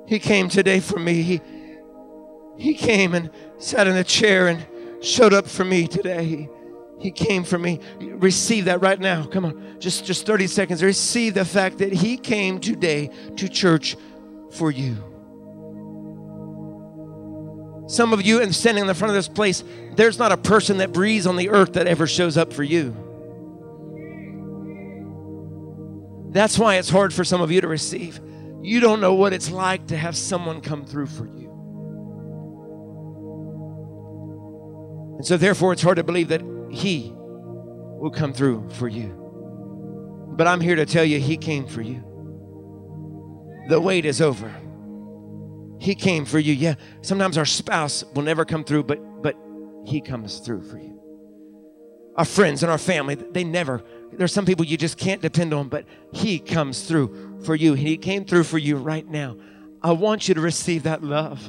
He 0.08 0.20
came 0.20 0.50
today 0.50 0.80
for 0.80 1.00
me. 1.00 1.22
He, 1.22 1.42
he 2.58 2.74
came 2.74 3.14
and 3.14 3.30
sat 3.58 3.88
in 3.88 3.96
a 3.96 4.04
chair 4.04 4.48
and 4.48 4.66
showed 5.02 5.34
up 5.34 5.48
for 5.48 5.66
me 5.66 5.88
today. 5.88 6.24
He, 6.24 6.50
he 7.00 7.12
came 7.12 7.44
for 7.44 7.60
me. 7.60 7.80
Receive 8.00 8.66
that 8.66 8.82
right 8.82 9.00
now. 9.00 9.26
Come 9.26 9.46
on. 9.46 9.80
Just 9.80 10.06
just 10.06 10.26
30 10.26 10.48
seconds. 10.48 10.84
Receive 10.84 11.34
the 11.34 11.46
fact 11.46 11.78
that 11.80 11.94
he 11.94 12.18
came 12.18 12.60
today 12.60 13.12
to 13.36 13.48
church 13.48 13.96
for 14.52 14.72
you. 14.72 14.96
Some 17.88 18.12
of 18.14 18.26
you 18.26 18.42
and 18.42 18.54
standing 18.54 18.82
in 18.82 18.88
the 18.88 18.96
front 18.96 19.10
of 19.10 19.16
this 19.16 19.30
place, 19.30 19.64
there's 19.94 20.20
not 20.20 20.32
a 20.32 20.38
person 20.38 20.78
that 20.78 20.92
breathes 20.92 21.26
on 21.26 21.38
the 21.38 21.50
earth 21.50 21.74
that 21.74 21.88
ever 21.88 22.08
shows 22.08 22.36
up 22.36 22.52
for 22.52 22.64
you. 22.64 22.96
That's 26.32 26.60
why 26.60 26.76
it's 26.76 26.90
hard 26.90 27.14
for 27.14 27.24
some 27.24 27.42
of 27.42 27.52
you 27.52 27.62
to 27.62 27.68
receive. 27.68 28.20
You 28.62 28.80
don't 28.80 29.00
know 29.00 29.14
what 29.14 29.32
it's 29.32 29.50
like 29.50 29.88
to 29.88 29.98
have 29.98 30.18
someone 30.18 30.60
come 30.62 30.84
through 30.84 31.08
for 31.08 31.26
you. 31.26 31.48
And 35.18 35.26
so, 35.26 35.38
therefore, 35.38 35.74
it's 35.74 35.82
hard 35.82 35.96
to 35.96 36.04
believe 36.04 36.28
that 36.28 36.57
he 36.70 37.14
will 37.14 38.12
come 38.12 38.34
through 38.34 38.70
for 38.72 38.88
you. 38.88 39.24
But 40.38 40.48
I'm 40.48 40.62
here 40.62 40.76
to 40.76 40.86
tell 40.86 41.04
you, 41.04 41.20
He 41.20 41.36
came 41.36 41.66
for 41.66 41.82
you. 41.82 42.04
The 43.70 43.82
wait 43.82 44.06
is 44.06 44.22
over. 44.22 44.54
He 45.80 45.96
came 45.96 46.26
for 46.26 46.40
you. 46.40 46.54
Yeah, 46.54 46.76
sometimes 47.02 47.38
our 47.38 47.46
spouse 47.46 48.04
will 48.14 48.24
never 48.24 48.46
come 48.46 48.64
through, 48.64 48.84
but 48.84 49.00
but 49.22 49.36
He 49.86 50.00
comes 50.00 50.40
through 50.40 50.64
for 50.64 50.78
you. 50.78 50.94
Our 52.16 52.26
friends 52.26 52.64
and 52.64 52.72
our 52.72 52.78
family, 52.78 53.16
they 53.16 53.44
never. 53.44 53.84
There's 54.12 54.32
some 54.32 54.46
people 54.46 54.66
you 54.66 54.78
just 54.78 54.98
can't 54.98 55.22
depend 55.22 55.54
on, 55.54 55.70
but 55.70 55.86
He 56.14 56.40
comes 56.40 56.84
through 56.84 57.42
for 57.44 57.56
you. 57.56 57.74
He 57.74 57.98
came 57.98 58.26
through 58.26 58.44
for 58.44 58.58
you 58.58 58.78
right 58.78 59.08
now. 59.08 59.38
I 59.82 59.92
want 59.92 60.28
you 60.28 60.34
to 60.36 60.42
receive 60.42 60.84
that 60.84 61.04
love, 61.04 61.40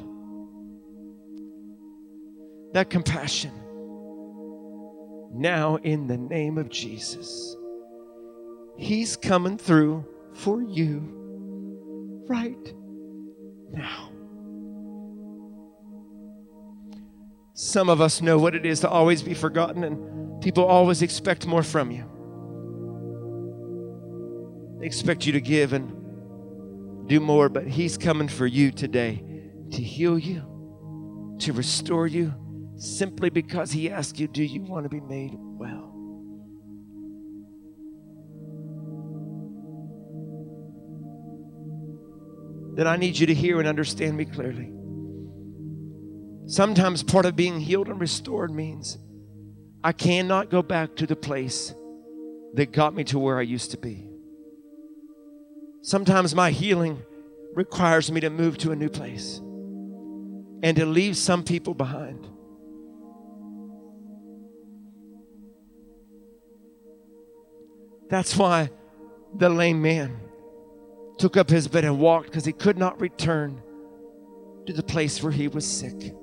that 2.73 2.91
compassion 2.91 3.53
now 5.33 5.77
in 5.77 6.07
the 6.07 6.17
name 6.17 6.59
of 6.59 6.69
Jesus. 6.69 7.57
He's 8.77 9.17
coming 9.17 9.59
through 9.59 10.05
for 10.35 10.63
you 10.63 12.25
right 12.29 12.75
now. 13.73 14.11
Some 17.55 17.89
of 17.89 18.01
us 18.01 18.23
know 18.23 18.39
what 18.39 18.55
it 18.55 18.65
is 18.65 18.81
to 18.81 18.89
always 18.89 19.21
be 19.21 19.35
forgotten, 19.35 19.83
and 19.83 20.41
people 20.41 20.65
always 20.65 21.03
expect 21.03 21.47
more 21.47 21.65
from 21.65 21.91
you. 21.91 22.05
They 24.79 24.87
expect 24.87 25.27
you 25.27 25.33
to 25.33 25.41
give 25.41 25.73
and 25.73 27.09
do 27.09 27.19
more, 27.19 27.49
but 27.49 27.67
He's 27.67 27.99
coming 27.99 28.29
for 28.29 28.47
you 28.47 28.71
today 28.71 29.25
to 29.73 29.83
heal 29.83 30.17
you, 30.17 31.37
to 31.41 31.53
restore 31.53 32.07
you 32.07 32.33
simply 32.79 33.29
because 33.29 33.73
he 33.73 33.91
asked 33.91 34.19
you, 34.19 34.29
Do 34.29 34.43
you 34.43 34.63
want 34.63 34.85
to 34.85 34.89
be 34.89 35.01
made 35.01 35.35
well? 35.37 35.95
Then 42.77 42.87
I 42.87 42.97
need 42.97 43.19
you 43.19 43.27
to 43.27 43.35
hear 43.35 43.59
and 43.59 43.69
understand 43.69 44.17
me 44.17 44.25
clearly. 44.25 44.73
Sometimes 46.47 47.03
part 47.03 47.27
of 47.27 47.35
being 47.35 47.59
healed 47.61 47.89
and 47.89 48.01
restored 48.01 48.53
means 48.53 48.97
I 49.83 49.93
cannot 49.93 50.49
go 50.49 50.63
back 50.63 50.95
to 50.97 51.07
the 51.07 51.17
place 51.17 51.75
that 52.55 52.73
got 52.73 52.95
me 52.95 53.05
to 53.05 53.19
where 53.19 53.39
I 53.39 53.43
used 53.43 53.73
to 53.73 53.77
be. 53.79 54.09
Sometimes 55.83 56.35
my 56.35 56.53
healing 56.53 57.03
requires 57.55 58.13
me 58.13 58.21
to 58.21 58.31
move 58.31 58.59
to 58.59 58.71
a 58.71 58.77
new 58.77 58.89
place 58.89 59.41
and 60.63 60.77
to 60.77 60.87
leave 60.87 61.17
some 61.17 61.43
people 61.43 61.75
behind. 61.75 62.29
That's 68.09 68.37
why 68.37 68.71
the 69.35 69.49
lame 69.49 69.83
man 69.83 70.19
took 71.19 71.37
up 71.37 71.51
his 71.51 71.69
bed 71.69 71.85
and 71.85 71.99
walked 71.99 72.27
because 72.27 72.45
he 72.45 72.53
could 72.53 72.79
not 72.79 73.01
return 73.01 73.61
to 74.67 74.73
the 74.73 74.83
place 74.83 75.23
where 75.23 75.33
he 75.33 75.49
was 75.49 75.67
sick. 75.67 76.15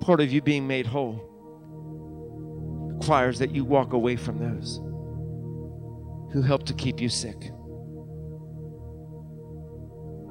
Part 0.00 0.20
of 0.20 0.32
you 0.32 0.40
being 0.40 0.66
made 0.66 0.86
whole 0.86 1.20
requires 2.98 3.38
that 3.38 3.50
you 3.50 3.64
walk 3.64 3.92
away 3.92 4.16
from 4.16 4.38
those 4.38 4.80
who 6.32 6.42
help 6.42 6.64
to 6.66 6.74
keep 6.74 7.00
you 7.00 7.08
sick. 7.08 7.50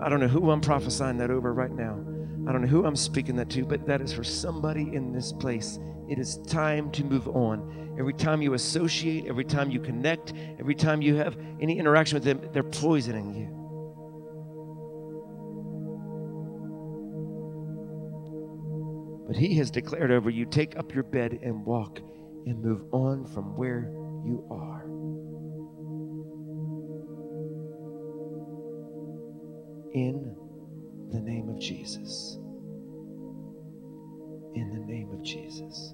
I 0.02 0.10
don't 0.10 0.20
know 0.20 0.28
who 0.28 0.52
I'm 0.52 0.62
prophesying 0.62 1.18
that 1.18 1.32
over 1.32 1.53
right 1.53 1.72
now. 1.72 1.94
I 2.48 2.52
don't 2.52 2.62
know 2.62 2.68
who 2.68 2.86
I'm 2.86 2.95
speaking 2.95 3.36
that 3.38 3.49
to, 3.52 3.66
but 3.66 3.86
that 3.88 4.02
is 4.02 4.14
for 4.14 4.24
somebody 4.24 4.94
in 4.94 5.12
this 5.12 5.32
place 5.32 5.80
it 6.07 6.19
is 6.19 6.38
time 6.48 6.91
to 6.91 7.03
move 7.03 7.27
on. 7.27 7.95
Every 7.98 8.14
time 8.14 8.41
you 8.41 8.53
associate, 8.53 9.26
every 9.27 9.45
time 9.45 9.72
you 9.72 9.80
connect, 9.80 10.34
every 10.60 10.76
time 10.76 11.02
you 11.02 11.15
have 11.15 11.38
any 11.60 11.80
interaction 11.80 12.15
with 12.15 12.23
them, 12.23 12.41
they're 12.53 12.64
poisoning 12.64 13.34
you. 13.34 13.65
But 19.27 19.36
He 19.36 19.57
has 19.57 19.72
declared 19.72 20.11
over 20.11 20.30
you 20.30 20.45
take 20.45 20.77
up 20.77 20.94
your 20.94 21.03
bed 21.03 21.40
and 21.41 21.65
walk 21.65 21.99
and 22.45 22.61
move 22.61 22.84
on 22.91 23.26
from 23.26 23.57
where 23.57 23.90
you 24.26 24.45
are. 24.52 24.84
In 29.94 30.36
the 31.11 31.22
name 31.22 31.49
of 31.49 31.60
Jesus 31.60 32.38
In 34.56 34.69
the 34.69 34.80
name 34.91 35.11
of 35.11 35.22
Jesus. 35.22 35.94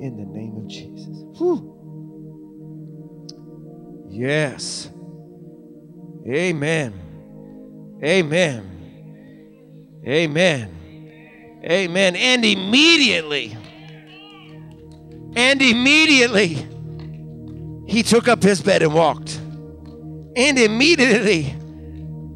In 0.00 0.16
the 0.16 0.26
name 0.26 0.56
of 0.58 0.68
Jesus. 0.68 1.24
Whew. 1.38 1.74
Yes. 4.10 4.90
Amen. 6.28 6.92
Amen. 8.04 8.78
Amen. 10.06 10.74
Amen. 11.64 12.16
And 12.16 12.44
immediately, 12.44 13.56
and 15.34 15.62
immediately, 15.62 16.66
he 17.86 18.02
took 18.02 18.28
up 18.28 18.42
his 18.42 18.60
bed 18.60 18.82
and 18.82 18.92
walked. 18.92 19.36
And 20.36 20.58
immediately, 20.58 21.56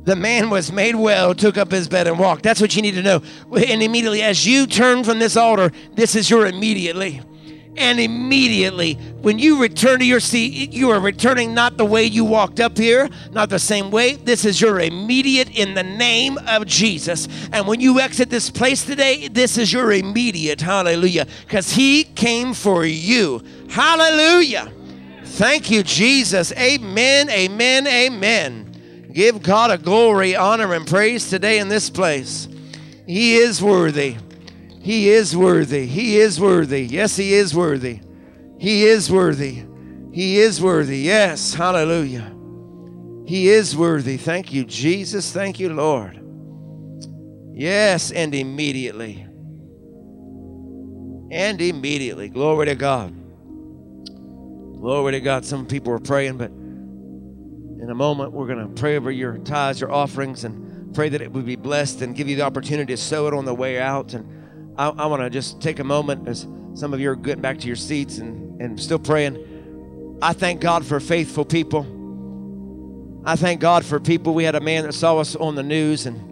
the 0.04 0.16
man 0.16 0.50
was 0.50 0.72
made 0.72 0.96
well, 0.96 1.34
took 1.34 1.56
up 1.56 1.70
his 1.70 1.88
bed 1.88 2.06
and 2.06 2.18
walked. 2.18 2.42
That's 2.42 2.60
what 2.60 2.74
you 2.74 2.82
need 2.82 2.94
to 2.94 3.02
know. 3.02 3.22
And 3.54 3.82
immediately, 3.82 4.22
as 4.22 4.46
you 4.46 4.66
turn 4.66 5.04
from 5.04 5.18
this 5.18 5.36
altar, 5.36 5.70
this 5.94 6.16
is 6.16 6.28
your 6.28 6.46
immediately. 6.46 7.20
And 7.74 7.98
immediately, 7.98 8.94
when 9.22 9.38
you 9.38 9.60
return 9.60 10.00
to 10.00 10.04
your 10.04 10.20
seat, 10.20 10.72
you 10.74 10.90
are 10.90 11.00
returning 11.00 11.54
not 11.54 11.78
the 11.78 11.86
way 11.86 12.04
you 12.04 12.22
walked 12.22 12.60
up 12.60 12.76
here, 12.76 13.08
not 13.30 13.48
the 13.48 13.58
same 13.58 13.90
way. 13.90 14.16
This 14.16 14.44
is 14.44 14.60
your 14.60 14.80
immediate 14.80 15.56
in 15.56 15.72
the 15.74 15.82
name 15.82 16.36
of 16.46 16.66
Jesus. 16.66 17.28
And 17.50 17.66
when 17.66 17.80
you 17.80 17.98
exit 17.98 18.28
this 18.28 18.50
place 18.50 18.84
today, 18.84 19.28
this 19.28 19.56
is 19.56 19.72
your 19.72 19.92
immediate. 19.92 20.60
Hallelujah. 20.60 21.26
Because 21.46 21.72
He 21.72 22.04
came 22.04 22.52
for 22.52 22.84
you. 22.84 23.42
Hallelujah. 23.70 24.70
Thank 25.24 25.70
you, 25.70 25.82
Jesus. 25.82 26.52
Amen, 26.52 27.30
amen, 27.30 27.86
amen. 27.86 28.61
Give 29.12 29.43
God 29.43 29.70
a 29.70 29.78
glory, 29.78 30.34
honor, 30.34 30.72
and 30.74 30.86
praise 30.86 31.28
today 31.28 31.59
in 31.59 31.68
this 31.68 31.90
place. 31.90 32.48
He 33.06 33.36
is 33.36 33.62
worthy. 33.62 34.16
He 34.80 35.10
is 35.10 35.36
worthy. 35.36 35.86
He 35.86 36.18
is 36.18 36.40
worthy. 36.40 36.82
Yes, 36.82 37.16
He 37.16 37.34
is 37.34 37.55
worthy. 37.55 38.01
He 38.59 38.86
is 38.86 39.10
worthy. 39.10 39.64
He 40.12 40.39
is 40.39 40.62
worthy. 40.62 40.98
Yes, 40.98 41.55
hallelujah. 41.55 42.32
He 43.26 43.48
is 43.48 43.76
worthy. 43.76 44.16
Thank 44.16 44.52
you, 44.52 44.64
Jesus. 44.64 45.32
Thank 45.32 45.60
you, 45.60 45.72
Lord. 45.72 46.18
Yes, 47.52 48.10
and 48.10 48.34
immediately. 48.34 49.26
And 51.30 51.60
immediately. 51.60 52.28
Glory 52.28 52.66
to 52.66 52.74
God. 52.74 53.14
Glory 54.80 55.12
to 55.12 55.20
God. 55.20 55.44
Some 55.44 55.66
people 55.66 55.93
are 55.93 55.98
praying, 55.98 56.39
but 56.39 56.51
in 57.82 57.90
a 57.90 57.94
moment 57.94 58.32
we're 58.32 58.46
going 58.46 58.60
to 58.60 58.80
pray 58.80 58.96
over 58.96 59.10
your 59.10 59.38
tithes, 59.38 59.80
your 59.80 59.90
offerings, 59.90 60.44
and 60.44 60.94
pray 60.94 61.09
that 61.09 61.20
it 61.20 61.32
would 61.32 61.44
be 61.44 61.56
blessed 61.56 62.00
and 62.00 62.14
give 62.14 62.28
you 62.28 62.36
the 62.36 62.42
opportunity 62.42 62.92
to 62.92 62.96
sow 62.96 63.26
it 63.26 63.34
on 63.34 63.44
the 63.44 63.52
way 63.54 63.80
out. 63.80 64.14
And 64.14 64.78
I, 64.78 64.90
I 64.90 65.06
want 65.06 65.20
to 65.20 65.28
just 65.28 65.60
take 65.60 65.80
a 65.80 65.84
moment 65.84 66.28
as 66.28 66.46
some 66.74 66.94
of 66.94 67.00
you 67.00 67.10
are 67.10 67.16
getting 67.16 67.42
back 67.42 67.59
to 67.59 67.66
your 67.66 67.74
seats 67.74 68.18
and, 68.18 68.60
and 68.62 68.80
still 68.80 69.00
praying. 69.00 70.18
I 70.22 70.32
thank 70.32 70.60
God 70.60 70.86
for 70.86 71.00
faithful 71.00 71.44
people. 71.44 71.84
I 73.24 73.34
thank 73.34 73.60
God 73.60 73.84
for 73.84 73.98
people. 73.98 74.32
We 74.32 74.44
had 74.44 74.54
a 74.54 74.60
man 74.60 74.84
that 74.84 74.92
saw 74.92 75.18
us 75.18 75.34
on 75.34 75.56
the 75.56 75.64
news 75.64 76.06
and 76.06 76.31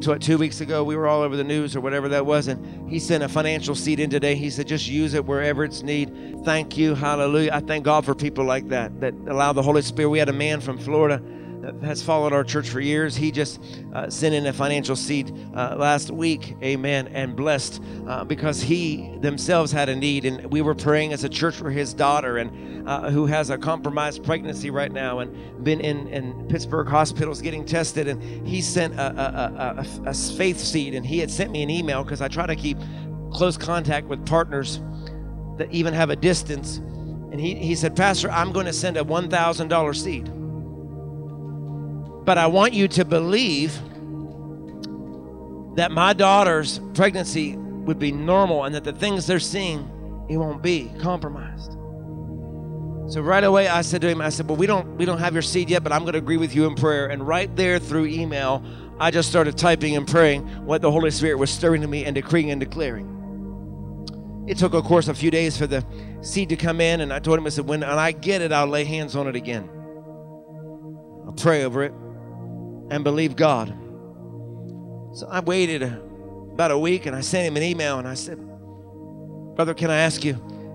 two, 0.00 0.18
two 0.18 0.38
weeks 0.38 0.60
ago 0.60 0.84
we 0.84 0.96
were 0.96 1.06
all 1.06 1.22
over 1.22 1.36
the 1.36 1.44
news 1.44 1.74
or 1.76 1.80
whatever 1.80 2.08
that 2.08 2.26
was 2.26 2.48
and 2.48 2.90
he 2.90 2.98
sent 2.98 3.22
a 3.22 3.28
financial 3.28 3.74
seed 3.74 4.00
in 4.00 4.10
today. 4.10 4.34
He 4.34 4.50
said 4.50 4.66
just 4.66 4.88
use 4.88 5.14
it 5.14 5.24
wherever 5.24 5.64
it's 5.64 5.82
need. 5.82 6.44
Thank 6.44 6.76
you. 6.76 6.94
Hallelujah. 6.94 7.50
I 7.52 7.60
thank 7.60 7.84
god 7.84 8.04
for 8.04 8.14
people 8.14 8.44
like 8.44 8.68
that 8.68 9.00
that 9.00 9.14
allow 9.28 9.52
the 9.52 9.62
holy 9.62 9.82
spirit. 9.82 10.10
We 10.10 10.18
had 10.18 10.28
a 10.28 10.34
man 10.34 10.60
from 10.60 10.78
florida 10.78 11.22
has 11.82 12.02
followed 12.02 12.32
our 12.32 12.44
church 12.44 12.68
for 12.68 12.80
years. 12.80 13.16
He 13.16 13.30
just 13.30 13.60
uh, 13.94 14.08
sent 14.10 14.34
in 14.34 14.46
a 14.46 14.52
financial 14.52 14.96
seed 14.96 15.32
uh, 15.54 15.76
last 15.76 16.10
week, 16.10 16.54
amen, 16.62 17.08
and 17.08 17.36
blessed 17.36 17.82
uh, 18.06 18.24
because 18.24 18.62
he 18.62 19.16
themselves 19.20 19.72
had 19.72 19.88
a 19.88 19.96
need. 19.96 20.24
And 20.24 20.50
we 20.50 20.62
were 20.62 20.74
praying 20.74 21.12
as 21.12 21.24
a 21.24 21.28
church 21.28 21.56
for 21.56 21.70
his 21.70 21.94
daughter, 21.94 22.38
and 22.38 22.88
uh, 22.88 23.10
who 23.10 23.26
has 23.26 23.50
a 23.50 23.58
compromised 23.58 24.22
pregnancy 24.24 24.70
right 24.70 24.92
now 24.92 25.18
and 25.18 25.64
been 25.64 25.80
in, 25.80 26.06
in 26.08 26.46
Pittsburgh 26.48 26.88
hospitals 26.88 27.42
getting 27.42 27.64
tested. 27.64 28.08
And 28.08 28.46
he 28.46 28.60
sent 28.60 28.94
a, 28.94 29.06
a, 29.06 29.84
a, 30.06 30.10
a 30.10 30.14
faith 30.14 30.58
seed, 30.58 30.94
and 30.94 31.04
he 31.04 31.18
had 31.18 31.30
sent 31.30 31.50
me 31.50 31.62
an 31.62 31.70
email 31.70 32.04
because 32.04 32.20
I 32.20 32.28
try 32.28 32.46
to 32.46 32.56
keep 32.56 32.78
close 33.32 33.56
contact 33.56 34.06
with 34.06 34.24
partners 34.26 34.80
that 35.58 35.70
even 35.72 35.92
have 35.94 36.10
a 36.10 36.16
distance. 36.16 36.78
And 36.78 37.40
he, 37.40 37.54
he 37.54 37.74
said, 37.74 37.96
Pastor, 37.96 38.30
I'm 38.30 38.52
going 38.52 38.66
to 38.66 38.72
send 38.72 38.96
a 38.96 39.04
$1,000 39.04 39.96
seed. 39.96 40.30
But 42.26 42.38
I 42.38 42.48
want 42.48 42.74
you 42.74 42.88
to 42.88 43.04
believe 43.04 43.72
that 45.76 45.92
my 45.92 46.12
daughter's 46.12 46.80
pregnancy 46.92 47.56
would 47.56 48.00
be 48.00 48.10
normal 48.10 48.64
and 48.64 48.74
that 48.74 48.82
the 48.82 48.92
things 48.92 49.28
they're 49.28 49.38
seeing, 49.38 49.88
it 50.28 50.36
won't 50.36 50.60
be 50.60 50.90
compromised. 50.98 51.72
So 53.12 53.20
right 53.20 53.44
away 53.44 53.68
I 53.68 53.82
said 53.82 54.00
to 54.00 54.08
him, 54.08 54.20
I 54.20 54.30
said, 54.30 54.48
Well, 54.48 54.56
we 54.56 54.66
don't 54.66 54.96
we 54.96 55.04
don't 55.04 55.20
have 55.20 55.34
your 55.34 55.42
seed 55.42 55.70
yet, 55.70 55.84
but 55.84 55.92
I'm 55.92 56.04
gonna 56.04 56.18
agree 56.18 56.36
with 56.36 56.52
you 56.52 56.66
in 56.66 56.74
prayer. 56.74 57.06
And 57.06 57.24
right 57.24 57.54
there 57.54 57.78
through 57.78 58.06
email, 58.06 58.60
I 58.98 59.12
just 59.12 59.28
started 59.28 59.56
typing 59.56 59.96
and 59.96 60.08
praying 60.08 60.42
what 60.66 60.82
the 60.82 60.90
Holy 60.90 61.12
Spirit 61.12 61.38
was 61.38 61.50
stirring 61.50 61.82
to 61.82 61.86
me 61.86 62.06
and 62.06 62.16
decreeing 62.16 62.50
and 62.50 62.58
declaring. 62.58 63.12
It 64.48 64.58
took, 64.58 64.74
of 64.74 64.82
course, 64.82 65.06
a 65.06 65.14
few 65.14 65.30
days 65.30 65.56
for 65.56 65.68
the 65.68 65.86
seed 66.22 66.48
to 66.48 66.56
come 66.56 66.80
in, 66.80 67.02
and 67.02 67.12
I 67.12 67.20
told 67.20 67.38
him, 67.38 67.46
I 67.46 67.50
said, 67.50 67.68
when 67.68 67.84
I 67.84 68.10
get 68.10 68.42
it, 68.42 68.50
I'll 68.50 68.66
lay 68.66 68.84
hands 68.84 69.14
on 69.14 69.28
it 69.28 69.36
again. 69.36 69.68
I'll 71.26 71.32
pray 71.32 71.64
over 71.64 71.84
it 71.84 71.92
and 72.90 73.04
believe 73.04 73.36
God. 73.36 73.68
So 75.14 75.26
I 75.28 75.40
waited 75.40 75.82
about 75.82 76.70
a 76.70 76.78
week 76.78 77.06
and 77.06 77.16
I 77.16 77.20
sent 77.20 77.46
him 77.46 77.56
an 77.56 77.62
email 77.62 77.98
and 77.98 78.06
I 78.06 78.14
said, 78.14 78.38
Brother, 79.56 79.74
can 79.74 79.90
I 79.90 79.96
ask 79.96 80.24
you, 80.24 80.34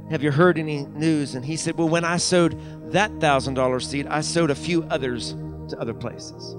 have 0.10 0.24
you 0.24 0.32
heard 0.32 0.58
any 0.58 0.86
news? 0.86 1.36
And 1.36 1.46
he 1.46 1.56
said, 1.56 1.78
Well, 1.78 1.90
when 1.90 2.04
I 2.04 2.18
sowed 2.18 2.60
that 2.92 3.12
thousand 3.22 3.54
dollar 3.54 3.80
seed, 3.80 4.08
I 4.08 4.22
sowed 4.22 4.50
a 4.50 4.56
few 4.56 4.84
others 4.84 5.36
to 5.70 5.80
other 5.80 5.94
places. 5.94 6.56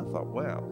I 0.00 0.04
thought, 0.10 0.26
wow. 0.26 0.64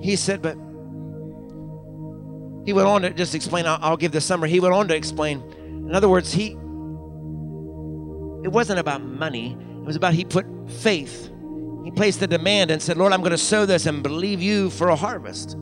He 0.00 0.16
said, 0.16 0.40
but 0.40 0.56
he 2.64 2.72
went 2.72 2.88
on 2.88 3.02
to 3.02 3.10
just 3.10 3.34
explain, 3.34 3.66
I'll, 3.66 3.78
I'll 3.80 3.96
give 3.96 4.12
the 4.12 4.20
summary. 4.20 4.50
He 4.50 4.60
went 4.60 4.74
on 4.74 4.88
to 4.88 4.94
explain, 4.94 5.42
in 5.66 5.94
other 5.94 6.08
words, 6.08 6.32
he 6.32 6.56
it 8.42 8.48
wasn't 8.48 8.78
about 8.78 9.02
money. 9.02 9.52
It 9.52 9.84
was 9.84 9.96
about 9.96 10.14
he 10.14 10.24
put 10.24 10.46
faith. 10.68 11.30
He 11.84 11.90
placed 11.90 12.20
the 12.20 12.26
demand 12.26 12.70
and 12.70 12.80
said, 12.80 12.96
Lord, 12.96 13.12
I'm 13.12 13.20
going 13.20 13.30
to 13.30 13.38
sow 13.38 13.66
this 13.66 13.86
and 13.86 14.02
believe 14.02 14.40
you 14.40 14.70
for 14.70 14.88
a 14.88 14.96
harvest. 14.96 15.56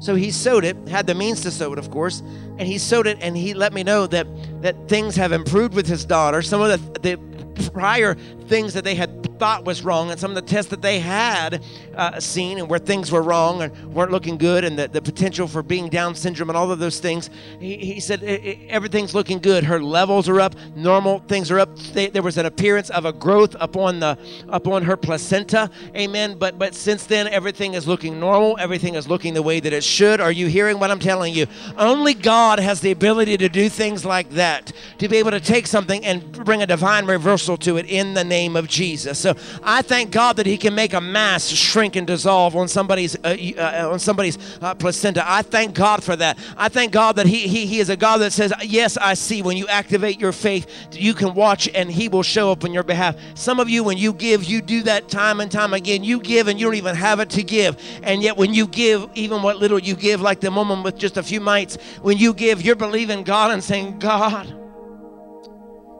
So 0.00 0.14
he 0.14 0.30
sowed 0.30 0.64
it, 0.64 0.76
had 0.88 1.06
the 1.06 1.14
means 1.14 1.40
to 1.42 1.50
sow 1.50 1.72
it, 1.72 1.78
of 1.78 1.90
course, 1.90 2.20
and 2.58 2.62
he 2.62 2.78
sowed 2.78 3.06
it, 3.06 3.16
and 3.20 3.36
he 3.36 3.54
let 3.54 3.72
me 3.72 3.82
know 3.82 4.06
that 4.08 4.26
that 4.60 4.88
things 4.88 5.16
have 5.16 5.32
improved 5.32 5.74
with 5.74 5.86
his 5.86 6.04
daughter. 6.04 6.42
Some 6.42 6.60
of 6.60 6.68
the, 6.68 7.00
the 7.00 7.70
prior 7.70 8.14
things 8.48 8.74
that 8.74 8.84
they 8.84 8.94
had 8.94 9.23
thought 9.38 9.64
was 9.64 9.82
wrong 9.82 10.10
and 10.10 10.20
some 10.20 10.30
of 10.30 10.34
the 10.34 10.42
tests 10.42 10.70
that 10.70 10.82
they 10.82 10.98
had 10.98 11.62
uh, 11.94 12.20
seen 12.20 12.58
and 12.58 12.68
where 12.68 12.78
things 12.78 13.10
were 13.10 13.22
wrong 13.22 13.62
and 13.62 13.94
weren't 13.94 14.10
looking 14.10 14.38
good 14.38 14.64
and 14.64 14.78
the, 14.78 14.88
the 14.88 15.02
potential 15.02 15.46
for 15.46 15.62
being 15.62 15.88
Down 15.88 16.14
syndrome 16.14 16.50
and 16.50 16.56
all 16.56 16.70
of 16.70 16.78
those 16.78 17.00
things. 17.00 17.30
He, 17.60 17.76
he 17.76 18.00
said 18.00 18.22
everything's 18.68 19.14
looking 19.14 19.38
good. 19.38 19.64
Her 19.64 19.80
levels 19.80 20.28
are 20.28 20.40
up, 20.40 20.54
normal 20.76 21.20
things 21.20 21.50
are 21.50 21.58
up. 21.58 21.76
They, 21.76 22.08
there 22.08 22.22
was 22.22 22.38
an 22.38 22.46
appearance 22.46 22.90
of 22.90 23.04
a 23.04 23.12
growth 23.12 23.54
upon 23.60 24.00
the 24.00 24.18
upon 24.48 24.82
her 24.82 24.96
placenta. 24.96 25.70
Amen. 25.96 26.36
But 26.38 26.58
but 26.58 26.74
since 26.74 27.06
then 27.06 27.28
everything 27.28 27.74
is 27.74 27.86
looking 27.86 28.18
normal. 28.18 28.56
Everything 28.58 28.94
is 28.94 29.08
looking 29.08 29.34
the 29.34 29.42
way 29.42 29.60
that 29.60 29.72
it 29.72 29.84
should. 29.84 30.20
Are 30.20 30.32
you 30.32 30.46
hearing 30.46 30.78
what 30.78 30.90
I'm 30.90 30.98
telling 30.98 31.34
you? 31.34 31.46
Only 31.76 32.14
God 32.14 32.58
has 32.58 32.80
the 32.80 32.90
ability 32.90 33.36
to 33.38 33.48
do 33.48 33.68
things 33.68 34.04
like 34.04 34.30
that. 34.30 34.72
To 34.98 35.08
be 35.08 35.16
able 35.16 35.30
to 35.32 35.40
take 35.40 35.66
something 35.66 36.04
and 36.04 36.32
bring 36.32 36.62
a 36.62 36.66
divine 36.66 37.06
reversal 37.06 37.56
to 37.58 37.76
it 37.76 37.86
in 37.86 38.14
the 38.14 38.24
name 38.24 38.56
of 38.56 38.68
Jesus. 38.68 39.23
So 39.24 39.34
I 39.62 39.80
thank 39.80 40.10
God 40.10 40.36
that 40.36 40.44
He 40.44 40.58
can 40.58 40.74
make 40.74 40.92
a 40.92 41.00
mass 41.00 41.48
shrink 41.48 41.96
and 41.96 42.06
dissolve 42.06 42.54
on 42.54 42.68
somebody's 42.68 43.16
uh, 43.24 43.34
uh, 43.56 43.88
on 43.90 43.98
somebody's 43.98 44.36
uh, 44.60 44.74
placenta. 44.74 45.24
I 45.26 45.40
thank 45.40 45.74
God 45.74 46.04
for 46.04 46.14
that. 46.16 46.36
I 46.58 46.68
thank 46.68 46.92
God 46.92 47.16
that 47.16 47.26
he, 47.26 47.48
he 47.48 47.64
He 47.64 47.78
is 47.80 47.88
a 47.88 47.96
God 47.96 48.18
that 48.18 48.34
says, 48.34 48.52
"Yes, 48.62 48.98
I 48.98 49.14
see." 49.14 49.40
When 49.40 49.56
you 49.56 49.66
activate 49.68 50.20
your 50.20 50.32
faith, 50.32 50.66
you 50.92 51.14
can 51.14 51.32
watch, 51.32 51.70
and 51.74 51.90
He 51.90 52.08
will 52.08 52.22
show 52.22 52.52
up 52.52 52.64
on 52.64 52.74
your 52.74 52.82
behalf. 52.82 53.16
Some 53.32 53.60
of 53.60 53.70
you, 53.70 53.82
when 53.82 53.96
you 53.96 54.12
give, 54.12 54.44
you 54.44 54.60
do 54.60 54.82
that 54.82 55.08
time 55.08 55.40
and 55.40 55.50
time 55.50 55.72
again. 55.72 56.04
You 56.04 56.20
give, 56.20 56.48
and 56.48 56.60
you 56.60 56.66
don't 56.66 56.74
even 56.74 56.94
have 56.94 57.18
it 57.20 57.30
to 57.30 57.42
give, 57.42 57.78
and 58.02 58.22
yet 58.22 58.36
when 58.36 58.52
you 58.52 58.66
give, 58.66 59.08
even 59.14 59.42
what 59.42 59.56
little 59.56 59.78
you 59.78 59.94
give, 59.94 60.20
like 60.20 60.40
the 60.40 60.50
woman 60.50 60.82
with 60.82 60.98
just 60.98 61.16
a 61.16 61.22
few 61.22 61.40
mites, 61.40 61.76
when 62.02 62.18
you 62.18 62.34
give, 62.34 62.60
you're 62.60 62.76
believing 62.76 63.22
God 63.24 63.52
and 63.52 63.64
saying, 63.64 64.00
"God." 64.00 64.54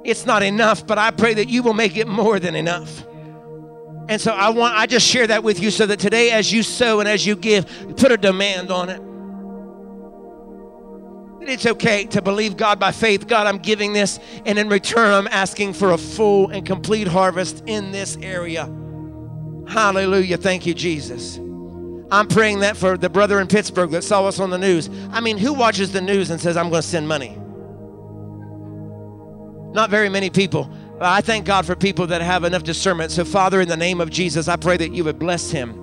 It's 0.05 0.27
not 0.27 0.43
enough, 0.43 0.87
but 0.87 0.99
I 0.99 1.11
pray 1.11 1.33
that 1.33 1.49
you 1.49 1.63
will 1.63 1.73
make 1.73 1.97
it 1.97 2.07
more 2.07 2.39
than 2.39 2.55
enough. 2.55 3.07
And 4.09 4.21
so 4.21 4.33
I 4.33 4.51
want 4.51 4.75
I 4.75 4.87
just 4.87 5.07
share 5.07 5.27
that 5.27 5.43
with 5.43 5.61
you 5.61 5.71
so 5.71 5.87
that 5.87 5.99
today 5.99 6.31
as 6.31 6.53
you 6.53 6.63
sow 6.63 7.01
and 7.01 7.09
as 7.09 7.25
you 7.25 7.37
give, 7.37 7.67
put 7.97 8.13
a 8.13 8.17
demand 8.17 8.71
on 8.71 8.91
it. 8.91 9.01
that 11.45 11.53
it's 11.53 11.67
okay 11.67 12.07
to 12.07 12.23
believe 12.23 12.57
God 12.57 12.79
by 12.79 12.93
faith. 12.93 13.27
God, 13.27 13.47
I'm 13.47 13.59
giving 13.59 13.93
this, 13.93 14.19
and 14.47 14.59
in 14.59 14.69
return, 14.69 15.13
I'm 15.13 15.29
asking 15.29 15.75
for 15.75 15.93
a 15.93 15.99
full 15.99 16.49
and 16.51 16.65
complete 16.65 17.07
harvest 17.07 17.63
in 17.67 17.93
this 17.93 18.17
area. 18.23 18.65
Hallelujah. 19.69 20.37
Thank 20.37 20.67
you, 20.67 20.75
Jesus. 20.75 21.39
I'm 22.11 22.29
praying 22.29 22.61
that 22.61 22.77
for 22.77 22.97
the 22.97 23.09
brother 23.09 23.41
in 23.41 23.47
Pittsburgh 23.47 23.91
that 23.91 24.05
saw 24.05 24.27
us 24.27 24.39
on 24.39 24.51
the 24.51 24.59
news. 24.59 24.89
I 25.11 25.21
mean, 25.21 25.39
who 25.39 25.53
watches 25.53 25.93
the 25.93 26.01
news 26.01 26.31
and 26.31 26.41
says, 26.41 26.57
I'm 26.57 26.69
going 26.71 26.83
to 26.83 26.89
send 26.89 27.09
money? 27.09 27.39
Not 29.73 29.91
very 29.91 30.09
many 30.09 30.31
people. 30.31 30.71
I 31.05 31.21
thank 31.21 31.45
God 31.45 31.67
for 31.67 31.77
people 31.77 32.07
that 32.09 32.23
have 32.23 32.45
enough 32.45 32.63
discernment. 32.63 33.11
So, 33.11 33.25
Father, 33.25 33.61
in 33.61 33.69
the 33.69 33.77
name 33.77 34.01
of 34.01 34.11
Jesus, 34.11 34.49
I 34.49 34.57
pray 34.57 34.77
that 34.77 34.93
you 34.93 35.05
would 35.05 35.19
bless 35.19 35.51
him 35.51 35.81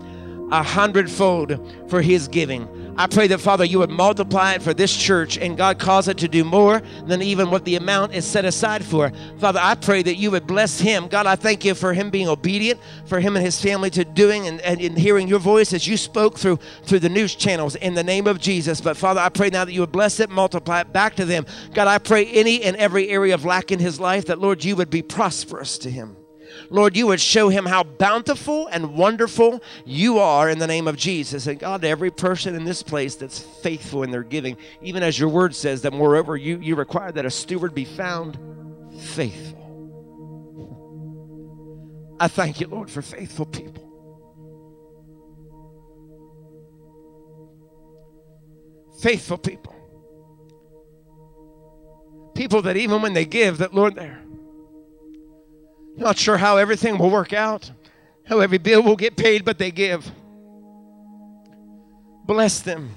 a 0.52 0.64
hundredfold 0.64 1.90
for 1.90 2.02
his 2.02 2.28
giving. 2.28 2.68
I 2.98 3.08
pray 3.08 3.28
that, 3.28 3.40
Father, 3.40 3.64
you 3.64 3.80
would 3.80 3.90
multiply 3.90 4.54
it 4.54 4.62
for 4.62 4.74
this 4.74 4.96
church 4.96 5.38
and 5.38 5.58
God 5.58 5.80
cause 5.80 6.08
it 6.08 6.18
to 6.20 6.28
do 6.28 6.44
more 6.44 6.82
than 7.06 7.22
even 7.22 7.50
what 7.50 7.66
the 7.66 7.76
amount 7.76 8.14
is 8.14 8.26
set 8.26 8.46
aside 8.46 8.84
for. 8.84 9.12
Father, 9.40 9.60
I 9.62 9.76
pray 9.76 10.04
that 10.04 10.16
you 10.16 10.32
would 10.32 10.46
bless 10.46 10.80
him. 10.80 11.08
God, 11.08 11.26
I 11.26 11.36
thank 11.36 11.64
you 11.64 11.74
for 11.74 11.94
him 11.94 12.10
being 12.10 12.28
obedient, 12.28 12.80
for 13.06 13.20
him 13.20 13.36
and 13.36 13.46
his 13.46 13.62
family 13.62 13.90
to 13.92 14.04
doing 14.04 14.48
and, 14.48 14.62
and 14.62 14.82
in 14.82 14.96
hearing 14.96 15.28
your 15.28 15.40
voice 15.40 15.74
as 15.74 15.88
you 15.88 15.98
spoke 15.98 16.38
through 16.38 16.60
through 16.84 17.00
the 17.00 17.10
news 17.10 17.36
channels 17.36 17.76
in 17.76 17.94
the 17.94 18.04
name 18.04 18.28
of 18.28 18.40
Jesus. 18.40 18.82
But 18.82 18.98
Father, 18.98 19.22
I 19.22 19.30
pray 19.30 19.50
now 19.50 19.66
that 19.66 19.74
you 19.74 19.80
would 19.82 19.92
bless 19.92 20.20
it, 20.20 20.30
multiply 20.30 20.82
it 20.82 20.94
back 20.94 21.16
to 21.16 21.26
them. 21.26 21.46
God, 21.74 21.88
I 21.88 21.98
pray 21.98 22.26
any 22.26 22.62
and 22.64 22.76
every 22.78 23.10
area 23.10 23.34
of 23.34 23.46
lack 23.46 23.72
in 23.72 23.80
his 23.80 24.00
life 24.00 24.26
that, 24.26 24.40
Lord, 24.40 24.64
you 24.64 24.76
would 24.76 24.90
be 24.90 25.02
prosperous 25.02 25.78
to 25.80 25.90
him. 25.90 26.18
Lord, 26.70 26.96
you 26.96 27.08
would 27.08 27.22
show 27.22 27.50
him 27.50 27.66
how 27.66 27.84
bountiful 27.84 28.68
and 28.68 28.96
wonderful 28.96 29.62
you 29.86 30.20
are 30.20 30.50
in 30.50 30.60
the 30.60 30.68
name 30.68 30.88
of 30.88 30.96
Jesus. 30.98 31.48
And 31.48 31.60
God, 31.60 31.84
every 31.84 32.12
person 32.12 32.56
in 32.56 32.64
this 32.64 32.84
place 32.84 33.16
that's 33.16 33.40
faithful 33.40 34.04
in 34.04 34.12
their 34.12 34.24
giving, 34.24 34.58
even 34.82 35.04
as 35.04 35.20
your 35.20 35.30
word 35.30 35.56
says 35.56 35.82
that 35.82 35.94
moreover 35.94 36.38
you, 36.38 36.60
you 36.60 36.76
require 36.76 37.12
that 37.12 37.26
a 37.26 37.32
steward 37.32 37.74
be 37.74 37.86
found 37.86 38.38
faithful. 39.02 39.60
I 42.20 42.28
thank 42.28 42.62
you, 42.62 42.68
Lord, 42.68 42.90
for 42.90 43.02
faithful 43.02 43.46
people. 43.46 43.88
Faithful 49.02 49.40
people. 49.40 49.76
People 52.36 52.62
that 52.62 52.78
even 52.78 53.02
when 53.02 53.14
they 53.14 53.26
give, 53.26 53.58
that 53.58 53.74
Lord, 53.74 53.96
they're 53.96 54.22
not 56.02 56.18
sure 56.18 56.38
how 56.38 56.58
everything 56.58 56.98
will 56.98 57.10
work 57.10 57.34
out, 57.34 57.72
how 58.26 58.40
every 58.40 58.58
bill 58.58 58.84
will 58.84 58.96
get 58.96 59.16
paid, 59.16 59.46
but 59.46 59.58
they 59.58 59.72
give. 59.72 60.10
Bless 62.26 62.60
them. 62.60 62.92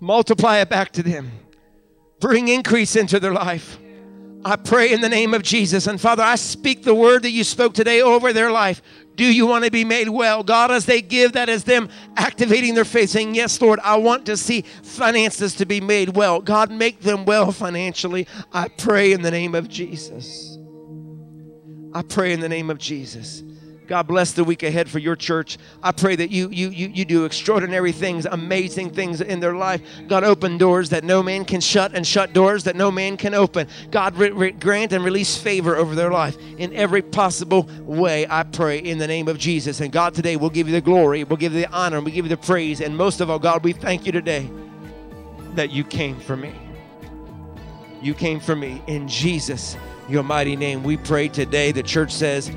Multiply 0.00 0.58
it 0.58 0.68
back 0.68 0.92
to 0.92 1.02
them. 1.02 1.30
Bring 2.20 2.48
increase 2.48 2.96
into 2.96 3.20
their 3.20 3.32
life. 3.32 3.78
I 4.44 4.56
pray 4.56 4.92
in 4.92 5.00
the 5.00 5.08
name 5.08 5.32
of 5.32 5.42
Jesus. 5.42 5.86
And 5.86 5.98
Father, 5.98 6.22
I 6.22 6.34
speak 6.36 6.82
the 6.82 6.94
word 6.94 7.22
that 7.22 7.30
you 7.30 7.44
spoke 7.44 7.72
today 7.72 8.02
over 8.02 8.32
their 8.32 8.50
life. 8.50 8.82
Do 9.16 9.24
you 9.24 9.46
want 9.46 9.64
to 9.64 9.70
be 9.70 9.84
made 9.84 10.08
well? 10.08 10.42
God, 10.42 10.70
as 10.70 10.86
they 10.86 11.00
give, 11.00 11.32
that 11.32 11.48
is 11.48 11.64
them 11.64 11.88
activating 12.16 12.74
their 12.74 12.84
faith, 12.84 13.10
saying, 13.10 13.34
Yes, 13.34 13.60
Lord, 13.60 13.80
I 13.82 13.96
want 13.96 14.26
to 14.26 14.36
see 14.36 14.62
finances 14.82 15.54
to 15.56 15.66
be 15.66 15.80
made 15.80 16.16
well. 16.16 16.40
God, 16.40 16.70
make 16.70 17.00
them 17.00 17.24
well 17.24 17.52
financially. 17.52 18.26
I 18.52 18.68
pray 18.68 19.12
in 19.12 19.22
the 19.22 19.30
name 19.30 19.54
of 19.54 19.68
Jesus. 19.68 20.53
I 21.94 22.02
pray 22.02 22.32
in 22.32 22.40
the 22.40 22.48
name 22.48 22.70
of 22.70 22.78
Jesus. 22.78 23.42
God 23.86 24.06
bless 24.06 24.32
the 24.32 24.44
week 24.44 24.62
ahead 24.62 24.88
for 24.88 24.98
your 24.98 25.14
church. 25.14 25.58
I 25.82 25.92
pray 25.92 26.16
that 26.16 26.30
you, 26.30 26.48
you, 26.48 26.70
you, 26.70 26.88
you 26.88 27.04
do 27.04 27.26
extraordinary 27.26 27.92
things, 27.92 28.24
amazing 28.24 28.90
things 28.90 29.20
in 29.20 29.40
their 29.40 29.54
life. 29.54 29.82
God, 30.08 30.24
open 30.24 30.56
doors 30.56 30.88
that 30.90 31.04
no 31.04 31.22
man 31.22 31.44
can 31.44 31.60
shut 31.60 31.94
and 31.94 32.06
shut 32.06 32.32
doors 32.32 32.64
that 32.64 32.76
no 32.76 32.90
man 32.90 33.18
can 33.18 33.34
open. 33.34 33.68
God, 33.90 34.16
re- 34.16 34.30
re- 34.30 34.52
grant 34.52 34.92
and 34.92 35.04
release 35.04 35.36
favor 35.36 35.76
over 35.76 35.94
their 35.94 36.10
life 36.10 36.36
in 36.56 36.72
every 36.72 37.02
possible 37.02 37.68
way. 37.82 38.26
I 38.28 38.44
pray 38.44 38.78
in 38.78 38.96
the 38.96 39.06
name 39.06 39.28
of 39.28 39.38
Jesus. 39.38 39.80
And 39.80 39.92
God, 39.92 40.14
today 40.14 40.36
we'll 40.36 40.50
give 40.50 40.66
you 40.66 40.74
the 40.74 40.80
glory, 40.80 41.22
we'll 41.24 41.36
give 41.36 41.52
you 41.52 41.60
the 41.60 41.72
honor, 41.72 41.98
and 41.98 42.06
we 42.06 42.12
give 42.12 42.24
you 42.24 42.30
the 42.30 42.38
praise. 42.38 42.80
And 42.80 42.96
most 42.96 43.20
of 43.20 43.28
all, 43.28 43.38
God, 43.38 43.62
we 43.62 43.72
thank 43.72 44.06
you 44.06 44.12
today 44.12 44.50
that 45.56 45.70
you 45.70 45.84
came 45.84 46.18
for 46.20 46.36
me. 46.36 46.54
You 48.00 48.14
came 48.14 48.40
for 48.40 48.56
me 48.56 48.82
in 48.86 49.08
Jesus' 49.08 49.76
your 50.08 50.22
mighty 50.22 50.56
name. 50.56 50.82
We 50.82 50.96
pray 50.96 51.28
today. 51.28 51.72
The 51.72 51.82
church 51.82 52.12
says, 52.12 52.50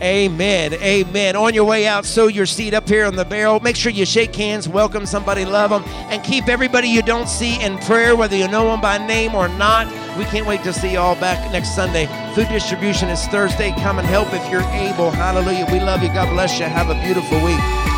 Amen. 0.00 0.74
Amen. 0.74 1.34
On 1.34 1.52
your 1.52 1.64
way 1.64 1.86
out, 1.86 2.04
sow 2.04 2.28
your 2.28 2.46
seed 2.46 2.72
up 2.72 2.88
here 2.88 3.04
on 3.04 3.16
the 3.16 3.24
barrel. 3.24 3.58
Make 3.58 3.74
sure 3.74 3.90
you 3.90 4.06
shake 4.06 4.34
hands, 4.34 4.68
welcome 4.68 5.06
somebody, 5.06 5.44
love 5.44 5.70
them, 5.70 5.82
and 6.08 6.22
keep 6.22 6.48
everybody 6.48 6.88
you 6.88 7.02
don't 7.02 7.28
see 7.28 7.60
in 7.60 7.78
prayer, 7.78 8.14
whether 8.14 8.36
you 8.36 8.46
know 8.46 8.66
them 8.66 8.80
by 8.80 8.98
name 8.98 9.34
or 9.34 9.48
not. 9.48 9.86
We 10.16 10.24
can't 10.24 10.46
wait 10.46 10.62
to 10.62 10.72
see 10.72 10.92
you 10.92 10.98
all 10.98 11.16
back 11.16 11.50
next 11.52 11.74
Sunday. 11.74 12.06
Food 12.34 12.48
distribution 12.48 13.08
is 13.08 13.26
Thursday. 13.26 13.72
Come 13.80 13.98
and 13.98 14.06
help 14.06 14.28
if 14.32 14.48
you're 14.50 14.60
able. 14.60 15.10
Hallelujah. 15.10 15.66
We 15.72 15.80
love 15.80 16.02
you. 16.02 16.08
God 16.08 16.32
bless 16.32 16.60
you. 16.60 16.66
Have 16.66 16.90
a 16.90 17.02
beautiful 17.04 17.44
week. 17.44 17.97